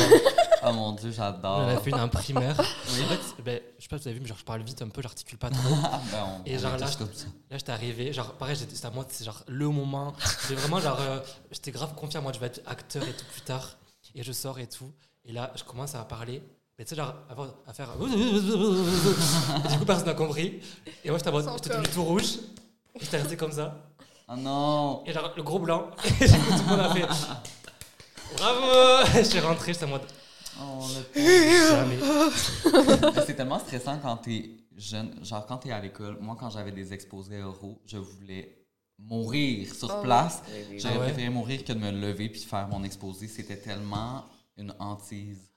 Oh 0.67 0.73
mon 0.73 0.93
dieu, 0.93 1.09
On 1.15 1.21
a 1.21 1.25
j'adore. 1.31 1.83
fait 1.83 1.89
une 1.91 1.99
en 1.99 2.09
primaire. 2.09 2.59
En 2.59 2.63
fait, 2.63 3.43
ben, 3.43 3.59
je 3.77 3.83
sais 3.83 3.87
pas 3.87 3.97
si 3.97 4.03
vous 4.03 4.07
avez 4.07 4.13
vu, 4.15 4.21
mais 4.21 4.27
genre, 4.27 4.37
je 4.39 4.43
parle 4.45 4.63
vite 4.63 4.81
un 4.81 4.89
peu, 4.89 5.01
j'articule 5.03 5.37
pas 5.37 5.51
trop. 5.51 5.75
Ah, 5.83 6.01
ben, 6.11 6.17
on- 6.23 6.43
Et 6.45 6.55
on 6.55 6.59
genre 6.59 6.77
là. 6.77 6.87
Là, 6.87 7.57
j'étais 7.57 7.71
arrivé, 7.71 8.13
genre, 8.13 8.33
pareil, 8.33 8.55
c'était 8.57 8.83
à 8.83 8.89
moi, 8.89 9.05
c'est 9.07 9.25
genre 9.25 9.43
le 9.47 9.69
moment. 9.69 10.13
J'ai 10.47 10.55
vraiment, 10.55 10.79
genre, 10.79 10.99
euh, 10.99 11.19
j'étais 11.51 11.69
grave 11.69 11.93
confiant, 11.93 12.23
moi, 12.23 12.31
je 12.33 12.39
vais 12.39 12.47
être 12.47 12.61
acteur 12.65 13.03
et 13.03 13.13
tout 13.13 13.25
plus 13.31 13.41
tard. 13.41 13.77
Et 14.15 14.23
je 14.23 14.31
sors 14.31 14.57
et 14.57 14.67
tout. 14.67 14.91
Et 15.23 15.33
là, 15.33 15.51
je 15.55 15.63
commence 15.63 15.93
à 15.93 16.03
parler. 16.03 16.41
Mais 16.77 16.83
tu 16.85 16.89
sais, 16.89 16.95
genre, 16.95 17.13
avant- 17.29 17.47
à 17.67 17.73
faire. 17.73 17.89
Et 18.01 18.05
du 19.71 19.77
coup, 19.79 19.85
personne 19.85 20.07
n'a 20.07 20.13
compris. 20.13 20.59
Et 21.03 21.09
moi, 21.09 21.17
j'étais 21.17 21.29
en 21.29 21.33
mode- 21.33 21.45
Sans 21.45 21.55
j'étais 21.57 21.69
cœur. 21.69 21.81
devenu 21.81 21.93
tout 21.93 22.03
rouge. 22.03 22.37
Et 22.95 22.99
j'étais 23.03 23.17
resté 23.17 23.37
comme 23.37 23.51
ça. 23.51 23.75
Oh 24.27 24.35
non! 24.35 25.03
Et 25.05 25.13
genre, 25.13 25.31
le 25.37 25.43
gros 25.43 25.59
blanc. 25.59 25.91
Et 26.21 26.27
du 26.27 26.33
coup, 26.33 26.51
tout 26.57 26.63
le 26.63 26.69
monde 26.69 26.79
a 26.79 26.93
fait. 26.93 27.05
Bravo! 28.37 29.05
Je 29.15 29.21
suis 29.23 29.39
rentré, 29.39 29.73
j'étais 29.73 29.85
en 29.85 29.89
mode. 29.89 30.01
Oh, 30.59 30.85
le 31.15 31.21
C'est 33.25 33.35
tellement 33.35 33.59
stressant 33.59 33.99
quand 34.01 34.17
t'es 34.17 34.49
jeune. 34.75 35.23
Genre, 35.23 35.45
quand 35.45 35.57
t'es 35.57 35.71
à 35.71 35.79
l'école, 35.79 36.17
moi, 36.21 36.35
quand 36.39 36.49
j'avais 36.49 36.71
des 36.71 36.91
exposés 36.93 37.43
oraux, 37.43 37.79
je 37.85 37.97
voulais 37.97 38.57
mourir 38.97 39.73
sur 39.75 39.93
Oh, 39.99 40.01
place. 40.01 40.41
oui, 40.47 40.53
oui, 40.55 40.65
oui. 40.71 40.79
J'aurais 40.79 40.95
Ah 40.95 40.99
ouais? 40.99 41.05
préféré 41.07 41.29
mourir 41.29 41.63
que 41.63 41.73
de 41.73 41.79
me 41.79 41.91
lever 41.91 42.29
puis 42.29 42.41
faire 42.41 42.67
mon 42.69 42.83
exposé. 42.83 43.27
C'était 43.27 43.57
tellement 43.57 44.25
une 44.57 44.73
hantise. 44.79 45.51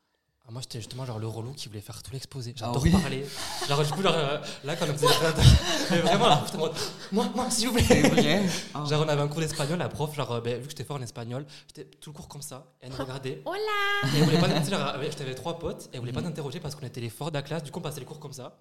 Ah, 0.49 0.51
moi, 0.51 0.63
j'étais 0.63 0.79
justement 0.79 1.05
genre 1.05 1.19
le 1.19 1.27
relou 1.27 1.53
qui 1.53 1.69
voulait 1.69 1.83
faire 1.83 2.03
tout 2.03 2.11
l'exposé. 2.11 2.55
Ah 2.57 2.61
J'adore 2.61 2.83
oui? 2.83 2.91
parler. 2.91 3.27
Genre, 3.69 3.85
du 3.85 3.93
coup, 3.93 4.03
genre, 4.03 4.15
euh, 4.17 4.39
là, 4.65 4.77
quand 4.77 4.87
on 4.89 4.95
faisait 4.95 5.07
les 5.07 5.97
Mais 5.97 6.01
vraiment, 6.01 6.27
là, 6.27 6.43
j'étais 6.47 6.57
en 6.57 6.61
mode. 6.61 6.73
Moi, 7.13 7.27
moi, 7.35 7.51
s'il 7.51 7.69
vous 7.69 7.75
plaît. 7.75 8.49
Ah. 8.73 8.83
Genre, 8.89 9.05
on 9.05 9.09
avait 9.11 9.21
un 9.21 9.29
cours 9.29 9.41
d'espagnol, 9.41 9.79
la 9.79 9.91
prof, 9.91 10.17
genre, 10.17 10.33
euh, 10.33 10.41
ben, 10.41 10.57
vu 10.57 10.63
que 10.63 10.71
j'étais 10.71 10.85
fort 10.85 10.97
en 10.97 11.03
espagnol, 11.03 11.45
j'étais 11.67 11.85
tout 11.99 12.13
le 12.13 12.17
cours 12.17 12.29
comme 12.29 12.41
ça, 12.41 12.65
et 12.81 12.87
elle 12.87 12.93
nous 12.93 12.97
regardait. 12.97 13.43
Hola! 13.45 13.59
Et 14.05 14.19
elle 14.19 14.25
voulait 14.25 14.39
pas, 14.39 14.49
j'avais 14.49 15.35
trois 15.35 15.59
potes, 15.59 15.85
et 15.85 15.89
elle 15.93 16.01
voulait 16.01 16.13
pas 16.13 16.23
nous 16.23 16.29
interroger 16.29 16.61
parce 16.61 16.75
qu'on 16.75 16.87
était 16.87 17.03
les 17.03 17.11
forts 17.11 17.31
de 17.31 17.37
la 17.37 17.43
classe, 17.43 17.63
du 17.63 17.71
coup, 17.71 17.81
on 17.81 17.83
passait 17.83 18.01
les 18.01 18.07
cours 18.07 18.19
comme 18.19 18.33
ça. 18.33 18.57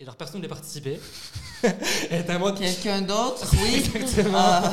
Et 0.00 0.04
genre, 0.04 0.16
personne 0.16 0.40
ne 0.40 0.46
voulait 0.48 0.54
participer. 0.56 0.98
et 1.62 1.68
elle 2.10 2.22
était 2.22 2.34
en 2.34 2.40
mode. 2.40 2.58
Quelqu'un 2.58 3.02
d'autre? 3.02 3.46
Oui? 3.52 3.84
Exactement. 3.94 4.36
Ah. 4.36 4.72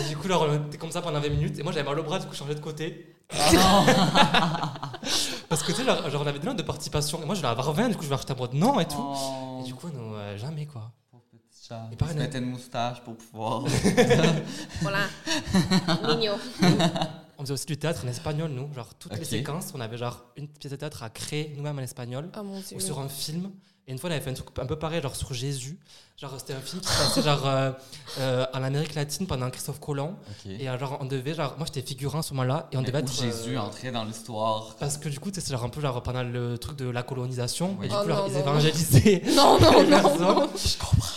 Et 0.00 0.08
du 0.08 0.16
coup, 0.16 0.26
genre, 0.26 0.48
on 0.50 0.66
était 0.66 0.78
comme 0.78 0.90
ça 0.90 1.00
pendant 1.00 1.20
20 1.20 1.28
minutes, 1.28 1.58
et 1.60 1.62
moi, 1.62 1.70
j'avais 1.70 1.88
mal 1.88 1.96
au 2.00 2.02
bras, 2.02 2.18
du 2.18 2.26
coup, 2.26 2.32
je 2.32 2.38
changeais 2.38 2.56
de 2.56 2.60
côté. 2.60 3.14
Ah 3.32 3.52
non! 3.52 5.08
Parce 5.48 5.62
que, 5.62 5.72
tu 5.72 5.78
sais, 5.78 5.84
genre, 5.84 6.08
genre, 6.10 6.22
on 6.22 6.26
avait 6.26 6.38
des 6.38 6.46
notes 6.46 6.56
de 6.58 6.62
participation, 6.62 7.22
et 7.22 7.26
moi, 7.26 7.34
je 7.34 7.40
voulais 7.40 7.50
avoir 7.50 7.72
20, 7.72 7.88
du 7.90 7.96
coup, 7.96 8.02
je 8.02 8.06
voulais 8.08 8.18
acheter 8.18 8.32
en 8.32 8.36
mode 8.36 8.54
non 8.54 8.80
et 8.80 8.86
tout. 8.86 8.96
Oh, 8.98 9.60
Et 9.60 9.64
du 9.64 9.74
coup, 9.74 9.88
non, 9.88 10.14
euh, 10.14 10.36
jamais, 10.36 10.66
quoi. 10.66 10.90
pauvre 11.10 11.22
petit 11.30 11.66
chat. 11.68 11.88
Et 11.92 11.96
Il 12.00 12.08
se 12.08 12.14
mettait 12.14 12.38
une 12.38 12.46
moustache 12.50 13.00
pour 13.02 13.16
pouvoir. 13.16 13.62
Voilà. 14.82 15.06
Mignon. 16.16 16.36
On 17.38 17.42
faisait 17.42 17.52
aussi 17.54 17.66
du 17.66 17.76
théâtre 17.76 18.02
en 18.04 18.08
espagnol, 18.08 18.50
nous. 18.50 18.72
Genre, 18.74 18.94
toutes 18.94 19.16
les 19.18 19.24
séquences, 19.24 19.72
on 19.74 19.80
avait 19.80 19.98
genre 19.98 20.22
une 20.36 20.48
pièce 20.48 20.72
de 20.72 20.76
théâtre 20.76 21.02
à 21.02 21.10
créer 21.10 21.52
nous-mêmes 21.56 21.78
en 21.78 21.82
espagnol. 21.82 22.30
Oh 22.38 22.42
mon 22.42 22.60
dieu. 22.60 22.76
ou 22.76 22.80
sur 22.80 22.98
un 23.00 23.08
film. 23.08 23.50
Et 23.86 23.92
une 23.92 23.98
fois, 23.98 24.08
on 24.08 24.12
avait 24.12 24.22
fait 24.22 24.30
un 24.30 24.34
truc 24.34 24.48
un 24.58 24.64
peu 24.66 24.76
pareil, 24.76 25.02
genre 25.02 25.14
sur 25.14 25.34
Jésus. 25.34 25.78
Genre, 26.16 26.32
c'était 26.38 26.54
un 26.54 26.60
film 26.60 26.80
qui 26.80 26.88
se 26.88 26.96
passait 26.96 27.22
genre 27.22 27.46
euh, 27.46 27.70
euh, 28.20 28.46
en 28.54 28.62
Amérique 28.62 28.94
latine 28.94 29.26
pendant 29.26 29.50
Christophe 29.50 29.78
Colomb. 29.80 30.16
Et 30.48 30.68
euh, 30.70 30.78
genre, 30.78 30.96
on 31.00 31.04
devait, 31.04 31.34
genre, 31.34 31.54
moi 31.58 31.66
j'étais 31.66 31.86
figurant 31.86 32.20
à 32.20 32.22
ce 32.22 32.32
moment-là. 32.34 32.68
Et 32.72 32.76
on 32.76 32.80
Mais 32.80 32.86
devait 32.86 32.98
où 33.02 33.02
être. 33.02 33.12
Jésus 33.12 33.56
euh, 33.56 33.60
entrait 33.60 33.90
dans 33.90 34.04
l'histoire? 34.04 34.74
Parce 34.80 34.96
que 34.96 35.08
du 35.10 35.20
coup, 35.20 35.30
c'est 35.34 35.46
genre 35.50 35.64
un 35.64 35.68
peu 35.68 35.80
genre 35.82 36.02
pendant 36.02 36.22
le 36.22 36.56
truc 36.56 36.78
de 36.78 36.88
la 36.88 37.02
colonisation. 37.02 37.76
Oui. 37.78 37.86
Et 37.86 37.88
du 37.90 37.94
Oh 37.98 38.02
coup, 38.04 38.08
genre, 38.08 38.18
non, 38.20 38.26
ils 38.28 38.32
non, 38.32 38.38
non. 38.38 38.50
évangélisaient. 38.52 39.22
Non, 39.36 39.60
non, 39.60 39.82
les 39.82 39.88
non, 39.90 40.00
personnes. 40.02 40.20
non. 40.20 40.50
Je 40.56 40.78
comprends. 40.78 41.08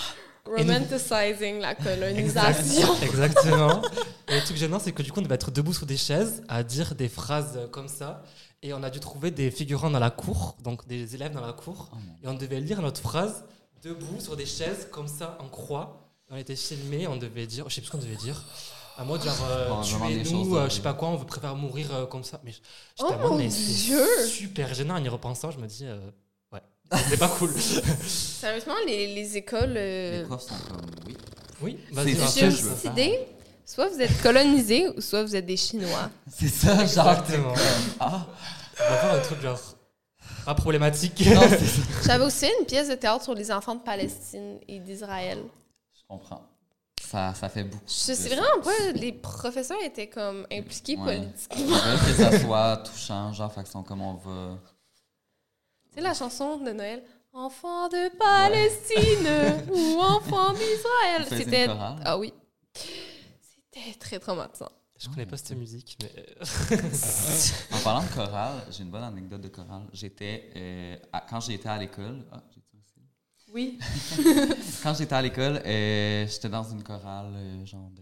Romanticizing 0.58 1.60
la 1.60 1.76
colonisation. 1.76 2.96
Exactement. 3.02 3.82
Et 4.30 4.36
le 4.36 4.44
truc 4.46 4.58
gênant, 4.58 4.80
c'est 4.80 4.92
que 4.92 5.04
du 5.04 5.12
coup, 5.12 5.20
on 5.20 5.24
devait 5.24 5.36
être 5.36 5.52
debout 5.52 5.74
sur 5.74 5.86
des 5.86 5.98
chaises 5.98 6.42
à 6.48 6.64
dire 6.64 6.96
des 6.96 7.10
phrases 7.10 7.54
euh, 7.58 7.68
comme 7.68 7.88
ça. 7.88 8.24
Et 8.64 8.74
on 8.74 8.82
a 8.84 8.90
dû 8.90 9.00
trouver 9.00 9.30
des 9.32 9.52
figurants 9.52 9.90
dans 9.92 10.00
la 10.00 10.10
cour, 10.10 10.56
donc 10.64 10.88
des 10.88 11.14
élèves 11.16 11.34
dans 11.34 11.46
la 11.46 11.54
cour. 11.54 11.90
Oh 11.94 11.98
Et 12.24 12.28
on 12.28 12.34
devait 12.34 12.60
lire 12.60 12.82
notre 12.82 13.02
phrase 13.02 13.44
debout 13.84 14.20
sur 14.20 14.36
des 14.36 14.46
chaises 14.48 14.88
comme 14.92 15.08
ça 15.08 15.38
en 15.40 15.48
croix. 15.48 16.02
On 16.30 16.36
était 16.38 16.56
filmés, 16.56 17.08
on 17.08 17.16
devait 17.18 17.46
dire, 17.46 17.70
je 17.70 17.76
sais 17.76 17.82
plus 17.82 17.88
ce 17.88 17.92
qu'on 17.92 17.98
devait 18.00 18.16
dire. 18.16 18.44
À 18.98 19.04
moi, 19.04 19.20
genre, 19.20 19.36
euh, 19.52 19.68
Oh, 19.72 19.84
choses 19.84 20.02
tuez-nous, 20.24 20.56
euh, 20.58 20.68
je 20.70 20.74
sais 20.76 20.82
pas 20.82 20.96
quoi, 20.96 21.10
on 21.10 21.16
veut 21.18 21.26
préférer 21.28 21.54
mourir 21.56 21.94
euh, 21.94 22.06
comme 22.08 22.24
ça. 22.24 22.42
Mais 22.44 22.52
Oh 23.00 23.06
j'étais 23.08 23.22
mon 23.22 23.38
mais 23.38 23.48
Dieu! 23.48 24.04
c'est 24.18 24.26
super 24.26 24.74
gênant 24.74 24.96
en 24.96 25.04
y 25.04 25.08
repensant. 25.08 25.52
Je 25.52 25.60
me 25.60 25.68
dis, 25.68 25.86
euh, 25.86 26.00
ouais, 26.52 26.62
c'est 27.08 27.18
pas 27.20 27.28
cool. 27.30 27.52
Sérieusement, 27.62 28.74
les, 28.88 29.14
les 29.14 29.38
écoles. 29.38 29.76
euh, 29.78 30.22
Les 30.22 30.26
profs 30.28 30.42
sont 30.48 30.56
comme 30.68 30.82
oui. 31.06 31.16
Oui, 31.62 31.80
C'est 31.90 31.94
vas-y, 31.96 32.16
ça 32.16 32.90
va. 32.90 32.96
Que. 33.68 33.72
Soit 33.74 33.90
vous 33.90 34.02
êtes 34.02 34.22
colonisés 34.22 34.88
ou 34.90 35.02
soit 35.02 35.24
vous 35.24 35.36
êtes 35.36 35.46
des 35.46 35.58
Chinois. 35.58 36.10
C'est 36.32 36.48
ça, 36.48 36.74
genre. 36.86 37.10
Exactement. 37.12 37.54
t'es 37.54 37.60
comme, 37.60 37.96
Ah, 38.00 38.26
On 38.80 38.84
va 38.90 38.98
faire 38.98 39.14
un 39.14 39.20
truc 39.20 39.42
genre 39.42 39.60
pas 40.46 40.56
problématique. 40.56 41.26
non, 41.28 41.42
c'est 41.50 41.58
ça. 41.66 41.82
J'avais 42.06 42.24
aussi 42.26 42.46
une 42.60 42.66
pièce 42.66 42.88
de 42.88 42.96
théâtre 42.96 43.24
sur 43.26 43.34
les 43.34 43.52
enfants 43.52 43.76
de 43.76 43.82
Palestine 43.82 44.60
et 44.68 44.80
d'Israël. 44.80 45.44
Je 45.94 46.02
comprends. 46.08 46.42
Ça, 47.06 47.34
ça 47.34 47.50
fait 47.50 47.64
beaucoup. 47.64 47.84
Je 47.86 48.14
sais 48.14 48.30
vraiment 48.30 48.62
pas, 48.64 48.92
les 48.96 49.12
professeurs 49.14 49.78
étaient 49.84 50.08
comme 50.08 50.46
impliqués 50.52 50.96
Ouais. 50.98 51.18
politiquement. 51.18 51.66
Ils 51.66 51.74
veulent 51.74 52.00
que 52.00 52.24
ça 52.24 52.40
soit 52.46 52.78
touchant, 52.78 53.34
genre, 53.34 53.52
fait 53.54 53.62
qu'ils 53.64 53.72
sont 53.72 53.84
comme 53.84 54.02
on 54.02 54.14
va. 54.14 54.58
Tu 55.90 55.96
sais 55.96 56.02
la 56.02 56.14
chanson 56.14 56.58
de 56.58 56.72
Noël 56.72 57.04
Enfants 57.34 57.88
de 57.90 58.10
Palestine 58.18 59.70
ou 59.70 60.00
enfants 60.02 60.54
d'Israël. 60.54 61.24
Vous 61.24 61.30
faisiez 61.30 61.44
C'était 61.46 61.66
chorale? 61.68 61.96
ah 62.06 62.18
oui. 62.18 62.34
C'était 63.86 64.00
très 64.00 64.20
traumatisant. 64.20 64.72
Je 65.00 65.08
connais 65.10 65.26
pas 65.28 65.38
cette 65.38 65.56
musique, 65.58 65.98
mais 66.02 66.12
euh, 66.42 66.78
En 67.72 67.80
parlant 67.84 68.02
de 68.04 68.12
chorale, 68.14 68.66
j'ai 68.72 68.82
une 68.84 68.90
bonne 68.90 69.04
anecdote 69.04 69.42
de 69.42 69.48
chorale. 69.50 69.88
J'étais. 69.94 70.50
euh, 70.56 70.98
à- 71.14 71.22
quand 71.22 71.40
j'étais 71.40 71.70
à 71.70 71.78
l'école. 71.78 72.26
Ah, 72.32 72.42
j'ai 72.52 72.62
dit 72.62 72.80
aussi. 72.84 73.02
Oui. 73.54 73.80
Quand 74.84 74.94
j'étais 74.96 75.14
à 75.14 75.22
l'école, 75.22 75.62
euh, 75.66 76.28
j'étais 76.28 76.50
dans 76.50 76.64
une 76.64 76.82
chorale, 76.84 77.32
euh, 77.36 77.66
genre 77.66 77.90
de, 77.92 78.02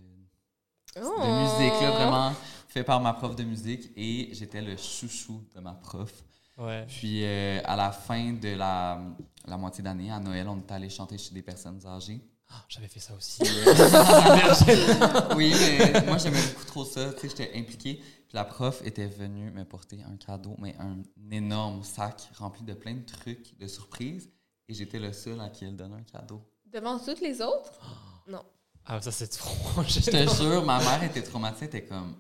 Oh. 0.97 1.21
de 1.21 1.41
musique, 1.43 1.81
là, 1.81 1.91
vraiment 1.91 2.33
fait 2.69 2.83
par 2.85 3.01
ma 3.01 3.11
prof 3.13 3.35
de 3.35 3.43
musique. 3.43 3.91
Et 3.97 4.29
j'étais 4.33 4.61
le 4.61 4.77
chouchou 4.77 5.43
de 5.53 5.59
ma 5.59 5.73
prof. 5.73 6.23
ouais. 6.57 6.85
Puis 6.87 7.25
euh, 7.25 7.59
à 7.65 7.75
la 7.75 7.91
fin 7.91 8.31
de 8.31 8.55
la, 8.55 9.01
la 9.45 9.57
moitié 9.57 9.83
d'année, 9.83 10.09
à 10.11 10.19
Noël, 10.21 10.47
on 10.47 10.57
est 10.57 10.71
allé 10.71 10.89
chanter 10.89 11.17
chez 11.17 11.33
des 11.33 11.41
personnes 11.41 11.85
âgées. 11.85 12.21
Ah, 12.57 12.63
J'avais 12.69 12.87
fait 12.87 12.99
ça 13.01 13.13
aussi. 13.13 13.41
oui, 15.35 15.53
mais 15.59 16.01
moi 16.05 16.17
j'aimais 16.17 16.41
beaucoup 16.41 16.65
trop 16.65 16.85
ça. 16.85 17.11
Tu 17.13 17.21
sais, 17.21 17.29
j'étais 17.29 17.51
impliquée. 17.59 17.95
Puis 17.95 18.33
la 18.33 18.45
prof 18.45 18.81
était 18.85 19.07
venue 19.07 19.51
me 19.51 19.65
porter 19.65 19.99
un 20.09 20.15
cadeau, 20.15 20.55
mais 20.59 20.75
un 20.79 20.97
énorme 21.31 21.83
sac 21.83 22.29
rempli 22.37 22.63
de 22.63 22.73
plein 22.73 22.93
de 22.93 23.05
trucs, 23.05 23.57
de 23.59 23.67
surprises. 23.67 24.29
Et 24.69 24.73
j'étais 24.73 24.99
le 24.99 25.11
seul 25.11 25.39
à 25.41 25.49
qui 25.49 25.65
elle 25.65 25.75
donnait 25.75 25.97
un 25.97 26.03
cadeau. 26.03 26.41
Devant 26.65 26.97
toutes 26.99 27.21
les 27.21 27.41
autres? 27.41 27.73
Non. 28.27 28.41
Ah, 28.87 28.99
ça, 29.01 29.11
c'est 29.11 29.27
trop 29.27 29.83
Je 29.87 29.99
te 29.99 30.35
jure, 30.35 30.65
ma 30.65 30.79
mère 30.79 31.03
était 31.03 31.21
traumatisée, 31.21 31.65
elle 31.71 31.77
était 31.77 31.85
comme. 31.85 32.15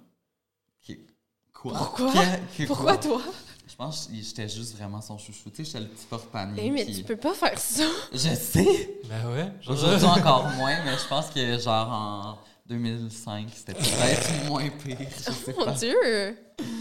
Quoi? 1.51 1.73
Pourquoi? 1.77 2.13
Pourquoi 2.67 2.97
quoi? 2.97 2.97
toi? 2.97 3.21
Je 3.67 3.75
pense 3.75 4.07
que 4.07 4.13
j'étais 4.15 4.47
juste 4.47 4.75
vraiment 4.77 5.01
son 5.01 5.17
chouchou. 5.17 5.49
Tu 5.49 5.57
sais, 5.57 5.63
j'étais 5.65 5.79
le 5.79 5.87
petit 5.87 6.05
porte-panier. 6.05 6.61
Eh, 6.65 6.69
mais 6.71 6.85
tu 6.85 7.03
peux 7.03 7.17
pas 7.17 7.33
faire 7.33 7.57
ça. 7.57 7.83
Je 8.13 8.17
sais! 8.35 8.99
Bah 9.09 9.29
ouais. 9.31 9.51
Aujourd'hui 9.67 10.05
encore 10.05 10.47
moins, 10.51 10.83
mais 10.85 10.95
je 10.97 11.07
pense 11.07 11.29
que 11.31 11.57
genre 11.59 11.91
en 11.91 12.37
2005, 12.67 13.47
c'était 13.53 13.73
peut-être 13.73 14.45
moins 14.47 14.69
pire. 14.69 14.97
Je 14.99 15.31
sais 15.31 15.53
Mon 15.57 15.65
pas. 15.65 15.71
Dieu! 15.73 16.37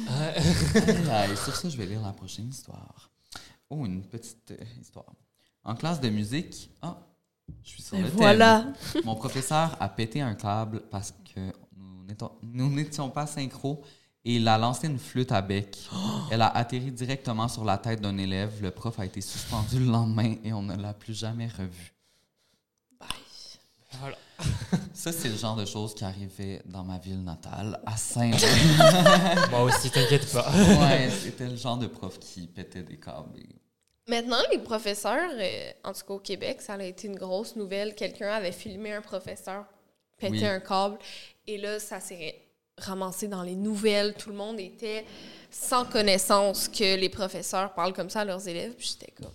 Ah, 0.08 1.26
et 1.32 1.36
sur 1.36 1.56
ça, 1.56 1.68
je 1.68 1.76
vais 1.76 1.86
lire 1.86 2.02
la 2.02 2.12
prochaine 2.12 2.48
histoire. 2.48 3.10
Oh, 3.70 3.84
une 3.86 4.02
petite 4.02 4.50
euh, 4.50 4.64
histoire. 4.80 5.06
En 5.64 5.74
classe 5.74 6.00
de 6.00 6.10
musique, 6.10 6.70
ah, 6.82 6.98
je 7.62 7.68
suis 7.70 7.82
sur 7.82 7.96
le 7.96 8.04
thème. 8.04 8.12
Voilà. 8.16 8.66
Mon 9.04 9.14
professeur 9.16 9.74
a 9.80 9.88
pété 9.88 10.20
un 10.20 10.34
câble 10.34 10.82
parce 10.90 11.12
que 11.34 11.40
nous 11.76 12.04
n'étions- 12.04 12.32
nous 12.42 12.70
n'étions 12.70 13.08
pas 13.10 13.26
synchro 13.26 13.82
et 14.24 14.36
il 14.36 14.48
a 14.48 14.56
lancé 14.58 14.86
une 14.86 14.98
flûte 14.98 15.32
à 15.32 15.42
bec. 15.42 15.76
Elle 16.30 16.42
a 16.42 16.48
atterri 16.56 16.90
directement 16.90 17.46
sur 17.48 17.64
la 17.64 17.76
tête 17.78 18.00
d'un 18.00 18.16
élève. 18.18 18.62
Le 18.62 18.70
prof 18.70 18.98
a 18.98 19.04
été 19.04 19.20
suspendu 19.20 19.78
le 19.78 19.86
lendemain 19.86 20.34
et 20.44 20.52
on 20.52 20.62
ne 20.62 20.76
l'a 20.76 20.94
plus 20.94 21.14
jamais 21.18 21.48
revu. 21.48 21.92
Voilà. 24.00 24.16
Ça, 24.94 25.12
c'est 25.12 25.28
le 25.28 25.36
genre 25.36 25.54
de 25.56 25.64
choses 25.64 25.94
qui 25.94 26.04
arrivaient 26.04 26.60
dans 26.66 26.82
ma 26.82 26.98
ville 26.98 27.22
natale, 27.22 27.80
à 27.86 27.96
saint 27.96 28.30
Moi 29.50 29.62
aussi, 29.62 29.90
t'inquiète 29.90 30.30
pas. 30.32 30.50
Ouais, 30.80 31.08
c'était 31.10 31.48
le 31.48 31.56
genre 31.56 31.76
de 31.76 31.86
prof 31.86 32.18
qui 32.18 32.46
pétait 32.46 32.82
des 32.82 32.96
câbles. 32.98 33.38
et- 33.38 33.46
Maintenant, 34.10 34.36
les 34.50 34.58
professeurs, 34.58 35.30
euh, 35.32 35.70
en 35.84 35.92
tout 35.92 36.00
cas 36.06 36.14
au 36.14 36.18
Québec, 36.18 36.60
ça 36.60 36.74
a 36.74 36.82
été 36.82 37.06
une 37.08 37.16
grosse 37.16 37.56
nouvelle. 37.56 37.94
Quelqu'un 37.94 38.30
avait 38.32 38.52
filmé 38.52 38.92
un 38.92 39.00
professeur 39.00 39.64
péter 40.18 40.32
Oui. 40.40 40.44
un 40.46 40.60
câble. 40.60 40.98
Et 41.46 41.56
là, 41.56 41.78
ça 41.78 42.00
s'est 42.00 42.43
ramassé 42.78 43.28
dans 43.28 43.42
les 43.42 43.56
nouvelles. 43.56 44.14
Tout 44.14 44.30
le 44.30 44.36
monde 44.36 44.58
était 44.60 45.04
sans 45.50 45.84
connaissance 45.84 46.68
que 46.68 46.96
les 46.96 47.08
professeurs 47.08 47.72
parlent 47.74 47.92
comme 47.92 48.10
ça 48.10 48.20
à 48.20 48.24
leurs 48.24 48.46
élèves. 48.48 48.74
Puis 48.74 48.96
j'étais 48.98 49.12
comme, 49.12 49.32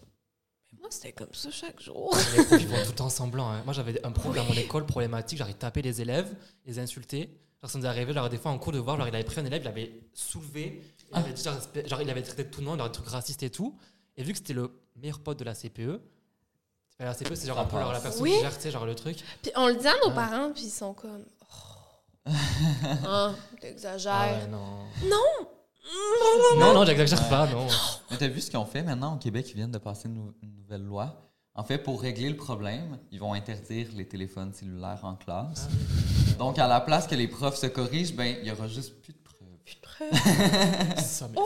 moi, 0.79 0.89
c'était 0.91 1.11
comme 1.13 1.33
ça 1.33 1.49
chaque 1.51 1.79
jour. 1.81 2.15
Les 2.35 2.43
profs, 2.43 2.61
ils 2.61 2.67
font 2.67 2.81
tout 2.83 2.89
le 2.89 2.95
temps 2.95 3.09
semblant. 3.09 3.49
hein. 3.49 3.61
Moi, 3.65 3.73
j'avais 3.73 4.05
un 4.05 4.11
prof 4.11 4.35
dans 4.35 4.43
mon 4.43 4.53
école 4.53 4.85
problématique. 4.85 5.37
J'arrivais 5.37 5.57
taper 5.57 5.81
les 5.81 6.01
élèves, 6.01 6.33
les 6.65 6.79
insulter. 6.79 7.29
Genre, 7.61 7.69
ça 7.71 7.77
nous 7.77 7.85
est 7.85 7.89
arrivé, 7.89 8.13
genre, 8.13 8.29
des 8.29 8.37
fois, 8.37 8.51
en 8.51 8.57
cours 8.57 8.71
de 8.71 8.79
voir, 8.79 8.95
genre, 8.97 9.07
il 9.07 9.13
avait 9.15 9.23
pris 9.23 9.39
un 9.41 9.45
élève, 9.45 9.61
il 9.61 9.65
l'avait 9.65 9.91
soulevé. 10.13 10.81
Il 11.11 11.17
avait 11.17 11.33
dit, 11.33 11.43
genre, 11.43 12.01
il 12.01 12.09
avait 12.09 12.21
traité 12.21 12.43
de 12.45 12.49
tout 12.49 12.61
le 12.61 12.67
nom, 12.67 12.77
genre, 12.77 12.87
des 12.87 12.93
trucs 12.93 13.07
racistes 13.09 13.43
et 13.43 13.49
tout. 13.49 13.77
Et 14.15 14.23
vu 14.23 14.31
que 14.31 14.37
c'était 14.37 14.53
le 14.53 14.71
meilleur 14.95 15.19
pote 15.19 15.39
de 15.39 15.43
la 15.43 15.53
CPE, 15.53 15.99
la 16.99 17.13
CPE, 17.13 17.35
c'est 17.35 17.47
genre 17.47 17.59
un 17.59 17.65
peu 17.65 17.77
la 17.77 17.99
personne 17.99 18.21
Oui. 18.23 18.31
qui 18.33 18.39
gère, 18.39 18.55
tu 18.55 18.61
sais, 18.63 18.71
genre 18.71 18.85
le 18.85 18.93
truc. 18.95 19.17
Puis 19.41 19.51
on 19.55 19.67
le 19.67 19.75
dit 19.75 19.87
à 19.87 19.95
nos 20.05 20.11
parents, 20.13 20.51
puis 20.51 20.63
ils 20.65 20.69
sont 20.69 20.93
comme, 20.93 21.23
hein, 22.25 23.35
t'exagères. 23.61 24.13
Ah 24.13 24.31
ouais, 24.33 24.47
non. 24.47 24.85
Non! 25.09 25.47
Non, 26.59 26.73
non, 26.73 26.85
j'exagère 26.85 27.27
pas, 27.29 27.47
non. 27.47 27.67
Mais 28.11 28.17
t'as 28.17 28.27
vu 28.27 28.41
ce 28.41 28.49
qu'ils 28.49 28.59
ont 28.59 28.65
fait 28.65 28.83
maintenant 28.83 29.15
au 29.15 29.17
Québec? 29.17 29.47
Ils 29.49 29.55
viennent 29.55 29.71
de 29.71 29.77
passer 29.79 30.07
une, 30.07 30.15
nou- 30.15 30.33
une 30.43 30.55
nouvelle 30.55 30.83
loi. 30.83 31.15
En 31.55 31.63
fait, 31.63 31.79
pour 31.79 32.01
régler 32.01 32.29
le 32.29 32.35
problème, 32.37 32.99
ils 33.11 33.19
vont 33.19 33.33
interdire 33.33 33.87
les 33.95 34.07
téléphones 34.07 34.53
cellulaires 34.53 34.99
en 35.03 35.15
classe. 35.15 35.67
Donc, 36.37 36.59
à 36.59 36.67
la 36.67 36.79
place 36.81 37.07
que 37.07 37.15
les 37.15 37.27
profs 37.27 37.57
se 37.57 37.65
corrigent, 37.67 38.13
ben, 38.15 38.35
il 38.41 38.47
y 38.47 38.51
aura 38.51 38.67
juste 38.67 39.01
plus 39.01 39.13
de 39.13 39.19
preuves. 39.19 39.47
Ça, 40.97 41.27
mais- 41.27 41.39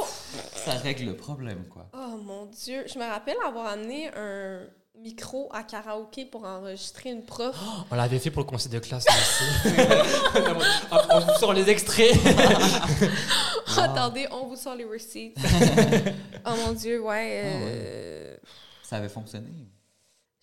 Ça 0.55 0.71
règle 0.73 1.05
le 1.05 1.15
problème, 1.15 1.65
quoi. 1.69 1.87
Oh 1.93 2.17
mon 2.21 2.45
Dieu, 2.47 2.83
je 2.91 2.99
me 2.99 3.05
rappelle 3.09 3.37
avoir 3.45 3.67
amené 3.67 4.09
un 4.15 4.59
micro 4.95 5.49
à 5.51 5.63
karaoké 5.63 6.25
pour 6.25 6.45
enregistrer 6.45 7.09
une 7.11 7.23
prof. 7.23 7.55
On 7.89 7.95
l'avait 7.95 8.19
fait 8.19 8.31
pour 8.31 8.43
le 8.43 8.47
conseil 8.47 8.71
de 8.71 8.79
classe 8.79 9.05
aussi. 9.07 9.75
on 11.09 11.19
vous 11.19 11.39
sort 11.39 11.53
les 11.53 11.69
extraits. 11.69 12.15
Attendez, 13.77 14.27
on 14.31 14.47
vous 14.47 14.55
sort 14.55 14.75
les 14.75 14.85
receipts. 14.85 15.35
oh 16.45 16.51
mon 16.65 16.73
Dieu, 16.73 17.01
ouais. 17.01 17.41
euh, 17.43 18.37
Ça 18.83 18.97
avait 18.97 19.09
fonctionné. 19.09 19.49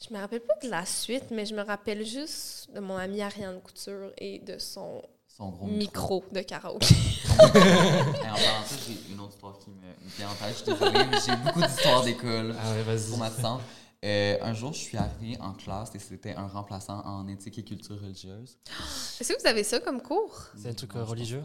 Je 0.07 0.13
me 0.13 0.19
rappelle 0.19 0.41
pas 0.41 0.55
de 0.63 0.69
la 0.69 0.85
suite, 0.85 1.31
mais 1.31 1.47
je 1.47 1.55
me 1.55 1.63
rappelle 1.63 2.05
juste 2.05 2.71
de 2.75 2.81
mon 2.81 2.97
amie 2.97 3.23
Ariane 3.23 3.61
Couture 3.61 4.11
et 4.19 4.39
de 4.41 4.59
son 4.59 5.03
Son 5.29 5.51
gros 5.51 5.67
micro 5.67 6.25
de 6.33 6.41
karaoké. 6.41 6.95
Et 6.95 7.43
en 7.43 7.49
parlant 7.49 8.63
de 8.63 8.67
ça, 8.67 8.77
j'ai 8.87 9.13
une 9.13 9.21
autre 9.21 9.35
histoire 9.35 9.59
qui 9.59 9.71
me, 9.71 10.17
vient 10.17 10.29
en 10.29 10.35
tête. 10.35 10.49
Je 10.51 10.55
suis 10.55 10.73
désolée, 10.73 11.07
mais 11.11 11.19
j'ai 11.25 11.37
beaucoup 11.37 11.61
d'histoires 11.61 12.03
d'école. 12.03 12.57
Ah 12.59 12.73
ouais, 12.73 12.83
vas-y. 12.83 13.11
traumatisantes. 13.11 13.61
Euh, 14.05 14.39
un 14.41 14.55
jour, 14.55 14.73
je 14.73 14.79
suis 14.79 14.97
arrivée 14.97 15.39
en 15.41 15.53
classe 15.53 15.95
et 15.95 15.99
c'était 15.99 16.35
un 16.35 16.47
remplaçant 16.47 17.01
en 17.05 17.29
éthique 17.29 17.59
et 17.59 17.65
culture 17.65 18.01
religieuse. 18.01 18.57
Est-ce 19.21 19.33
que 19.33 19.41
vous 19.41 19.47
avez 19.47 19.63
ça 19.63 19.79
comme 19.81 20.01
cours? 20.01 20.47
C'est 20.57 20.69
un 20.71 20.75
truc 20.75 20.97
euh, 20.97 21.05
religieux? 21.05 21.43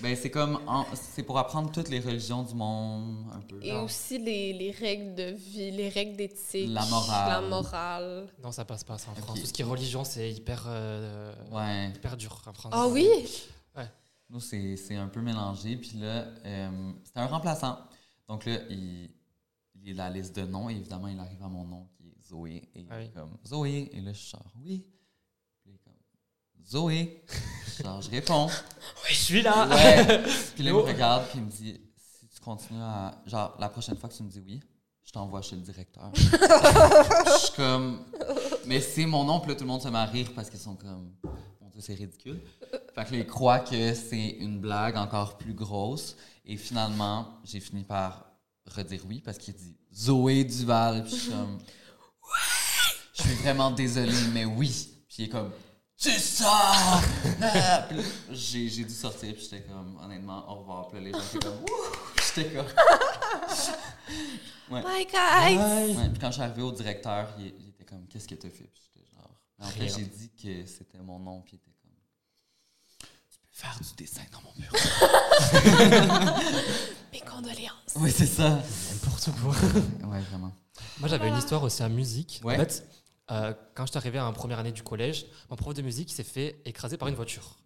Ben, 0.00 0.16
c'est 0.16 0.30
comme, 0.30 0.58
c'est 0.94 1.22
pour 1.22 1.38
apprendre 1.38 1.70
toutes 1.70 1.88
les 1.88 2.00
religions 2.00 2.42
du 2.42 2.54
monde, 2.54 3.26
un 3.32 3.40
peu. 3.40 3.58
Et 3.62 3.72
aussi 3.72 4.18
les, 4.18 4.52
les 4.52 4.70
règles 4.70 5.14
de 5.14 5.30
vie, 5.34 5.70
les 5.70 5.88
règles 5.88 6.16
d'éthique. 6.16 6.68
La 6.70 6.84
morale. 6.86 7.28
La 7.30 7.40
morale. 7.48 8.26
Non, 8.42 8.50
ça 8.50 8.64
passe 8.64 8.82
pas 8.82 8.98
ça 8.98 9.10
en 9.10 9.12
Ok. 9.12 9.20
France. 9.20 9.40
Tout 9.40 9.46
ce 9.46 9.52
qui 9.52 9.62
est 9.62 9.66
religion, 9.66 10.02
c'est 10.04 10.30
hyper, 10.32 10.64
euh, 10.66 11.32
Ouais. 11.52 11.90
hyper 11.94 12.16
dur 12.16 12.42
en 12.46 12.52
France. 12.52 12.72
Ah 12.74 12.88
oui? 12.88 13.08
Nous, 14.30 14.40
c'est 14.40 14.76
c'est 14.76 14.96
un 14.96 15.06
peu 15.08 15.20
mélangé. 15.20 15.76
Puis 15.76 15.98
là, 15.98 16.24
euh, 16.44 16.92
c'était 17.04 17.20
un 17.20 17.26
remplaçant. 17.26 17.78
Donc 18.26 18.46
là, 18.46 18.56
il, 18.70 19.10
il 19.84 19.90
est 19.90 19.94
la 19.94 20.10
liste 20.10 20.34
de 20.36 20.42
noms. 20.46 20.68
Et 20.70 20.74
évidemment, 20.74 21.08
il 21.08 21.18
arrive 21.18 21.42
à 21.42 21.48
mon 21.48 21.64
nom 21.64 21.86
qui 21.96 22.08
est 22.08 22.22
Zoé. 22.28 22.68
Et 22.74 22.86
Ah 22.90 22.96
oui. 22.98 23.10
comme 23.12 23.36
Zoé. 23.46 23.90
Et 23.92 24.00
là, 24.00 24.12
je 24.12 24.26
genre, 24.30 24.42
oui. 24.64 24.84
Puis 25.62 25.70
il 25.70 25.74
est 25.74 25.78
comme 25.78 25.94
Zoé. 26.66 27.22
genre, 27.82 28.00
je 28.02 28.10
réponds. 28.10 28.46
Oui, 28.46 29.10
je 29.10 29.14
suis 29.14 29.42
là. 29.42 29.68
Ouais. 29.68 30.22
Puis 30.54 30.62
là, 30.64 30.70
il 30.70 30.74
me 30.76 30.80
regarde, 30.80 31.28
puis 31.28 31.38
il 31.38 31.44
me 31.44 31.50
dit 31.50 31.80
si 31.96 32.26
tu 32.28 32.40
continues 32.40 32.80
à. 32.82 33.20
Genre, 33.26 33.54
la 33.58 33.68
prochaine 33.68 33.96
fois 33.96 34.08
que 34.08 34.14
tu 34.14 34.22
me 34.22 34.30
dis 34.30 34.40
oui, 34.40 34.60
je 35.02 35.12
t'envoie 35.12 35.42
chez 35.42 35.56
le 35.56 35.62
directeur. 35.62 36.10
je 36.14 37.38
suis 37.44 37.52
comme. 37.56 38.06
Mais 38.66 38.80
c'est 38.80 39.04
mon 39.06 39.24
nom, 39.24 39.40
puis 39.40 39.50
là, 39.50 39.54
tout 39.56 39.64
le 39.64 39.68
monde 39.68 39.82
se 39.82 39.88
met 39.88 39.98
à 39.98 40.06
rire 40.06 40.30
parce 40.34 40.48
qu'ils 40.48 40.60
sont 40.60 40.76
comme. 40.76 41.12
Mon 41.60 41.68
Dieu, 41.68 41.80
c'est 41.82 41.94
ridicule. 41.94 42.40
Fait 42.94 43.04
que 43.04 43.12
là, 43.12 43.18
ils 43.18 43.26
croient 43.26 43.60
que 43.60 43.92
c'est 43.92 44.28
une 44.40 44.60
blague 44.60 44.96
encore 44.96 45.36
plus 45.36 45.52
grosse. 45.54 46.16
Et 46.46 46.56
finalement, 46.56 47.38
j'ai 47.44 47.60
fini 47.60 47.84
par 47.84 48.26
redire 48.66 49.02
oui 49.06 49.20
parce 49.20 49.38
qu'il 49.38 49.54
dit 49.54 49.76
Zoé 49.94 50.44
Duval. 50.44 51.04
Puis 51.04 51.12
je 51.12 51.20
suis 51.20 51.30
comme. 51.30 51.58
Je 53.14 53.22
suis 53.22 53.34
vraiment 53.34 53.70
désolé, 53.70 54.12
mais 54.32 54.44
oui. 54.44 54.68
Puis 55.08 55.16
il 55.18 55.24
est 55.26 55.28
comme. 55.28 55.52
C'est 55.96 56.18
ça! 56.18 56.50
Ah! 57.40 57.86
Puis 57.88 57.96
là, 57.96 58.02
j'ai, 58.30 58.68
j'ai 58.68 58.84
dû 58.84 58.92
sortir, 58.92 59.32
puis 59.32 59.42
j'étais 59.42 59.62
comme, 59.62 59.96
honnêtement, 60.02 60.50
au 60.50 60.56
revoir. 60.60 60.88
Puis 60.88 60.98
là, 60.98 61.04
les 61.04 61.12
gens 61.12 61.20
étaient 61.20 61.46
comme! 61.46 61.64
J'étais 62.36 62.52
comme. 62.52 62.66
Ouais. 64.70 64.82
Bye 64.82 65.06
guys! 65.06 65.56
Ouais, 65.96 66.08
puis 66.10 66.18
quand 66.18 66.28
je 66.28 66.32
suis 66.32 66.42
arrivé 66.42 66.62
au 66.62 66.72
directeur, 66.72 67.28
il, 67.38 67.54
il 67.60 67.68
était 67.68 67.84
comme, 67.84 68.06
qu'est-ce 68.08 68.26
que 68.26 68.34
t'as 68.34 68.50
fait? 68.50 68.64
Puis 68.64 68.82
j'étais 68.94 69.06
genre. 69.14 69.30
Mais 69.58 69.66
en 69.66 69.68
fait, 69.68 69.88
j'ai 69.88 70.04
dit 70.04 70.30
que 70.30 70.66
c'était 70.66 70.98
mon 70.98 71.18
nom, 71.20 71.42
puis 71.42 71.52
il 71.52 71.56
était 71.56 71.76
comme, 71.80 71.92
tu 73.30 73.38
peux 73.38 73.48
faire 73.52 73.78
du 73.80 73.94
dessin 73.94 74.22
dans 74.32 74.42
mon 74.42 74.52
bureau. 74.58 74.76
Mes 77.14 77.20
condoléances. 77.20 77.94
oui, 77.94 78.10
c'est 78.10 78.26
ça. 78.26 78.58
N'importe 78.90 79.30
quoi. 79.40 79.54
Ouais, 80.08 80.20
vraiment. 80.28 80.52
Moi, 80.98 81.08
j'avais 81.08 81.28
une 81.28 81.36
histoire 81.36 81.62
aussi 81.62 81.80
en 81.84 81.88
musique. 81.88 82.40
Ouais. 82.42 82.56
En 82.56 82.58
fait, 82.58 82.84
euh, 83.30 83.54
quand 83.72 83.86
je 83.86 83.92
suis 83.92 83.98
arrivé 83.98 84.18
en 84.18 84.32
première 84.32 84.58
année 84.58 84.72
du 84.72 84.82
collège, 84.82 85.26
mon 85.48 85.54
prof 85.54 85.74
de 85.74 85.82
musique 85.82 86.12
s'est 86.12 86.24
fait 86.24 86.60
écraser 86.64 86.96
par 86.96 87.06
une 87.06 87.14
voiture. 87.14 87.56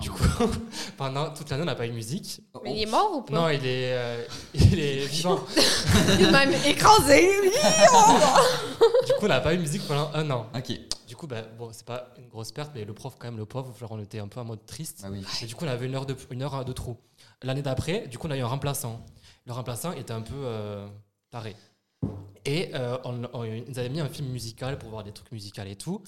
Du 0.00 0.10
coup, 0.10 0.24
pendant 0.96 1.34
toute 1.34 1.50
l'année, 1.50 1.64
on 1.64 1.66
n'a 1.66 1.74
pas 1.74 1.84
eu 1.84 1.90
de 1.90 1.94
musique. 1.94 2.40
Mais 2.62 2.76
il 2.76 2.82
est 2.84 2.90
mort 2.90 3.10
ou 3.14 3.20
pas? 3.20 3.34
Non, 3.34 3.48
il 3.50 3.66
est, 3.66 3.92
euh, 3.92 4.24
il 4.54 4.78
est 4.78 5.06
vivant. 5.10 5.44
Il 6.18 6.30
même 6.30 6.54
écrasé. 6.64 7.28
du 9.04 9.12
coup, 9.12 9.24
on 9.24 9.28
n'a 9.28 9.40
pas 9.42 9.52
eu 9.52 9.58
de 9.58 9.62
musique 9.62 9.86
pendant 9.86 10.10
un 10.14 10.30
an. 10.30 10.46
Ok. 10.56 10.80
Du 11.06 11.14
coup, 11.14 11.26
bah, 11.26 11.42
bon, 11.58 11.68
c'est 11.72 11.84
pas 11.84 12.08
une 12.16 12.28
grosse 12.28 12.52
perte, 12.52 12.72
mais 12.74 12.86
le 12.86 12.94
prof, 12.94 13.16
quand 13.18 13.28
même, 13.28 13.36
le 13.36 13.44
pauvre, 13.44 13.74
on 13.90 14.00
était 14.00 14.18
un 14.18 14.28
peu 14.28 14.40
en 14.40 14.44
mode 14.44 14.64
triste. 14.64 15.00
Bah 15.02 15.08
oui. 15.12 15.22
Et 15.42 15.46
du 15.46 15.54
coup, 15.54 15.66
on 15.66 15.68
avait 15.68 15.84
une 15.84 15.94
heure 15.94 16.06
de, 16.06 16.16
une 16.30 16.42
heure 16.42 16.64
de 16.64 16.72
trou. 16.72 16.96
L'année 17.42 17.62
d'après, 17.62 18.06
du 18.08 18.18
coup, 18.18 18.26
on 18.26 18.30
a 18.30 18.36
eu 18.36 18.40
un 18.42 18.46
remplaçant. 18.46 19.04
Le 19.46 19.52
remplaçant 19.52 19.92
était 19.92 20.12
un 20.12 20.22
peu 20.22 20.34
euh, 20.34 20.86
taré. 21.30 21.54
Et 22.44 22.70
euh, 22.74 22.96
on, 23.04 23.24
on- 23.32 23.44
ils 23.44 23.78
avaient 23.78 23.88
mis 23.88 24.00
un 24.00 24.08
film 24.08 24.28
musical 24.28 24.78
pour 24.78 24.90
voir 24.90 25.04
des 25.04 25.12
trucs 25.12 25.30
musicaux 25.32 25.62
et 25.66 25.76
tout. 25.76 26.02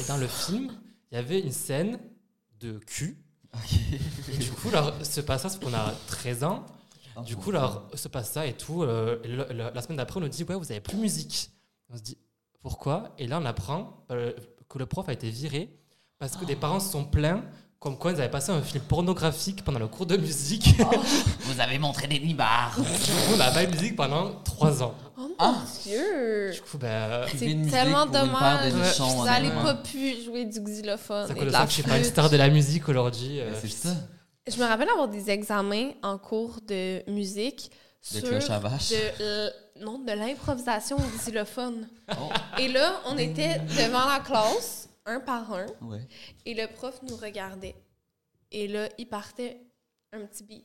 Et 0.00 0.04
dans 0.08 0.16
le 0.16 0.26
film, 0.26 0.70
il 1.10 1.14
y 1.14 1.18
avait 1.18 1.40
une 1.40 1.52
scène 1.52 1.98
de 2.60 2.78
cul. 2.78 3.18
Et 4.32 4.36
du 4.38 4.50
coup, 4.50 4.68
alors, 4.68 4.94
ce 5.04 5.20
passage, 5.20 5.58
qu'on 5.60 5.74
a 5.74 5.92
13 6.06 6.44
ans, 6.44 6.64
du 7.26 7.36
coup, 7.36 7.50
alors, 7.50 7.88
se 7.94 8.08
passe 8.08 8.30
ça 8.32 8.46
et 8.46 8.54
tout. 8.54 8.82
euh, 8.82 9.20
et 9.24 9.28
le- 9.28 9.46
le- 9.50 9.70
la 9.74 9.82
semaine 9.82 9.98
d'après, 9.98 10.18
on 10.18 10.22
nous 10.22 10.28
dit 10.28 10.44
Ouais, 10.44 10.54
vous 10.54 10.70
avez 10.72 10.80
plus 10.80 10.96
de 10.96 11.00
musique. 11.02 11.50
On 11.90 11.96
se 11.96 12.02
dit 12.02 12.16
Pourquoi? 12.62 13.12
Et 13.18 13.26
là, 13.26 13.38
on 13.40 13.44
apprend 13.44 14.06
que 14.08 14.78
le 14.78 14.86
prof 14.86 15.06
a 15.08 15.12
été 15.12 15.28
viré 15.28 15.76
parce 16.18 16.36
que 16.36 16.44
des 16.46 16.56
parents 16.56 16.80
se 16.80 16.90
sont 16.90 17.04
plaints 17.04 17.44
comme 17.82 17.98
quoi 17.98 18.12
ils 18.12 18.18
avaient 18.20 18.30
passé 18.30 18.52
un 18.52 18.62
film 18.62 18.84
pornographique 18.84 19.64
pendant 19.64 19.80
le 19.80 19.88
cours 19.88 20.06
de 20.06 20.16
musique. 20.16 20.76
Vous 21.40 21.60
avez 21.60 21.78
montré 21.80 22.06
des 22.06 22.20
nibards. 22.20 22.76
on 23.34 23.40
a 23.40 23.50
pas 23.50 23.64
eu 23.64 23.66
de 23.66 23.72
musique 23.72 23.96
pendant 23.96 24.36
trois 24.44 24.84
ans. 24.84 24.94
Oh 25.18 25.22
mon 25.22 25.34
Ah. 25.40 25.54
Dieu! 25.82 26.52
Du 26.54 26.60
coup, 26.60 26.78
ben, 26.78 27.22
Privé 27.26 27.58
C'est 27.64 27.70
tellement 27.72 28.06
dommage. 28.06 28.72
Vous 28.72 29.24
n'allez 29.24 29.50
pas 29.50 29.74
pu 29.74 30.14
jouer 30.24 30.44
du 30.44 30.60
xylophone 30.60 31.24
c'est 31.26 31.34
la 31.44 31.62
que 31.64 31.68
je 31.70 31.72
suis 31.74 31.82
pas 31.82 31.98
une 31.98 32.04
star 32.04 32.30
de 32.30 32.36
la 32.36 32.48
musique 32.48 32.88
aujourd'hui. 32.88 33.40
euh, 33.40 33.50
c'est 33.60 33.68
ça. 33.68 33.88
Je 34.46 34.56
me 34.58 34.64
rappelle 34.64 34.88
avoir 34.88 35.08
des 35.08 35.28
examens 35.30 35.90
en 36.04 36.18
cours 36.18 36.60
de 36.68 37.02
musique 37.10 37.72
De 38.12 38.18
sur 38.20 38.28
cloche 38.28 38.50
à 38.50 38.60
vache. 38.60 38.90
de 38.90 39.22
l- 39.24 39.52
non, 39.80 39.98
de 39.98 40.12
l'improvisation 40.12 40.96
au 40.98 41.18
xylophone. 41.18 41.88
Oh. 42.12 42.28
Et 42.60 42.68
là, 42.68 43.00
on 43.08 43.18
était 43.18 43.58
devant 43.76 44.06
la 44.08 44.20
classe, 44.24 44.81
un 45.06 45.20
par 45.20 45.52
un, 45.52 45.66
Ouais. 45.80 46.06
et 46.46 46.54
le 46.54 46.66
prof 46.68 47.00
nous 47.08 47.16
regardait. 47.16 47.74
Et 48.50 48.68
là, 48.68 48.88
il 48.98 49.06
partait 49.08 49.58
un 50.12 50.20
petit 50.26 50.44
beat. 50.44 50.64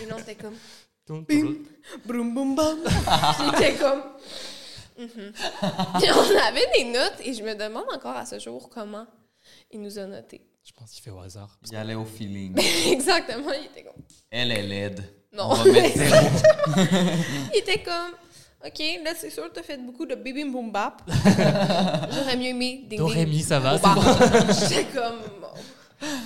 Et 0.00 0.06
là, 0.06 0.16
on 0.16 0.18
était 0.20 0.34
comme 0.34 0.54
donc, 1.06 1.28
Broum 2.04 2.34
boum 2.34 2.54
bam. 2.54 2.78
J'étais 3.52 3.74
comme. 3.76 4.02
Mhm. 4.98 5.32
Puis 5.32 6.08
on 6.12 6.38
avait 6.46 6.66
des 6.76 6.84
notes 6.84 7.20
et 7.24 7.32
je 7.34 7.42
me 7.42 7.54
demande 7.54 7.86
encore 7.92 8.16
à 8.16 8.24
ce 8.26 8.38
jour 8.38 8.68
comment 8.68 9.06
il 9.70 9.80
nous 9.82 9.98
a 9.98 10.06
notés. 10.06 10.42
Je 10.64 10.72
pense 10.72 10.92
qu'il 10.92 11.02
fait 11.02 11.10
au 11.10 11.18
hasard. 11.20 11.58
Il 11.70 11.76
allait 11.76 11.94
au 11.94 12.04
feeling. 12.04 12.56
Exactement, 12.90 13.50
il 13.52 13.64
était 13.66 13.82
comme. 13.82 14.02
Elle 14.30 14.52
est 14.52 14.62
laide. 14.62 15.04
Non. 15.32 15.50
On 15.50 15.54
va 15.54 15.64
mettre. 15.64 15.98
Il 17.52 17.58
était 17.58 17.82
comme. 17.82 18.12
Ok, 18.66 18.78
là 19.04 19.12
c'est 19.16 19.30
sûr 19.30 19.44
que 19.50 19.54
t'as 19.54 19.62
fait 19.62 19.76
beaucoup 19.76 20.06
de 20.06 20.14
bim 20.14 20.50
boom 20.50 20.72
bap. 20.72 21.02
J'aurais 21.08 22.36
mieux 22.36 22.46
aimé 22.46 22.84
ding 22.88 22.98
Do, 22.98 23.06
ré, 23.06 23.26
mi, 23.26 23.42
ça 23.42 23.60
va. 23.60 23.76
J'étais 24.52 24.84
comme. 24.86 25.18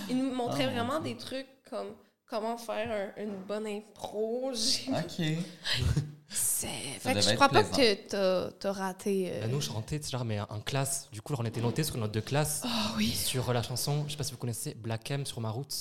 Il 0.09 0.17
nous 0.19 0.33
montrait 0.35 0.65
Oh, 0.67 0.71
mon 0.71 0.73
vraiment 0.85 1.01
des 1.01 1.17
trucs 1.17 1.47
comme 1.69 1.89
comment 2.27 2.57
faire 2.57 3.13
un- 3.17 3.23
une 3.23 3.35
bonne 3.47 3.67
impro. 3.67 4.51
OK. 4.53 5.27
C'est. 6.31 6.67
Fait 7.01 7.15
que 7.15 7.21
je 7.23 7.35
crois 7.35 7.49
pas 7.49 7.65
que 7.65 7.95
t'as 8.07 8.51
t'as 8.53 8.73
raté. 8.73 9.31
euh, 9.33 9.41
Ben, 9.43 9.51
nous, 9.51 9.61
je 9.61 9.67
chantais, 9.69 10.01
genre, 10.09 10.25
mais 10.25 10.39
en 10.41 10.61
classe. 10.61 11.09
Du 11.11 11.23
coup, 11.23 11.35
on 11.39 11.45
était 11.45 11.61
notés 11.61 11.83
sur 11.85 11.97
notre 11.97 12.13
de 12.13 12.21
classe 12.21 12.63
Oh 12.65 12.69
oui. 12.99 13.09
sur 13.09 13.53
la 13.53 13.63
chanson, 13.63 14.05
je 14.07 14.13
sais 14.13 14.17
pas 14.19 14.25
si 14.25 14.33
vous 14.33 14.39
connaissez, 14.39 14.75
Black 14.75 15.11
M 15.11 15.25
sur 15.27 15.41
ma 15.41 15.51
route. 15.51 15.75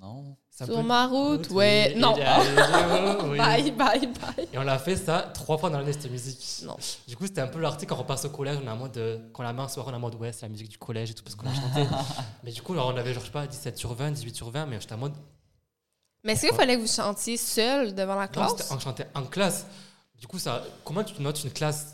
Non. 0.00 0.36
Un 0.60 0.66
Sur 0.66 0.84
ma 0.84 1.08
route, 1.08 1.50
ouais. 1.50 1.92
oui, 1.96 2.00
Non. 2.00 2.14
a- 2.16 3.24
oui. 3.28 3.38
Bye, 3.38 3.72
bye, 3.72 4.06
bye. 4.06 4.48
Et 4.52 4.56
on 4.58 4.62
l'a 4.62 4.78
fait 4.78 4.94
ça 4.96 5.30
trois 5.34 5.58
fois 5.58 5.68
dans 5.68 5.78
l'année, 5.78 5.92
cette 5.92 6.08
musique. 6.10 6.62
Non. 6.64 6.76
Du 7.08 7.16
coup, 7.16 7.26
c'était 7.26 7.40
un 7.40 7.48
peu 7.48 7.58
l'article 7.58 7.90
quand 7.90 7.96
on 7.96 8.02
repasse 8.02 8.24
au 8.24 8.30
collège, 8.30 8.58
on 8.62 8.66
est 8.66 8.70
en 8.70 8.76
mode, 8.76 8.96
euh, 8.96 9.18
quand 9.32 9.42
la 9.42 9.52
main 9.52 9.66
soir, 9.66 9.86
on 9.88 9.92
est 9.92 9.96
en 9.96 9.98
mode, 9.98 10.14
ouais, 10.14 10.32
c'est 10.32 10.42
la 10.42 10.50
musique 10.50 10.68
du 10.68 10.78
collège 10.78 11.10
et 11.10 11.14
tout, 11.14 11.24
parce 11.24 11.34
qu'on 11.34 11.48
a 11.48 11.54
chanté. 11.54 11.84
mais 12.44 12.52
du 12.52 12.62
coup, 12.62 12.72
alors, 12.74 12.86
on 12.94 12.96
avait, 12.96 13.12
genre, 13.12 13.22
je 13.22 13.26
sais 13.26 13.32
pas, 13.32 13.46
17 13.48 13.76
sur 13.76 13.94
20, 13.94 14.12
18 14.12 14.36
sur 14.36 14.50
20, 14.50 14.66
mais 14.66 14.80
j'étais 14.80 14.94
en 14.94 14.98
mode, 14.98 15.14
Mais 16.22 16.34
est-ce 16.34 16.46
qu'il 16.46 16.54
fallait 16.54 16.76
que 16.76 16.82
vous 16.82 16.86
chantiez 16.86 17.36
seul 17.36 17.92
devant 17.92 18.14
la 18.14 18.26
non, 18.26 18.28
classe? 18.32 18.52
c'était- 18.56 18.72
on 18.72 18.78
chantait 18.78 19.08
en 19.14 19.22
classe. 19.24 19.66
Du 20.20 20.28
coup, 20.28 20.38
ça, 20.38 20.62
comment 20.84 21.02
tu 21.02 21.20
notes 21.20 21.42
une 21.42 21.50
classe 21.50 21.93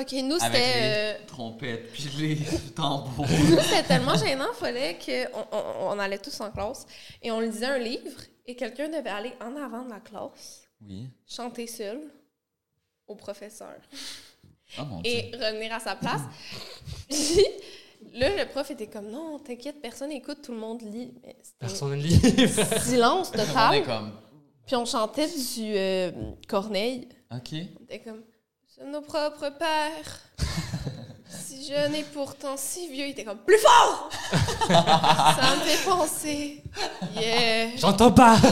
Ok, 0.00 0.12
nous, 0.22 0.36
Avec 0.40 0.54
c'était. 0.56 0.80
les 0.80 1.14
euh, 1.22 1.26
trompettes 1.26 1.92
puis 1.92 2.08
les 2.18 2.36
tambours. 2.74 3.26
Nous, 3.28 3.60
c'était 3.60 3.82
tellement 3.82 4.16
gênant, 4.16 4.46
il 4.52 4.58
fallait 4.58 4.98
qu'on 5.04 5.44
on, 5.52 5.88
on 5.94 5.98
allait 5.98 6.18
tous 6.18 6.40
en 6.40 6.50
classe 6.50 6.86
et 7.22 7.30
on 7.30 7.40
lisait 7.40 7.66
un 7.66 7.78
livre 7.78 8.20
et 8.46 8.56
quelqu'un 8.56 8.88
devait 8.88 9.10
aller 9.10 9.32
en 9.40 9.54
avant 9.56 9.84
de 9.84 9.90
la 9.90 10.00
classe, 10.00 10.62
Oui. 10.86 11.08
chanter 11.26 11.66
seul 11.66 12.00
au 13.06 13.14
professeur 13.16 13.74
Oh 14.78 14.84
mon 14.86 15.00
Dieu. 15.02 15.12
et 15.12 15.30
revenir 15.36 15.74
à 15.74 15.80
sa 15.80 15.94
place. 15.96 16.22
Puis 17.08 17.44
là, 18.14 18.30
le 18.34 18.48
prof 18.48 18.70
était 18.70 18.86
comme 18.86 19.10
non, 19.10 19.38
t'inquiète, 19.38 19.80
personne 19.82 20.10
écoute, 20.12 20.38
tout 20.42 20.52
le 20.52 20.58
monde 20.58 20.80
lit. 20.82 21.12
Mais 21.22 21.36
Personne 21.58 21.94
livre. 22.00 22.78
silence 22.80 23.30
On 23.34 23.38
est 23.38 23.46
total. 23.46 23.84
comme... 23.84 24.12
Puis 24.66 24.76
on 24.76 24.86
chantait 24.86 25.26
du 25.28 25.74
euh, 25.76 26.10
Corneille. 26.48 27.08
OK. 27.30 27.52
On 27.52 27.84
était 27.84 28.00
comme 28.00 28.22
Nos 28.86 29.00
propres 29.00 29.50
pères. 29.58 30.20
si 31.28 31.68
jeune 31.68 31.94
et 31.94 32.04
pourtant 32.04 32.56
si 32.56 32.88
vieux, 32.90 33.06
il 33.06 33.10
était 33.10 33.24
comme 33.24 33.38
plus 33.38 33.58
fort. 33.58 34.10
Ça 34.68 35.56
me 35.56 35.60
fait 35.62 35.84
penser. 35.88 36.62
Yeah. 37.14 37.76
J'entends 37.76 38.12
pas 38.12 38.36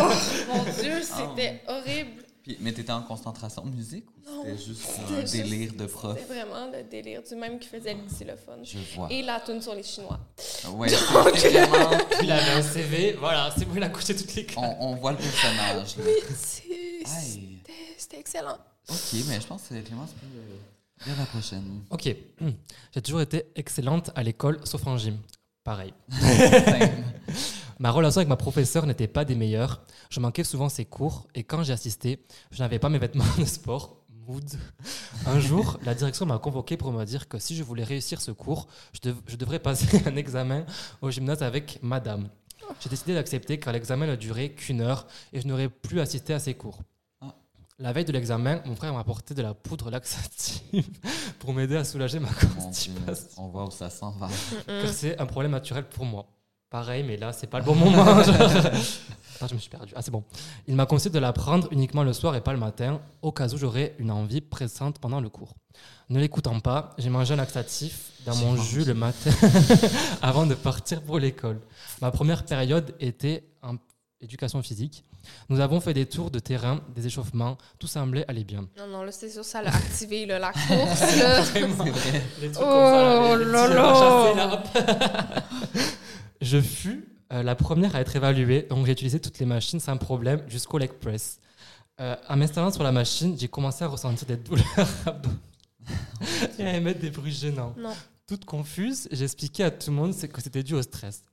Oh, 0.00 0.12
mon 0.48 0.62
Dieu, 0.64 1.00
c'était 1.02 1.62
horrible. 1.68 2.22
Puis, 2.42 2.56
mais 2.60 2.72
t'étais 2.72 2.92
en 2.92 3.02
concentration 3.02 3.62
de 3.66 3.70
musique 3.70 4.06
ou 4.26 4.44
c'était 4.44 4.56
juste 4.58 4.82
un 5.12 5.20
juste- 5.20 5.32
délire 5.32 5.72
de 5.74 5.86
prof? 5.86 6.16
C'était 6.18 6.34
vraiment 6.34 6.70
le 6.72 6.82
délire 6.84 7.22
du 7.22 7.34
même 7.36 7.58
qui 7.58 7.68
faisait 7.68 7.94
le 7.94 8.00
xylophone. 8.08 8.60
Je 8.64 8.78
vois. 8.96 9.08
Et 9.10 9.22
la 9.22 9.40
tune 9.40 9.60
sur 9.60 9.74
les 9.74 9.82
Chinois. 9.82 10.18
Ouais, 10.72 10.88
vraiment... 10.88 11.90
Il 12.22 12.30
avait 12.32 12.52
un 12.52 12.62
CV, 12.62 13.12
voilà, 13.18 13.50
c'est 13.56 13.66
bon, 13.66 13.74
il 13.76 13.82
a 13.82 13.88
couché 13.90 14.16
toutes 14.16 14.34
les 14.34 14.46
classes. 14.46 14.64
On, 14.80 14.90
on 14.90 14.94
voit 14.96 15.12
le 15.12 15.18
personnage. 15.18 15.96
C'était 16.34 17.04
c'était 17.98 18.18
excellent. 18.18 18.58
OK, 18.90 19.24
mais 19.28 19.40
je 19.40 19.46
pense 19.46 19.62
que 19.68 19.80
Clémence 19.80 20.10
peut 20.12 20.26
dire 21.04 21.14
la 21.18 21.26
prochaine. 21.26 21.80
Ok, 21.90 22.14
j'ai 22.94 23.02
toujours 23.02 23.20
été 23.20 23.44
excellente 23.54 24.10
à 24.14 24.22
l'école, 24.22 24.60
sauf 24.64 24.86
en 24.86 24.96
gym. 24.96 25.16
Pareil. 25.64 25.92
Ma 27.78 27.90
relation 27.90 28.18
avec 28.18 28.28
ma 28.28 28.36
professeure 28.36 28.84
n'était 28.86 29.08
pas 29.08 29.24
des 29.24 29.34
meilleures. 29.34 29.82
Je 30.10 30.20
manquais 30.20 30.44
souvent 30.44 30.68
ses 30.68 30.84
cours 30.84 31.26
et 31.34 31.44
quand 31.44 31.62
j'ai 31.62 31.72
assisté, 31.72 32.22
je 32.50 32.58
n'avais 32.58 32.78
pas 32.78 32.90
mes 32.90 32.98
vêtements 32.98 33.24
de 33.38 33.44
sport. 33.46 33.96
Mood. 34.28 34.44
Un 35.26 35.40
jour, 35.40 35.78
la 35.84 35.94
direction 35.94 36.26
m'a 36.26 36.38
convoqué 36.38 36.76
pour 36.76 36.92
me 36.92 37.04
dire 37.06 37.26
que 37.26 37.38
si 37.38 37.56
je 37.56 37.62
voulais 37.62 37.84
réussir 37.84 38.20
ce 38.20 38.32
cours, 38.32 38.68
je, 38.92 39.00
dev- 39.08 39.20
je 39.26 39.36
devrais 39.36 39.58
passer 39.60 40.02
un 40.06 40.16
examen 40.16 40.66
au 41.00 41.10
gymnase 41.10 41.42
avec 41.42 41.78
madame. 41.82 42.28
J'ai 42.80 42.90
décidé 42.90 43.14
d'accepter 43.14 43.58
car 43.58 43.72
l'examen 43.72 44.06
ne 44.06 44.14
durait 44.16 44.50
qu'une 44.50 44.82
heure 44.82 45.06
et 45.32 45.40
je 45.40 45.46
n'aurais 45.48 45.70
plus 45.70 46.00
assisté 46.00 46.34
à 46.34 46.38
ses 46.38 46.52
cours. 46.54 46.80
La 47.80 47.94
veille 47.94 48.04
de 48.04 48.12
l'examen, 48.12 48.60
mon 48.66 48.76
frère 48.76 48.92
m'a 48.92 49.00
apporté 49.00 49.32
de 49.32 49.40
la 49.40 49.54
poudre 49.54 49.90
laxative 49.90 50.86
pour 51.38 51.54
m'aider 51.54 51.76
à 51.76 51.84
soulager 51.84 52.18
ma 52.18 52.28
constipation. 52.28 53.26
on 53.38 53.48
voit 53.48 53.64
où 53.64 53.70
ça 53.70 53.88
s'en 53.88 54.10
va. 54.10 54.28
Car 54.66 54.92
c'est 54.92 55.18
un 55.18 55.24
problème 55.24 55.52
naturel 55.52 55.84
pour 55.84 56.04
moi. 56.04 56.26
Pareil, 56.68 57.02
mais 57.04 57.16
là, 57.16 57.32
c'est 57.32 57.46
pas 57.46 57.58
le 57.58 57.64
bon 57.64 57.74
moment. 57.74 58.04
Attends, 59.34 59.46
je 59.48 59.54
me 59.54 59.58
suis 59.58 59.70
perdu. 59.70 59.94
Ah, 59.96 60.02
c'est 60.02 60.10
bon. 60.10 60.22
Il 60.68 60.76
m'a 60.76 60.84
conseillé 60.84 61.10
de 61.10 61.18
la 61.18 61.32
prendre 61.32 61.68
uniquement 61.70 62.02
le 62.02 62.12
soir 62.12 62.36
et 62.36 62.42
pas 62.42 62.52
le 62.52 62.58
matin, 62.58 63.00
au 63.22 63.32
cas 63.32 63.48
où 63.48 63.56
j'aurais 63.56 63.94
une 63.98 64.10
envie 64.10 64.42
pressante 64.42 64.98
pendant 64.98 65.22
le 65.22 65.30
cours. 65.30 65.54
Ne 66.10 66.20
l'écoutant 66.20 66.60
pas, 66.60 66.90
j'ai 66.98 67.08
mangé 67.08 67.32
un 67.32 67.38
laxatif 67.38 68.10
dans 68.26 68.36
mon 68.36 68.56
jus 68.56 68.84
le 68.84 68.92
matin 68.92 69.30
avant 70.20 70.44
de 70.44 70.54
partir 70.54 71.00
pour 71.00 71.18
l'école. 71.18 71.60
Ma 72.02 72.10
première 72.10 72.44
période 72.44 72.94
était 73.00 73.44
en 73.62 73.76
éducation 74.20 74.62
physique. 74.62 75.04
Nous 75.48 75.60
avons 75.60 75.80
fait 75.80 75.94
des 75.94 76.06
tours 76.06 76.30
de 76.30 76.38
terrain, 76.38 76.80
des 76.94 77.06
échauffements, 77.06 77.56
tout 77.78 77.86
semblait 77.86 78.24
aller 78.28 78.44
bien. 78.44 78.68
Non, 78.76 78.86
non, 78.86 79.02
là, 79.02 79.12
c'est 79.12 79.30
sûr, 79.30 79.44
ça 79.44 79.62
l'a 79.62 79.74
activé, 79.74 80.26
là, 80.26 80.38
la 80.38 80.52
course. 80.52 81.16
Là. 81.16 81.40
Vraiment. 81.42 81.84
C'est 81.84 81.90
vrai. 81.90 82.22
Les 82.40 82.50
trucs 82.52 82.66
comme 82.66 82.92
ça, 82.92 83.02
là, 83.02 83.30
Oh 83.30 83.36
les- 83.36 83.44
les. 85.74 86.46
Je 86.46 86.60
fus 86.60 87.06
euh, 87.32 87.42
la 87.42 87.54
première 87.54 87.94
à 87.94 88.00
être 88.00 88.14
évaluée, 88.16 88.66
donc 88.68 88.86
j'ai 88.86 88.92
utilisé 88.92 89.20
toutes 89.20 89.38
les 89.38 89.46
machines 89.46 89.80
sans 89.80 89.96
problème 89.96 90.42
jusqu'au 90.48 90.78
leg 90.78 90.92
press. 90.92 91.38
Euh, 92.00 92.16
en 92.28 92.36
m'installant 92.36 92.72
sur 92.72 92.82
la 92.82 92.92
machine, 92.92 93.36
j'ai 93.38 93.48
commencé 93.48 93.84
à 93.84 93.88
ressentir 93.88 94.26
des 94.26 94.36
douleurs 94.36 94.64
abdominales 95.06 95.38
et 96.58 96.64
à 96.64 96.76
émettre 96.76 97.00
des 97.00 97.10
bruits 97.10 97.32
gênants. 97.32 97.74
Non. 97.78 97.92
Toute 98.26 98.44
confuse, 98.44 99.08
j'ai 99.10 99.24
expliqué 99.24 99.64
à 99.64 99.70
tout 99.70 99.90
le 99.90 99.96
monde 99.96 100.14
que 100.16 100.40
c'était 100.40 100.62
dû 100.62 100.74
au 100.74 100.82
stress. 100.82 101.24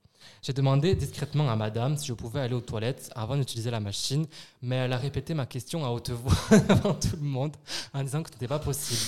J'ai 0.42 0.52
demandé 0.52 0.94
discrètement 0.94 1.50
à 1.50 1.56
madame 1.56 1.96
si 1.96 2.06
je 2.06 2.12
pouvais 2.12 2.40
aller 2.40 2.54
aux 2.54 2.60
toilettes 2.60 3.10
avant 3.14 3.36
d'utiliser 3.36 3.70
la 3.70 3.80
machine, 3.80 4.26
mais 4.62 4.76
elle 4.76 4.92
a 4.92 4.96
répété 4.96 5.34
ma 5.34 5.46
question 5.46 5.84
à 5.84 5.88
haute 5.90 6.10
voix 6.10 6.32
devant 6.68 6.94
tout 6.94 7.16
le 7.20 7.26
monde 7.26 7.56
en 7.92 8.02
disant 8.02 8.22
que 8.22 8.28
ce 8.30 8.34
n'était 8.34 8.48
pas 8.48 8.58
possible. 8.58 9.00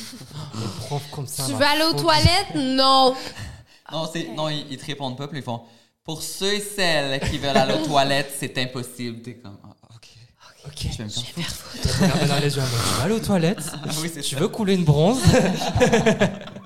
Les 0.55 0.87
profs 0.87 1.11
comme 1.11 1.27
ça. 1.27 1.45
Tu 1.47 1.53
veux 1.53 1.65
aller 1.65 1.85
aux 1.85 1.95
toilettes? 2.01 2.55
Non. 2.57 3.15
Non, 3.93 4.09
c'est, 4.13 4.29
non 4.35 4.49
ils, 4.49 4.67
ils 4.71 4.79
te 4.79 4.87
répondent 4.87 5.17
pas, 5.17 5.29
puis 5.29 5.39
ils 5.39 5.45
font 5.45 5.63
Pour 6.05 6.23
ceux 6.23 6.55
et 6.55 6.61
celles 6.61 7.21
qui 7.29 7.39
veulent 7.39 7.57
aller 7.57 7.75
aux 7.75 7.87
toilettes, 7.87 8.33
c'est 8.39 8.57
impossible. 8.59 9.23
T'es 9.23 9.35
comme 9.35 9.59
Ah, 9.65 9.75
OK. 9.95 10.09
Ok. 10.67 10.87
Je 10.93 10.99
vais 10.99 11.05
me 11.05 11.09
faire 11.11 11.51
foutre. 11.51 11.83
Tu 11.83 12.61
vas 12.61 13.03
aller 13.05 13.15
aux 13.15 13.19
toilettes? 13.21 13.71
Ah 13.73 13.89
oui, 14.03 14.11
c'est 14.13 14.21
Tu 14.23 14.35
ça. 14.35 14.41
veux 14.41 14.49
couler 14.49 14.75
une 14.75 14.85
bronze? 14.85 15.21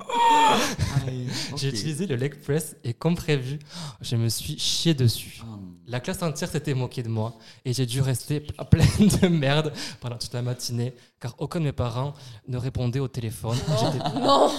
J'ai 1.56 1.68
utilisé 1.68 2.06
le 2.06 2.16
leg 2.16 2.34
press 2.40 2.76
et 2.84 2.94
comme 2.94 3.14
prévu, 3.14 3.58
je 4.00 4.16
me 4.16 4.28
suis 4.28 4.58
chié 4.58 4.94
dessus. 4.94 5.40
Non. 5.44 5.60
La 5.86 6.00
classe 6.00 6.22
entière 6.22 6.50
s'était 6.50 6.74
moquée 6.74 7.02
de 7.02 7.08
moi 7.08 7.34
et 7.64 7.72
j'ai 7.72 7.86
dû 7.86 8.00
rester 8.00 8.40
pleine 8.70 9.08
de 9.22 9.28
merde 9.28 9.72
pendant 10.00 10.16
toute 10.16 10.32
la 10.32 10.42
matinée 10.42 10.94
car 11.20 11.34
aucun 11.38 11.60
de 11.60 11.64
mes 11.66 11.72
parents 11.72 12.14
ne 12.48 12.56
répondait 12.58 13.00
au 13.00 13.08
téléphone. 13.08 13.56
J'étais- 13.80 14.18
Non. 14.20 14.50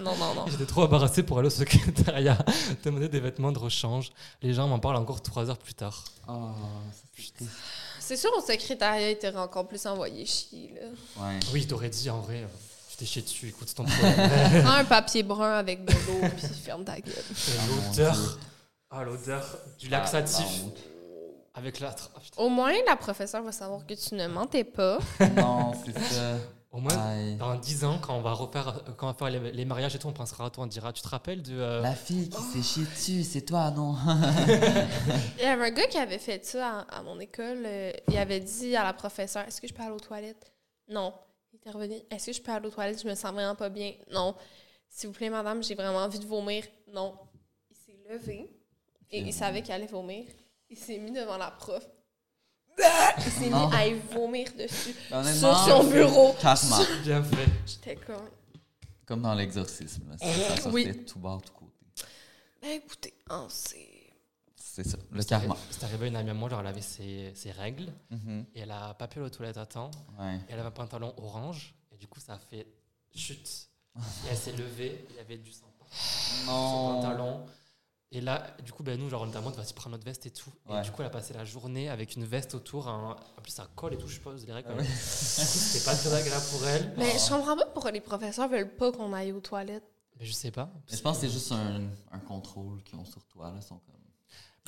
Non, 0.00 0.16
non, 0.16 0.34
non. 0.34 0.44
J'étais 0.48 0.64
trop 0.66 0.82
embarrassé 0.84 1.24
pour 1.24 1.38
aller 1.40 1.48
au 1.48 1.50
secrétariat 1.50 2.38
demander 2.84 3.08
des 3.08 3.18
vêtements 3.18 3.50
de 3.50 3.58
rechange. 3.58 4.10
Les 4.42 4.54
gens 4.54 4.68
m'en 4.68 4.78
parlent 4.78 4.94
encore 4.96 5.20
trois 5.22 5.50
heures 5.50 5.58
plus 5.58 5.74
tard. 5.74 6.04
Oh, 6.28 6.50
c'est 7.98 8.16
sûr, 8.16 8.30
au 8.36 8.40
secrétariat, 8.40 9.10
il 9.10 9.18
t'aurait 9.18 9.38
encore 9.38 9.66
plus 9.66 9.84
envoyé 9.86 10.24
chier, 10.24 10.72
là. 10.80 10.86
Ouais. 11.26 11.40
Oui, 11.52 11.66
t'aurais 11.66 11.90
dit 11.90 12.08
en 12.10 12.20
vrai, 12.20 12.46
t'ai 12.98 13.06
chié 13.06 13.22
dessus, 13.22 13.48
écoute, 13.48 13.68
c'est 13.68 13.74
ton 13.74 13.84
problème. 13.84 14.62
Prends 14.64 14.72
un 14.74 14.84
papier 14.84 15.22
brun 15.22 15.52
avec 15.58 15.84
de 15.84 15.92
l'eau, 15.92 16.28
puis 16.36 16.46
ferme 16.48 16.84
ta 16.84 17.00
gueule. 17.00 17.14
Ah, 17.18 17.62
L'odeur. 17.90 18.38
Ah, 18.90 19.04
l'odeur 19.04 19.58
du 19.78 19.86
Ah, 19.88 19.90
laxatif 19.98 20.62
avec 21.54 21.80
la. 21.80 21.88
ah, 21.90 22.20
putain. 22.22 22.42
Au 22.42 22.48
moins, 22.48 22.72
la 22.86 22.96
professeure 22.96 23.42
va 23.42 23.52
savoir 23.52 23.84
que 23.86 23.94
tu 23.94 24.14
ne 24.14 24.26
mentais 24.28 24.64
pas. 24.64 24.98
Non, 25.36 25.72
c'est 25.84 25.98
ça. 25.98 26.36
Au 26.70 26.80
moins, 26.80 26.96
Aïe. 26.98 27.36
dans 27.36 27.54
10 27.54 27.84
ans, 27.84 27.98
quand 27.98 28.14
on 28.14 28.20
va 28.20 28.32
refaire, 28.34 28.82
quand 28.98 29.06
on 29.08 29.12
va 29.12 29.16
faire 29.18 29.30
les, 29.30 29.52
les 29.52 29.64
mariages 29.64 29.94
et 29.94 29.98
tout, 29.98 30.06
on 30.06 30.12
pensera 30.12 30.46
à 30.46 30.50
toi, 30.50 30.64
on 30.64 30.66
dira 30.66 30.92
Tu 30.92 31.00
te 31.02 31.08
rappelles 31.08 31.42
de. 31.42 31.54
euh, 31.58 31.80
La 31.80 31.94
fille 31.94 32.28
qui 32.28 32.42
s'est 32.42 32.62
chiée 32.62 32.84
dessus, 32.94 33.24
c'est 33.24 33.40
toi, 33.40 33.70
non? 33.70 33.96
Il 35.38 35.44
y 35.44 35.46
avait 35.46 35.64
un 35.66 35.70
gars 35.70 35.86
qui 35.86 35.96
avait 35.98 36.18
fait 36.18 36.44
ça 36.44 36.84
à, 36.90 36.98
à 36.98 37.02
mon 37.02 37.18
école. 37.20 37.62
euh, 37.64 37.90
il 38.08 38.18
avait 38.18 38.40
dit 38.40 38.76
à 38.76 38.84
la 38.84 38.92
professeure 38.92 39.44
Est-ce 39.48 39.60
que 39.60 39.66
je 39.68 39.72
peux 39.74 39.82
aller 39.82 39.92
aux 39.92 39.98
toilettes? 40.00 40.52
Non. 40.90 41.12
Revenu 41.66 41.96
Est-ce 42.10 42.26
que 42.26 42.32
je 42.32 42.40
peux 42.42 42.52
aller 42.52 42.66
aux 42.66 42.70
toilettes? 42.70 43.02
Je 43.02 43.08
me 43.08 43.14
sens 43.14 43.32
vraiment 43.32 43.54
pas 43.54 43.68
bien. 43.68 43.92
Non. 44.10 44.34
S'il 44.88 45.08
vous 45.08 45.14
plaît, 45.14 45.30
madame, 45.30 45.62
j'ai 45.62 45.74
vraiment 45.74 45.98
envie 45.98 46.18
de 46.18 46.26
vomir. 46.26 46.64
Non. 46.92 47.14
Il 47.70 47.76
s'est 47.76 47.98
levé 48.10 48.50
et 49.10 49.20
il 49.20 49.32
savait 49.32 49.62
qu'il 49.62 49.72
allait 49.72 49.86
vomir. 49.86 50.24
Il 50.70 50.78
s'est 50.78 50.98
mis 50.98 51.10
devant 51.12 51.36
la 51.36 51.50
prof. 51.50 51.86
Il 52.78 53.32
s'est 53.32 53.48
mis 53.50 53.74
à 53.74 53.86
y 53.86 53.94
vomir 53.94 54.48
dessus 54.56 54.94
sur 55.34 55.56
son 55.58 55.84
bureau. 55.84 56.32
Fait. 56.34 57.48
J'étais 57.66 57.96
comme 57.96 58.28
Comme 59.04 59.22
dans 59.22 59.34
l'exorcisme. 59.34 60.16
Ça, 60.18 60.56
sortait 60.56 60.68
Oui. 60.70 61.04
tout 61.04 61.18
bas, 61.18 61.38
tout 61.44 61.52
côté. 61.52 61.72
Ben 62.62 62.70
écoutez, 62.70 63.14
hein, 63.30 63.46
c'est. 63.50 63.97
C'est 64.84 64.90
ça, 64.90 64.98
le 65.10 65.22
karma. 65.24 65.56
C'est 65.70 65.82
arrivé 65.84 66.04
à 66.04 66.08
une 66.08 66.16
amie 66.16 66.30
à 66.30 66.34
moi, 66.34 66.48
genre, 66.48 66.60
elle 66.60 66.66
avait 66.68 66.80
ses, 66.82 67.32
ses 67.34 67.50
règles 67.50 67.92
Mhm. 68.10 68.46
et 68.54 68.60
elle 68.60 68.70
a 68.70 68.94
pas 68.94 69.08
pu 69.08 69.18
aller 69.18 69.26
aux 69.26 69.30
toilettes 69.30 69.56
à 69.56 69.66
temps. 69.66 69.90
Ouais. 70.18 70.36
Et 70.36 70.52
elle 70.52 70.58
avait 70.60 70.68
un 70.68 70.72
pantalon 70.72 71.12
orange 71.16 71.74
et 71.90 71.96
du 71.96 72.06
coup, 72.06 72.20
ça 72.20 72.34
a 72.34 72.38
fait 72.38 72.66
chute. 73.14 73.68
Et 73.96 74.28
elle 74.30 74.36
s'est 74.36 74.52
levée, 74.52 75.04
il 75.10 75.16
y 75.16 75.18
avait 75.18 75.38
du 75.38 75.50
sang 75.50 75.66
sur 75.76 75.86
son 75.92 76.44
Non. 76.46 77.00
pantalon. 77.00 77.46
Et 78.12 78.20
là, 78.20 78.46
du 78.64 78.70
coup, 78.72 78.82
ben, 78.84 78.98
nous, 78.98 79.10
genre, 79.10 79.22
on 79.22 79.42
mode, 79.42 79.54
vas-y, 79.56 79.72
prends 79.74 79.90
notre 79.90 80.04
veste 80.04 80.24
et 80.26 80.30
tout. 80.30 80.50
Ouais. 80.68 80.78
Et 80.78 80.82
du 80.82 80.90
coup, 80.92 81.02
elle 81.02 81.08
a 81.08 81.10
passé 81.10 81.34
la 81.34 81.44
journée 81.44 81.88
avec 81.90 82.14
une 82.14 82.24
veste 82.24 82.54
autour. 82.54 82.86
un- 82.88 83.16
En 83.36 83.42
plus, 83.42 83.50
ça 83.50 83.68
colle 83.74 83.94
et 83.94 83.98
tout, 83.98 84.06
je 84.06 84.14
suppose, 84.14 84.46
les 84.46 84.52
règles. 84.52 84.70
Coup, 84.76 84.84
c'était 84.84 85.84
pas 85.84 85.94
très 85.96 86.14
agréable 86.14 86.44
pour 86.52 86.64
elle. 86.66 86.94
Mais 86.96 87.18
je 87.18 87.28
comprends 87.28 87.56
pas 87.56 87.66
pourquoi 87.66 87.90
les 87.90 88.00
professeurs 88.00 88.48
veulent 88.48 88.76
pas 88.76 88.92
qu'on 88.92 89.12
aille 89.12 89.32
aux 89.32 89.40
toilettes. 89.40 89.90
Mais 90.20 90.24
je 90.26 90.32
sais 90.32 90.50
pas. 90.52 90.70
Mais 90.90 90.96
je 90.96 91.02
pense 91.02 91.18
que 91.18 91.26
c'est 91.26 91.32
juste 91.32 91.52
un, 91.52 91.82
un 92.12 92.18
contrôle 92.20 92.82
qu'ils 92.84 92.98
ont 92.98 93.04
sur 93.04 93.24
toi. 93.26 93.50
Là. 93.52 93.60
Sont 93.60 93.78
comme... 93.78 93.94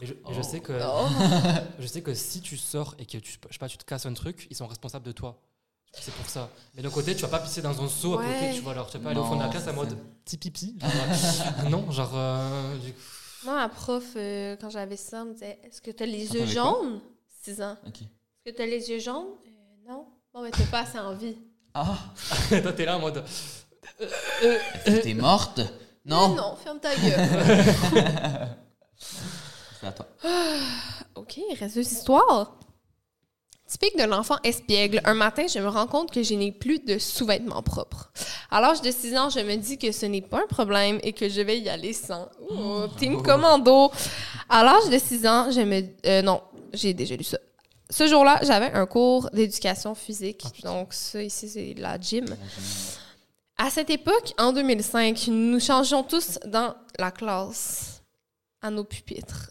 Mais 0.00 0.06
je, 0.06 0.14
Oh. 0.24 0.42
sais 0.42 0.60
que, 0.60 0.72
Oh. 0.82 1.06
je 1.78 1.86
sais 1.86 2.02
que 2.02 2.14
si 2.14 2.40
tu 2.40 2.56
sors 2.56 2.94
et 2.98 3.06
que 3.06 3.18
tu, 3.18 3.32
je 3.48 3.52
sais 3.52 3.58
pas, 3.58 3.68
tu 3.68 3.78
te 3.78 3.84
casses 3.84 4.06
un 4.06 4.14
truc, 4.14 4.46
ils 4.50 4.56
sont 4.56 4.66
responsables 4.66 5.04
de 5.04 5.12
toi. 5.12 5.38
C'est 5.92 6.14
pour 6.14 6.26
ça. 6.28 6.48
Mais 6.74 6.82
d'un 6.82 6.90
côté, 6.90 7.14
tu 7.16 7.22
vas 7.22 7.28
pas 7.28 7.40
pisser 7.40 7.62
dans 7.62 7.82
un 7.82 7.88
seau 7.88 8.18
à 8.18 8.22
côté, 8.24 8.52
tu 8.54 8.60
vois. 8.60 8.72
Alors, 8.72 8.88
tu 8.88 8.96
vas 8.98 9.04
pas 9.04 9.10
aller 9.10 9.18
au 9.20 9.24
fond 9.24 9.34
de 9.36 9.42
la 9.42 9.48
classe 9.48 9.64
c'est 9.64 9.72
mode 9.72 9.96
petit 10.24 10.36
pipi. 10.38 10.76
genre, 10.80 10.90
euh, 11.64 11.68
non, 11.68 11.90
genre. 11.90 12.12
euh, 12.14 12.78
du 12.78 12.92
coup, 12.92 13.00
Moi, 13.44 13.54
ma 13.56 13.68
prof, 13.68 14.04
euh, 14.16 14.56
quand 14.60 14.70
j'avais 14.70 14.96
ça, 14.96 15.24
me 15.24 15.32
disait 15.32 15.58
Est-ce 15.64 15.80
que 15.82 15.90
tu 15.90 16.02
as 16.02 16.06
les 16.06 16.32
yeux 16.32 16.46
jaunes 16.46 17.00
6 17.42 17.60
ans. 17.62 17.76
Est-ce 17.86 18.52
que 18.52 18.56
tu 18.56 18.62
as 18.62 18.66
les 18.66 18.88
yeux 18.88 19.00
jaunes 19.00 19.26
Euh, 19.46 19.88
Non. 19.90 20.06
Bon, 20.32 20.42
mais 20.42 20.50
t'as 20.52 20.64
pas 20.66 20.80
assez 20.82 20.98
envie. 21.00 21.36
Ah! 21.74 21.98
Toi, 22.48 22.72
t'es 22.72 22.84
là 22.84 22.96
en 22.96 23.00
mode. 23.00 23.24
T'es 24.84 25.14
morte? 25.14 25.60
Non! 26.04 26.28
Mais 26.30 26.36
non, 26.36 26.54
ferme 26.56 26.78
ta 26.78 26.94
gueule. 26.94 28.48
C'est 29.80 29.86
à 29.86 29.92
toi. 29.92 30.06
OK, 31.14 31.38
il 31.38 31.56
reste 31.58 31.74
deux 31.76 31.82
histoires. 31.82 32.56
Typique 33.66 33.96
de 33.96 34.02
l'enfant 34.02 34.36
espiègle, 34.42 35.00
un 35.04 35.14
matin, 35.14 35.46
je 35.46 35.60
me 35.60 35.68
rends 35.68 35.86
compte 35.86 36.10
que 36.10 36.24
je 36.24 36.34
n'ai 36.34 36.50
plus 36.50 36.80
de 36.80 36.98
sous-vêtements 36.98 37.62
propres. 37.62 38.10
À 38.50 38.60
l'âge 38.60 38.82
de 38.82 38.90
6 38.90 39.16
ans, 39.16 39.30
je 39.30 39.38
me 39.38 39.54
dis 39.56 39.78
que 39.78 39.92
ce 39.92 40.06
n'est 40.06 40.22
pas 40.22 40.38
un 40.38 40.46
problème 40.48 40.98
et 41.04 41.12
que 41.12 41.28
je 41.28 41.40
vais 41.40 41.60
y 41.60 41.68
aller 41.68 41.92
sans. 41.92 42.28
Ouh, 42.50 42.88
team 42.98 43.22
commando. 43.22 43.92
À 44.48 44.64
l'âge 44.64 44.90
de 44.90 44.98
6 44.98 45.26
ans, 45.26 45.50
je 45.52 45.60
me... 45.60 45.84
euh, 46.04 46.20
non, 46.20 46.42
j'ai 46.72 46.94
déjà 46.94 47.14
lu 47.14 47.22
ça. 47.22 47.38
Ce 47.88 48.08
jour-là, 48.08 48.40
j'avais 48.42 48.72
un 48.72 48.86
cours 48.86 49.30
d'éducation 49.32 49.94
physique. 49.94 50.44
Donc, 50.64 50.92
ça, 50.92 51.22
ici, 51.22 51.48
c'est 51.48 51.74
la 51.78 51.96
gym. 51.98 52.26
À 53.56 53.70
cette 53.70 53.90
époque, 53.90 54.32
en 54.36 54.52
2005, 54.52 55.28
nous 55.28 55.60
changeons 55.60 56.02
tous 56.02 56.40
dans 56.44 56.74
la 56.98 57.12
classe 57.12 57.99
à 58.62 58.70
nos 58.70 58.84
pupitres. 58.84 59.50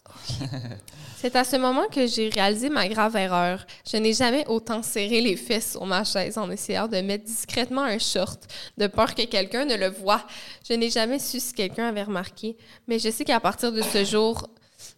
C'est 1.16 1.36
à 1.36 1.44
ce 1.44 1.56
moment 1.56 1.86
que 1.88 2.06
j'ai 2.06 2.28
réalisé 2.28 2.70
ma 2.70 2.88
grave 2.88 3.16
erreur. 3.16 3.66
Je 3.90 3.96
n'ai 3.96 4.12
jamais 4.12 4.46
autant 4.46 4.82
serré 4.82 5.20
les 5.20 5.36
fesses 5.36 5.72
sur 5.72 5.84
ma 5.84 6.04
chaise 6.04 6.38
en 6.38 6.50
essayant 6.50 6.88
de 6.88 6.98
mettre 7.00 7.24
discrètement 7.24 7.82
un 7.82 7.98
short, 7.98 8.46
de 8.78 8.86
peur 8.86 9.14
que 9.14 9.24
quelqu'un 9.26 9.64
ne 9.64 9.76
le 9.76 9.88
voie. 9.88 10.24
Je 10.68 10.74
n'ai 10.74 10.90
jamais 10.90 11.18
su 11.18 11.40
si 11.40 11.52
quelqu'un 11.52 11.88
avait 11.88 12.04
remarqué, 12.04 12.56
mais 12.86 12.98
je 12.98 13.10
sais 13.10 13.24
qu'à 13.24 13.40
partir 13.40 13.72
de 13.72 13.82
ce 13.82 14.04
jour, 14.04 14.48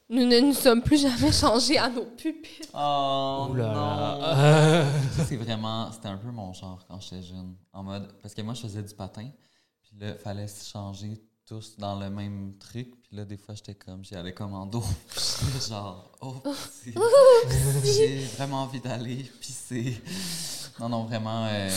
nous 0.08 0.26
ne 0.26 0.40
nous 0.40 0.52
sommes 0.52 0.82
plus 0.82 1.00
jamais 1.00 1.32
changés 1.32 1.78
à 1.78 1.88
nos 1.88 2.04
pupitres. 2.04 2.68
Oh, 2.74 3.48
Ouh 3.50 3.54
là 3.54 3.72
non! 3.72 4.24
Euh, 4.24 4.84
c'est 5.26 5.36
vraiment... 5.36 5.90
C'était 5.90 6.08
un 6.08 6.18
peu 6.18 6.30
mon 6.30 6.52
genre 6.52 6.84
quand 6.86 7.00
j'étais 7.00 7.22
jeune. 7.22 7.56
En 7.72 7.82
mode... 7.82 8.12
Parce 8.20 8.34
que 8.34 8.42
moi, 8.42 8.54
je 8.54 8.60
faisais 8.60 8.82
du 8.82 8.94
patin. 8.94 9.28
Puis 9.82 9.92
là, 9.98 10.10
il 10.10 10.18
fallait 10.18 10.46
se 10.46 10.68
changer 10.68 11.14
tous 11.46 11.76
dans 11.78 11.98
le 11.98 12.10
même 12.10 12.54
truc. 12.58 12.94
Puis 13.12 13.18
là, 13.18 13.26
des 13.26 13.36
fois, 13.36 13.54
j'étais 13.54 13.74
comme... 13.74 14.02
J'y 14.02 14.14
allais 14.14 14.32
comme 14.32 14.54
en 14.54 14.64
dos. 14.64 14.82
J'étais 15.14 15.68
genre... 15.68 16.10
Oh, 16.22 16.34
c'est- 16.82 16.94
j'ai 17.84 18.24
vraiment 18.38 18.62
envie 18.62 18.80
d'aller 18.80 19.30
pisser. 19.38 20.00
Non, 20.80 20.88
non, 20.88 21.04
vraiment... 21.04 21.44
euh, 21.44 21.68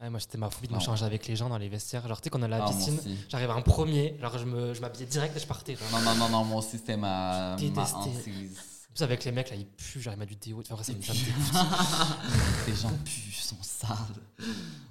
ouais, 0.00 0.08
moi, 0.08 0.18
c'était 0.18 0.38
ma 0.38 0.48
phobie 0.48 0.68
de 0.68 0.72
me 0.72 0.80
changer 0.80 1.04
avec 1.04 1.26
les 1.26 1.36
gens 1.36 1.50
dans 1.50 1.58
les 1.58 1.68
vestiaires. 1.68 2.08
Genre, 2.08 2.18
tu 2.18 2.24
sais, 2.24 2.30
quand 2.30 2.38
on 2.40 2.44
a 2.44 2.48
la 2.48 2.64
ah, 2.64 2.70
piscine, 2.70 2.98
j'arrivais 3.28 3.52
en 3.52 3.60
premier. 3.60 4.16
Genre, 4.22 4.38
je 4.38 4.46
me- 4.46 4.72
je 4.72 4.80
m'habillais 4.80 5.04
direct 5.04 5.36
et 5.36 5.40
je 5.40 5.46
partais. 5.46 5.76
genre. 5.76 5.86
Non, 5.92 6.00
non, 6.00 6.14
non, 6.14 6.28
non, 6.30 6.44
moi 6.44 6.60
aussi, 6.60 6.78
c'était 6.78 6.96
ma, 6.96 7.54
ma 7.60 7.82
hantise. 7.82 8.58
Plus, 8.94 9.02
avec 9.04 9.26
les 9.26 9.32
mecs, 9.32 9.50
là, 9.50 9.56
ils 9.56 9.66
puent. 9.66 10.00
J'arrive 10.00 10.22
à 10.22 10.24
du 10.24 10.36
déo. 10.36 10.62
Enfin, 10.70 10.82
ça 10.82 10.94
me 10.94 11.02
ça 11.02 11.12
me 11.12 11.18
dégoûte. 11.18 12.66
Les 12.68 12.74
gens 12.74 12.90
puent, 13.04 13.32
sont 13.34 13.56
sales. 13.60 13.98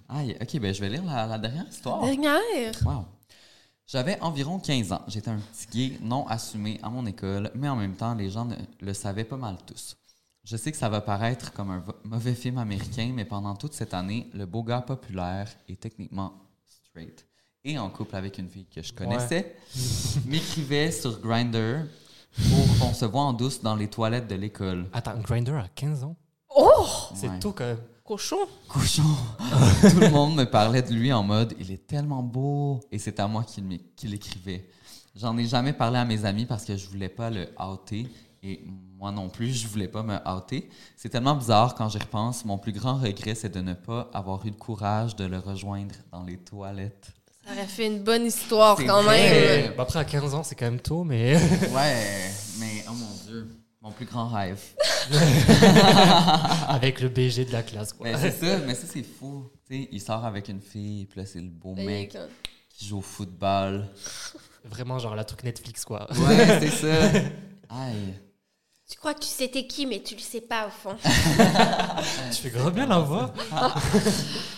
Aïe, 0.08 0.38
ok, 0.40 0.60
ben 0.60 0.72
je 0.72 0.82
vais 0.82 0.90
lire 0.90 1.04
la, 1.04 1.26
la 1.26 1.40
dernière 1.40 1.68
histoire. 1.68 2.04
Dernière. 2.04 2.74
Wow. 2.86 3.06
J'avais 3.88 4.20
environ 4.20 4.60
15 4.60 4.92
ans. 4.92 5.02
J'étais 5.08 5.30
un 5.30 5.38
petit 5.40 5.68
gay 5.72 5.98
non 6.02 6.28
assumé 6.28 6.78
à 6.84 6.90
mon 6.90 7.06
école, 7.06 7.52
mais 7.56 7.70
en 7.70 7.78
même 7.78 7.96
temps, 7.96 8.14
les 8.16 8.30
gens 8.30 8.44
ne- 8.46 8.56
le 8.82 8.94
savaient 8.94 9.24
pas 9.24 9.38
mal 9.38 9.56
tous. 9.66 9.96
Je 10.44 10.58
sais 10.58 10.72
que 10.72 10.78
ça 10.78 10.90
va 10.90 11.00
paraître 11.02 11.54
comme 11.54 11.72
un 11.72 11.84
mauvais 12.04 12.34
film 12.36 12.58
américain, 12.58 13.12
mais 13.16 13.24
pendant 13.26 13.56
toute 13.56 13.74
cette 13.74 13.94
année, 13.94 14.30
le 14.34 14.46
beau 14.46 14.64
gars 14.64 14.82
populaire 14.82 15.48
est 15.70 15.80
techniquement 15.80 16.34
straight 16.66 17.26
et 17.64 17.78
en 17.80 17.90
couple 17.90 18.16
avec 18.16 18.38
une 18.38 18.50
fille 18.50 18.66
que 18.68 18.82
je 18.82 18.94
connaissais, 18.94 19.56
m'écrivait 20.26 20.92
sur 20.92 21.20
Grindr 21.20 21.86
pour 22.50 22.80
qu'on 22.80 22.94
se 22.94 23.06
voit 23.06 23.24
en 23.24 23.34
douce 23.34 23.62
dans 23.62 23.76
les 23.76 23.90
toilettes 23.90 24.28
de 24.28 24.36
l'école. 24.36 24.88
Attends, 24.94 25.18
Grinder 25.20 25.54
à 25.64 25.68
15 25.76 26.04
ans? 26.04 26.16
Oh! 26.56 26.86
C'est 27.16 27.30
Ouais. 27.30 27.40
tout 27.40 27.52
quand 27.54 27.66
même. 27.66 27.80
Cochon. 28.08 28.38
Cochon. 28.70 29.04
Tout 29.82 30.00
le 30.00 30.10
monde 30.10 30.36
me 30.36 30.46
parlait 30.46 30.82
de 30.82 30.94
lui 30.94 31.12
en 31.12 31.24
mode 31.24 31.54
il 31.60 31.72
est 31.72 31.86
tellement 31.88 32.24
beau 32.24 32.80
et 32.90 33.00
c'est 33.00 33.20
à 33.20 33.28
moi 33.28 33.44
qu'il 33.44 33.66
m'é- 33.66 33.82
qu'il 33.98 34.14
écrivait. 34.14 34.66
J'en 35.16 35.38
ai 35.38 35.46
jamais 35.46 35.74
parlé 35.74 35.98
à 35.98 36.06
mes 36.06 36.24
amis 36.24 36.46
parce 36.46 36.64
que 36.64 36.78
je 36.78 36.88
voulais 36.88 37.10
pas 37.10 37.30
le 37.30 37.50
outer 37.60 38.08
et 38.44 38.64
moi 38.98 39.12
non 39.12 39.28
plus 39.28 39.52
je 39.54 39.68
voulais 39.68 39.90
pas 39.90 40.04
me 40.04 40.16
outer. 40.34 40.70
C'est 40.96 41.10
tellement 41.10 41.36
bizarre 41.36 41.76
quand 41.76 41.90
j'y 41.90 41.98
repense. 41.98 42.46
Mon 42.46 42.58
plus 42.58 42.72
grand 42.72 42.96
regret 42.96 43.36
c'est 43.36 43.54
de 43.54 43.60
ne 43.62 43.74
pas 43.74 44.10
avoir 44.14 44.46
eu 44.46 44.52
le 44.52 44.56
courage 44.56 45.18
de 45.18 45.26
le 45.26 45.40
rejoindre 45.40 45.96
dans 46.12 46.24
les 46.24 46.38
toilettes. 46.38 47.10
Ça 47.46 47.54
aurait 47.54 47.66
fait 47.66 47.88
une 47.88 48.04
bonne 48.04 48.26
histoire 48.26 48.78
quand 48.78 49.04
vrai. 49.04 49.62
même. 49.64 49.74
Bah, 49.78 49.84
après, 49.84 50.00
à 50.00 50.04
15 50.06 50.34
ans, 50.34 50.44
c'est 50.44 50.56
quand 50.56 50.66
même 50.66 50.82
tôt, 50.82 51.06
mais. 51.06 51.34
Ouais, 51.74 52.30
mais 52.60 52.77
mon 53.88 53.94
plus 53.94 54.06
grand 54.06 54.28
rêve. 54.28 54.62
avec 56.68 57.00
le 57.00 57.08
BG 57.08 57.46
de 57.46 57.54
la 57.54 57.64
classe, 57.64 57.94
quoi. 57.94 58.08
Mais 58.08 58.18
c'est 58.18 58.32
ça, 58.32 58.58
mais 58.60 58.76
ça 58.76 58.86
c'est 58.86 59.04
fou. 59.04 59.50
Tu 59.66 59.84
sais, 59.84 59.90
il 59.92 60.02
sort 60.02 60.26
avec 60.26 60.50
une 60.50 60.60
fille, 60.60 61.06
puis 61.06 61.22
là 61.22 61.26
c'est 61.26 61.40
le 61.40 61.50
beau 61.50 61.74
mec 61.74 62.18
qui 62.70 62.86
joue 62.86 62.98
au 62.98 63.02
football. 63.02 63.88
Vraiment, 64.66 65.00
genre, 65.00 65.16
la 65.16 65.24
truc 65.24 65.44
Netflix, 65.44 65.86
quoi. 65.86 66.08
Ouais, 66.12 66.60
c'est 66.60 66.70
ça. 66.70 67.20
Aïe. 67.70 68.14
Tu 68.90 68.98
crois 68.98 69.14
que 69.14 69.20
tu 69.20 69.28
sais 69.28 69.50
t'es 69.50 69.68
qui, 69.68 69.86
mais 69.86 70.02
tu 70.02 70.16
le 70.16 70.22
sais 70.22 70.40
pas 70.40 70.66
au 70.66 70.70
fond. 70.70 70.96
tu 71.04 72.38
fais 72.42 72.50
grave 72.50 72.74
bien 72.74 72.86
la 72.86 73.00
voix. 73.00 73.34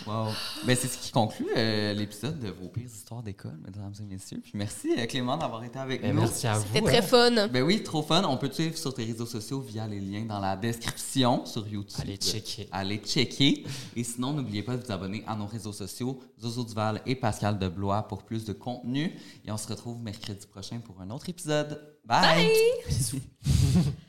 Wow. 0.06 0.30
Ben, 0.66 0.76
c'est 0.76 0.88
ce 0.88 0.98
qui 0.98 1.12
conclut 1.12 1.46
euh, 1.56 1.94
l'épisode 1.94 2.40
de 2.40 2.50
vos 2.50 2.68
pires 2.68 2.88
histoires 2.88 3.22
d'école, 3.22 3.60
mesdames 3.64 3.94
et 4.00 4.04
messieurs. 4.04 4.40
Puis 4.42 4.54
merci 4.56 4.90
euh, 4.98 5.06
Clément 5.06 5.38
d'avoir 5.38 5.64
été 5.64 5.78
avec 5.78 6.02
Ben, 6.02 6.16
nous. 6.16 6.22
merci 6.22 6.48
à 6.48 6.58
vous. 6.58 6.66
C'était 6.66 6.82
très 6.82 6.98
hein. 6.98 7.02
fun. 7.36 7.48
Ben 7.48 7.62
oui, 7.62 7.84
trop 7.84 8.02
fun. 8.02 8.24
On 8.24 8.36
peut 8.38 8.50
te 8.50 8.56
suivre 8.56 8.76
sur 8.76 8.92
tes 8.92 9.04
réseaux 9.04 9.28
sociaux 9.28 9.60
via 9.60 9.86
les 9.86 10.00
liens 10.00 10.26
dans 10.26 10.40
la 10.40 10.56
description 10.56 11.46
sur 11.46 11.68
YouTube. 11.68 12.00
Allez 12.02 12.16
checker. 12.16 12.68
Allez 12.72 12.98
checker. 12.98 13.66
Et 13.96 14.04
sinon, 14.04 14.34
n'oubliez 14.34 14.64
pas 14.64 14.78
de 14.78 14.84
vous 14.84 14.92
abonner 14.92 15.24
à 15.28 15.36
nos 15.36 15.46
réseaux 15.46 15.74
sociaux, 15.74 16.20
Zozo 16.42 16.64
Duval 16.64 17.02
et 17.06 17.16
Pascal 17.16 17.60
Deblois 17.60 18.08
pour 18.08 18.24
plus 18.24 18.46
de 18.46 18.54
contenu. 18.54 19.16
Et 19.46 19.52
on 19.52 19.58
se 19.58 19.68
retrouve 19.68 20.02
mercredi 20.02 20.48
prochain 20.48 20.80
pour 20.80 21.00
un 21.02 21.12
autre 21.12 21.30
épisode. 21.30 21.80
Bye! 22.04 22.50